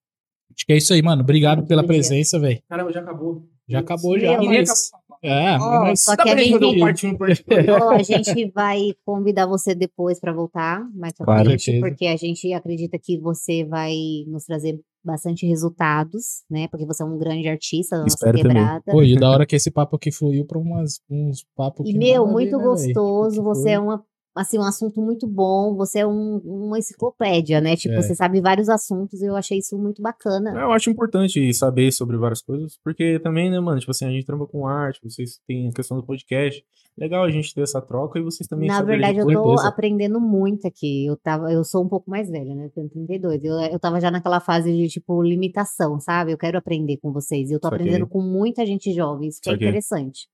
Acho 0.55 0.65
que 0.65 0.73
é 0.73 0.77
isso 0.77 0.93
aí, 0.93 1.01
mano. 1.01 1.21
Obrigado 1.21 1.65
pela 1.65 1.85
presença, 1.85 2.39
velho. 2.39 2.61
Caramba, 2.69 2.91
já 2.91 3.01
acabou. 3.01 3.49
Já 3.67 3.79
acabou 3.79 4.17
já, 4.19 4.41
mas... 4.41 4.91
É, 5.23 5.57
Ó, 5.57 5.81
mas... 5.81 6.03
só 6.03 6.15
que 6.15 6.29
a 6.29 6.37
gente, 6.37 6.79
parte 6.79 7.07
1 7.07 7.17
parte 7.17 7.43
dois? 7.47 7.67
ó, 7.81 7.89
a 7.95 8.03
gente 8.03 8.51
vai 8.51 8.93
convidar 9.03 9.47
você 9.47 9.73
depois 9.73 10.19
pra 10.19 10.31
voltar, 10.31 10.87
mais 10.93 11.13
pra 11.13 11.25
Claro. 11.25 11.45
frente, 11.45 11.79
porque 11.79 12.05
a 12.05 12.15
gente 12.15 12.53
acredita 12.53 12.99
que 12.99 13.17
você 13.19 13.65
vai 13.65 13.95
nos 14.27 14.45
trazer 14.45 14.79
bastante 15.03 15.45
resultados, 15.47 16.43
né? 16.49 16.67
Porque 16.67 16.85
você 16.85 17.01
é 17.01 17.05
um 17.05 17.17
grande 17.17 17.47
artista 17.47 17.95
da 17.95 18.03
nossa 18.03 18.15
Espero 18.15 18.37
também. 18.37 18.55
quebrada. 18.57 18.83
Pô, 18.91 19.01
e 19.01 19.15
da 19.17 19.29
hora 19.29 19.45
que 19.45 19.55
esse 19.55 19.71
papo 19.71 19.95
aqui 19.95 20.11
fluiu 20.11 20.45
umas, 20.55 20.99
uns 21.09 21.43
papos 21.55 21.89
E, 21.89 21.93
que 21.93 21.97
meu, 21.97 22.27
muito 22.27 22.51
né, 22.51 22.57
velho? 22.63 22.69
gostoso. 22.69 23.41
Você 23.43 23.71
é 23.71 23.79
uma, 23.79 24.03
assim, 24.37 24.57
um 24.57 24.63
assunto 24.63 25.01
muito 25.01 25.27
bom. 25.27 25.75
Você 25.75 25.99
é 25.99 26.07
um- 26.07 26.37
uma 26.45 26.77
enciclopédia, 26.79 27.59
né? 27.59 27.75
Tipo, 27.75 27.95
É. 27.95 28.01
você 28.01 28.15
sabe 28.15 28.39
vários 28.41 28.69
assuntos. 28.69 29.21
Eu 29.21 29.35
achei 29.35 29.57
isso 29.59 29.77
muito 29.77 30.01
bacana. 30.01 30.51
Eu 30.51 30.71
acho 30.71 30.89
importante 30.89 31.53
saber 31.53 31.91
sobre 31.91 32.17
várias 32.17 32.41
coisas, 32.41 32.77
porque 32.83 33.19
também, 33.19 33.49
né, 33.49 33.59
mano, 33.59 33.79
tipo 33.79 33.91
assim, 33.91 34.05
a 34.05 34.09
gente 34.09 34.25
trampa 34.25 34.45
com 34.47 34.67
arte, 34.67 34.99
vocês 35.03 35.39
têm 35.47 35.67
a 35.69 35.71
questão 35.73 35.97
do 35.97 36.03
podcast. 36.05 36.63
Legal 36.99 37.23
a 37.23 37.29
gente 37.29 37.53
ter 37.53 37.61
essa 37.61 37.79
troca 37.79 38.17
e 38.17 38.23
vocês 38.23 38.47
também 38.47 38.67
Na 38.67 38.81
verdade, 38.81 39.19
eu 39.19 39.27
tô 39.27 39.43
coisa. 39.43 39.67
aprendendo 39.67 40.19
muito 40.19 40.65
aqui. 40.67 41.05
Eu, 41.05 41.15
tava, 41.15 41.51
eu 41.51 41.63
sou 41.63 41.83
um 41.83 41.87
pouco 41.87 42.09
mais 42.09 42.27
velha, 42.27 42.55
né? 42.55 42.65
Eu 42.65 42.69
tenho 42.71 42.89
32. 42.89 43.43
Eu, 43.43 43.53
eu 43.71 43.79
tava 43.79 44.01
já 44.01 44.09
naquela 44.09 44.39
fase 44.39 44.75
de, 44.75 44.87
tipo, 44.87 45.21
limitação, 45.21 45.99
sabe? 45.99 46.31
Eu 46.31 46.37
quero 46.39 46.57
aprender 46.57 46.97
com 46.97 47.11
vocês. 47.13 47.51
E 47.51 47.53
eu 47.53 47.59
tô 47.59 47.67
Saquei. 47.69 47.85
aprendendo 47.85 48.07
com 48.07 48.19
muita 48.19 48.65
gente 48.65 48.91
jovem. 48.93 49.27
Isso 49.29 49.39
que 49.39 49.47
é 49.49 49.53
Saquei. 49.53 49.67
interessante. 49.67 50.27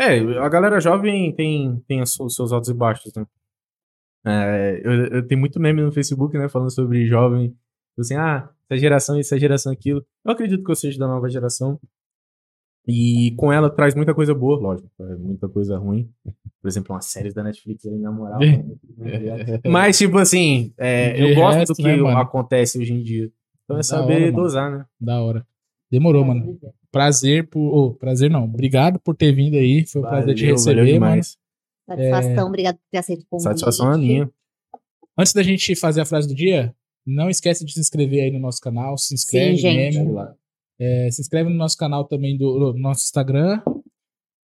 É, 0.00 0.18
a 0.38 0.48
galera 0.48 0.80
jovem 0.80 1.32
tem, 1.34 1.82
tem 1.86 2.00
os 2.00 2.14
seus- 2.14 2.52
altos 2.52 2.70
e 2.70 2.74
baixos, 2.74 3.12
né? 3.14 3.26
É, 4.24 4.80
eu, 4.84 4.92
eu 5.06 5.26
tenho 5.26 5.40
muito 5.40 5.58
meme 5.60 5.82
no 5.82 5.92
Facebook, 5.92 6.36
né, 6.38 6.48
falando 6.48 6.70
sobre 6.70 7.06
jovem. 7.06 7.48
Tipo 7.50 8.00
Assim, 8.00 8.14
ah, 8.16 8.48
essa 8.68 8.78
geração 8.78 9.18
essa 9.18 9.38
geração 9.38 9.72
aquilo. 9.72 10.04
Eu 10.24 10.32
acredito 10.32 10.62
que 10.64 10.70
eu 10.70 10.74
seja 10.76 10.98
da 10.98 11.06
nova 11.06 11.28
geração. 11.28 11.78
E 12.86 13.32
com 13.36 13.52
ela 13.52 13.68
traz 13.70 13.94
muita 13.94 14.14
coisa 14.14 14.34
boa, 14.34 14.58
lógico. 14.58 14.90
é 15.00 15.16
Muita 15.16 15.48
coisa 15.48 15.76
ruim. 15.78 16.10
Por 16.62 16.68
exemplo, 16.68 16.94
umas 16.94 17.04
séries 17.06 17.34
da 17.34 17.42
Netflix 17.42 17.84
aí, 17.86 17.98
na 17.98 18.10
moral. 18.10 18.40
né? 18.40 18.64
Mas, 19.68 19.98
tipo 19.98 20.16
assim, 20.18 20.72
é, 20.78 21.22
eu 21.22 21.34
gosto 21.34 21.58
resto, 21.58 21.72
do 21.74 21.76
que 21.76 21.82
né, 22.02 22.12
acontece 22.14 22.78
hoje 22.78 22.92
em 22.94 23.02
dia. 23.02 23.30
Então 23.64 23.76
é 23.76 23.80
Da 23.80 23.82
saber 23.84 24.22
hora, 24.22 24.32
dosar, 24.32 24.70
né? 24.70 24.86
Da 25.00 25.20
hora. 25.20 25.46
Demorou, 25.90 26.24
mano. 26.24 26.58
Prazer 26.92 27.48
por. 27.48 27.60
ô, 27.60 27.94
prazer 27.94 28.30
não. 28.30 28.44
Obrigado 28.44 29.00
por 29.00 29.16
ter 29.16 29.32
vindo 29.32 29.56
aí. 29.56 29.84
Foi 29.86 30.00
um 30.00 30.04
prazer 30.04 30.34
te 30.34 30.42
Valeu, 30.42 30.54
receber, 30.54 30.76
valeu 30.76 31.00
mano. 31.00 31.22
Satisfação, 31.88 32.48
obrigado 32.48 32.76
por 32.76 32.84
ter 32.90 32.98
aceito 32.98 33.22
o 33.22 33.26
convite. 33.28 33.44
Satisfação 33.44 33.92
é 33.92 33.98
minha. 33.98 34.30
Antes 35.18 35.32
da 35.32 35.42
gente 35.42 35.74
fazer 35.74 36.00
a 36.00 36.04
frase 36.04 36.28
do 36.28 36.34
dia, 36.34 36.74
não 37.04 37.28
esquece 37.28 37.64
de 37.64 37.72
se 37.72 37.80
inscrever 37.80 38.22
aí 38.22 38.30
no 38.30 38.38
nosso 38.38 38.60
canal. 38.60 38.96
Se 38.96 39.12
inscreve 39.12 39.56
gente. 39.56 39.98
mesmo. 39.98 40.16
É, 40.78 41.10
se 41.10 41.20
inscreve 41.20 41.50
no 41.50 41.56
nosso 41.56 41.76
canal 41.76 42.04
também 42.04 42.38
do 42.38 42.72
no 42.72 42.78
nosso 42.78 43.04
Instagram. 43.04 43.60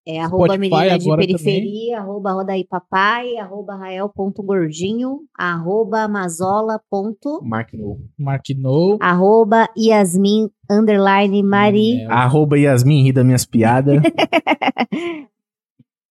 É 0.08 0.20
arroba 0.20 0.54
Spotify 0.54 0.60
menina 0.70 0.98
de 0.98 1.16
periferia, 1.16 1.98
arroba 1.98 2.32
rodaí 2.32 2.64
papai, 2.64 3.36
arroba 3.38 3.76
rael.gordinho, 3.76 5.22
arroba 5.36 6.06
mazola 6.06 6.80
ponto, 6.88 7.40
Mark 7.42 7.72
No. 7.74 7.98
Marquinou. 8.16 8.98
arroba 9.00 9.68
Yasmin 9.76 10.48
underline 10.70 11.42
Mari, 11.42 12.02
É, 12.02 12.06
Arroba 12.06 12.56
Yasmin 12.56 13.02
ri 13.06 13.12
das 13.12 13.24
minhas 13.24 13.44
piadas. 13.44 14.00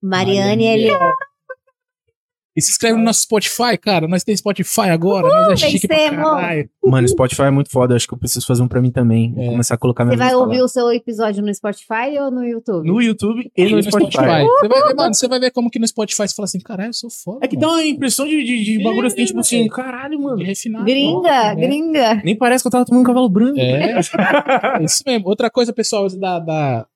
Mariane 0.02 0.64
Mariane 0.64 0.66
L. 0.86 0.92
E 2.60 2.62
se 2.62 2.72
inscreve 2.72 2.98
no 2.98 3.04
nosso 3.04 3.22
Spotify, 3.22 3.78
cara. 3.82 4.08
Nós 4.08 4.24
tem 4.24 4.36
Spotify 4.36 4.90
agora. 4.90 5.28
nós 5.28 5.64
é 5.64 5.70
chique 5.70 5.88
pra 5.88 6.10
caralho. 6.10 6.70
Mano, 6.84 7.08
Spotify 7.08 7.44
é 7.44 7.52
muito 7.52 7.72
foda. 7.72 7.96
Acho 7.96 8.08
que 8.08 8.14
eu 8.14 8.18
preciso 8.18 8.46
fazer 8.46 8.62
um 8.62 8.68
pra 8.68 8.82
mim 8.82 8.92
também. 8.92 9.34
Vou 9.34 9.44
É. 9.44 9.48
começar 9.52 9.76
a 9.76 9.78
colocar 9.78 10.04
minha 10.06 10.18
Você 10.18 10.24
vai 10.24 10.36
ouvir 10.36 10.60
lá. 10.60 10.66
o 10.66 10.68
seu 10.68 10.92
episódio 10.92 11.42
no 11.44 11.54
Spotify 11.54 12.20
ou 12.20 12.30
no 12.32 12.44
YouTube? 12.44 12.88
no 12.88 13.02
YouTube 13.02 13.52
e 13.56 13.64
E 13.64 13.72
no 13.72 13.82
Spotify. 13.82 14.12
Você 14.12 14.68
vai 14.68 14.82
ver, 14.88 14.96
mano, 14.96 15.14
você 15.14 15.28
vai 15.28 15.40
ver 15.40 15.52
como 15.52 15.70
que 15.70 15.80
no 15.80 15.88
Spotify 15.88 16.28
você 16.28 16.36
fala 16.36 16.46
assim, 16.46 16.60
caralho, 16.60 16.90
eu 16.90 16.94
sou 16.94 17.10
foda. 17.10 17.40
É 17.44 17.48
que 17.48 17.56
mano. 17.56 17.68
dá 17.68 17.74
uma 17.76 17.86
impressão 17.86 18.28
de, 18.28 18.44
de, 18.44 18.64
de 18.64 18.84
bagulho 18.84 19.08
assim, 19.08 19.22
É, 19.22 19.26
tipo 19.26 19.40
assim, 19.40 19.68
caralho, 19.68 20.20
mano. 20.22 20.44
refinado. 20.44 20.86
Gringa, 20.86 21.30
né? 21.30 21.56
gringa. 21.56 22.22
Nem 22.26 22.38
parece 22.38 22.64
que 22.64 22.68
eu 22.68 22.72
tava 22.72 22.86
tomando 22.86 23.02
um 23.04 23.06
cavalo 23.06 23.30
branco. 23.30 23.60
É, 23.60 23.94
é 24.80 24.84
isso 24.84 25.04
mesmo. 25.06 25.28
Outra 25.28 25.50
coisa, 25.50 25.72
pessoal, 25.72 26.08
da, 26.18 26.40
da, 26.40 26.88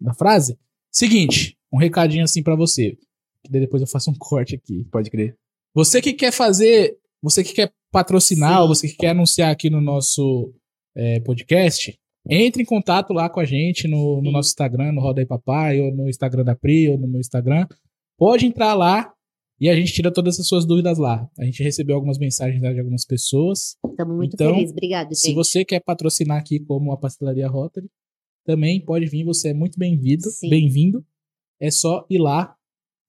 da 0.00 0.14
frase. 0.14 0.56
Seguinte, 0.90 1.56
um 1.72 1.78
recadinho 1.78 2.24
assim 2.24 2.42
pra 2.42 2.56
você. 2.56 2.96
Que 3.44 3.50
daí 3.50 3.60
depois 3.60 3.82
eu 3.82 3.88
faço 3.88 4.10
um 4.10 4.14
corte 4.18 4.54
aqui. 4.54 4.84
Pode 4.90 5.10
crer. 5.10 5.36
Você 5.74 6.00
que 6.00 6.12
quer 6.12 6.32
fazer, 6.32 6.96
você 7.22 7.42
que 7.44 7.52
quer 7.54 7.72
patrocinar, 7.90 8.66
você 8.66 8.88
que 8.88 8.96
quer 8.96 9.10
anunciar 9.10 9.50
aqui 9.50 9.70
no 9.70 9.80
nosso 9.80 10.52
é, 10.96 11.20
podcast, 11.20 11.98
entre 12.28 12.62
em 12.62 12.66
contato 12.66 13.12
lá 13.12 13.28
com 13.30 13.40
a 13.40 13.44
gente 13.44 13.88
no, 13.88 14.20
no 14.20 14.30
nosso 14.30 14.50
Instagram, 14.50 14.92
no 14.92 15.00
Roda 15.00 15.20
aí 15.20 15.26
Papai, 15.26 15.80
ou 15.80 15.94
no 15.94 16.08
Instagram 16.08 16.44
da 16.44 16.54
Pri, 16.54 16.88
ou 16.90 16.98
no 16.98 17.08
meu 17.08 17.20
Instagram. 17.20 17.66
Pode 18.18 18.46
entrar 18.46 18.74
lá 18.74 19.12
e 19.58 19.68
a 19.68 19.74
gente 19.76 19.92
tira 19.92 20.12
todas 20.12 20.38
as 20.38 20.46
suas 20.46 20.66
dúvidas 20.66 20.98
lá. 20.98 21.28
A 21.38 21.44
gente 21.44 21.62
recebeu 21.62 21.94
algumas 21.94 22.18
mensagens 22.18 22.62
lá 22.62 22.72
de 22.72 22.78
algumas 22.78 23.04
pessoas. 23.04 23.76
Estamos 23.86 24.16
muito 24.16 24.34
Então, 24.34 24.52
felizes. 24.54 24.72
Obrigada, 24.72 25.14
Se 25.14 25.28
gente. 25.28 25.34
você 25.36 25.64
quer 25.64 25.80
patrocinar 25.80 26.38
aqui 26.38 26.60
como 26.60 26.92
a 26.92 26.96
Pastelaria 26.96 27.48
Rotary, 27.48 27.88
também 28.44 28.84
pode 28.84 29.06
vir, 29.06 29.24
você 29.24 29.50
é 29.50 29.54
muito 29.54 29.78
bem-vindo. 29.78 30.28
Bem-vindo. 30.48 31.04
É 31.60 31.70
só 31.70 32.06
ir 32.08 32.18
lá 32.18 32.54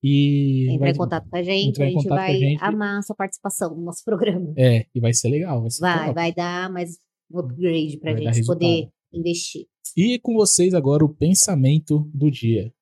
e. 0.04 0.74
Entrar 0.74 0.90
em 0.90 0.96
contato 0.96 1.30
com 1.30 1.36
a 1.36 1.44
gente, 1.44 1.82
a 1.82 1.86
gente 1.88 2.08
a 2.08 2.16
vai 2.16 2.38
gente. 2.38 2.64
amar 2.64 3.00
a 3.00 3.02
sua 3.02 3.16
participação 3.16 3.76
no 3.76 3.82
nosso 3.84 4.04
programa. 4.06 4.54
É, 4.58 4.86
e 4.94 5.00
vai 5.00 5.14
ser 5.14 5.30
legal. 5.30 5.62
Vai, 5.62 5.72
ser 5.72 5.82
Vai, 5.82 6.14
vai 6.14 6.34
dar 6.34 6.72
mais 6.72 6.98
um 7.32 7.40
upgrade 7.40 7.98
pra 7.98 8.14
Vai 8.14 8.24
dar 8.24 8.34
gente 8.34 8.46
poder 8.46 8.90
investir. 9.14 9.68
E 9.96 10.20
com 10.20 10.34
vocês 10.34 10.74
agora 10.74 11.04
o 11.04 11.14
pensamento 11.14 12.10
do 12.14 12.30
dia. 12.32 12.74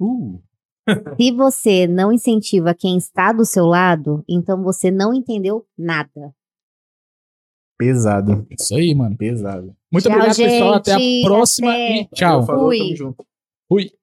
Uh. 0.00 0.42
Se 1.20 1.30
você 1.32 1.86
não 1.86 2.10
incentiva 2.10 2.74
quem 2.74 2.96
está 2.96 3.30
do 3.30 3.44
seu 3.44 3.66
lado, 3.66 4.24
então 4.26 4.62
você 4.62 4.90
não 4.90 5.12
entendeu 5.12 5.66
nada. 5.76 6.34
Pesado. 7.78 8.46
Isso 8.50 8.74
aí, 8.74 8.94
mano. 8.94 9.16
Pesado. 9.16 9.76
Muito 9.92 10.04
Tchau, 10.04 10.12
obrigado, 10.12 10.36
pessoal. 10.36 10.74
Até 10.74 10.92
a 10.94 10.98
gente. 10.98 11.24
próxima 11.24 11.70
Até. 11.70 12.00
e 12.00 12.08
tchau. 12.08 12.46
Falou, 12.46 12.66
Fui. 12.66 12.78
tamo 12.78 12.96
junto. 12.96 13.26
Fui. 13.68 13.97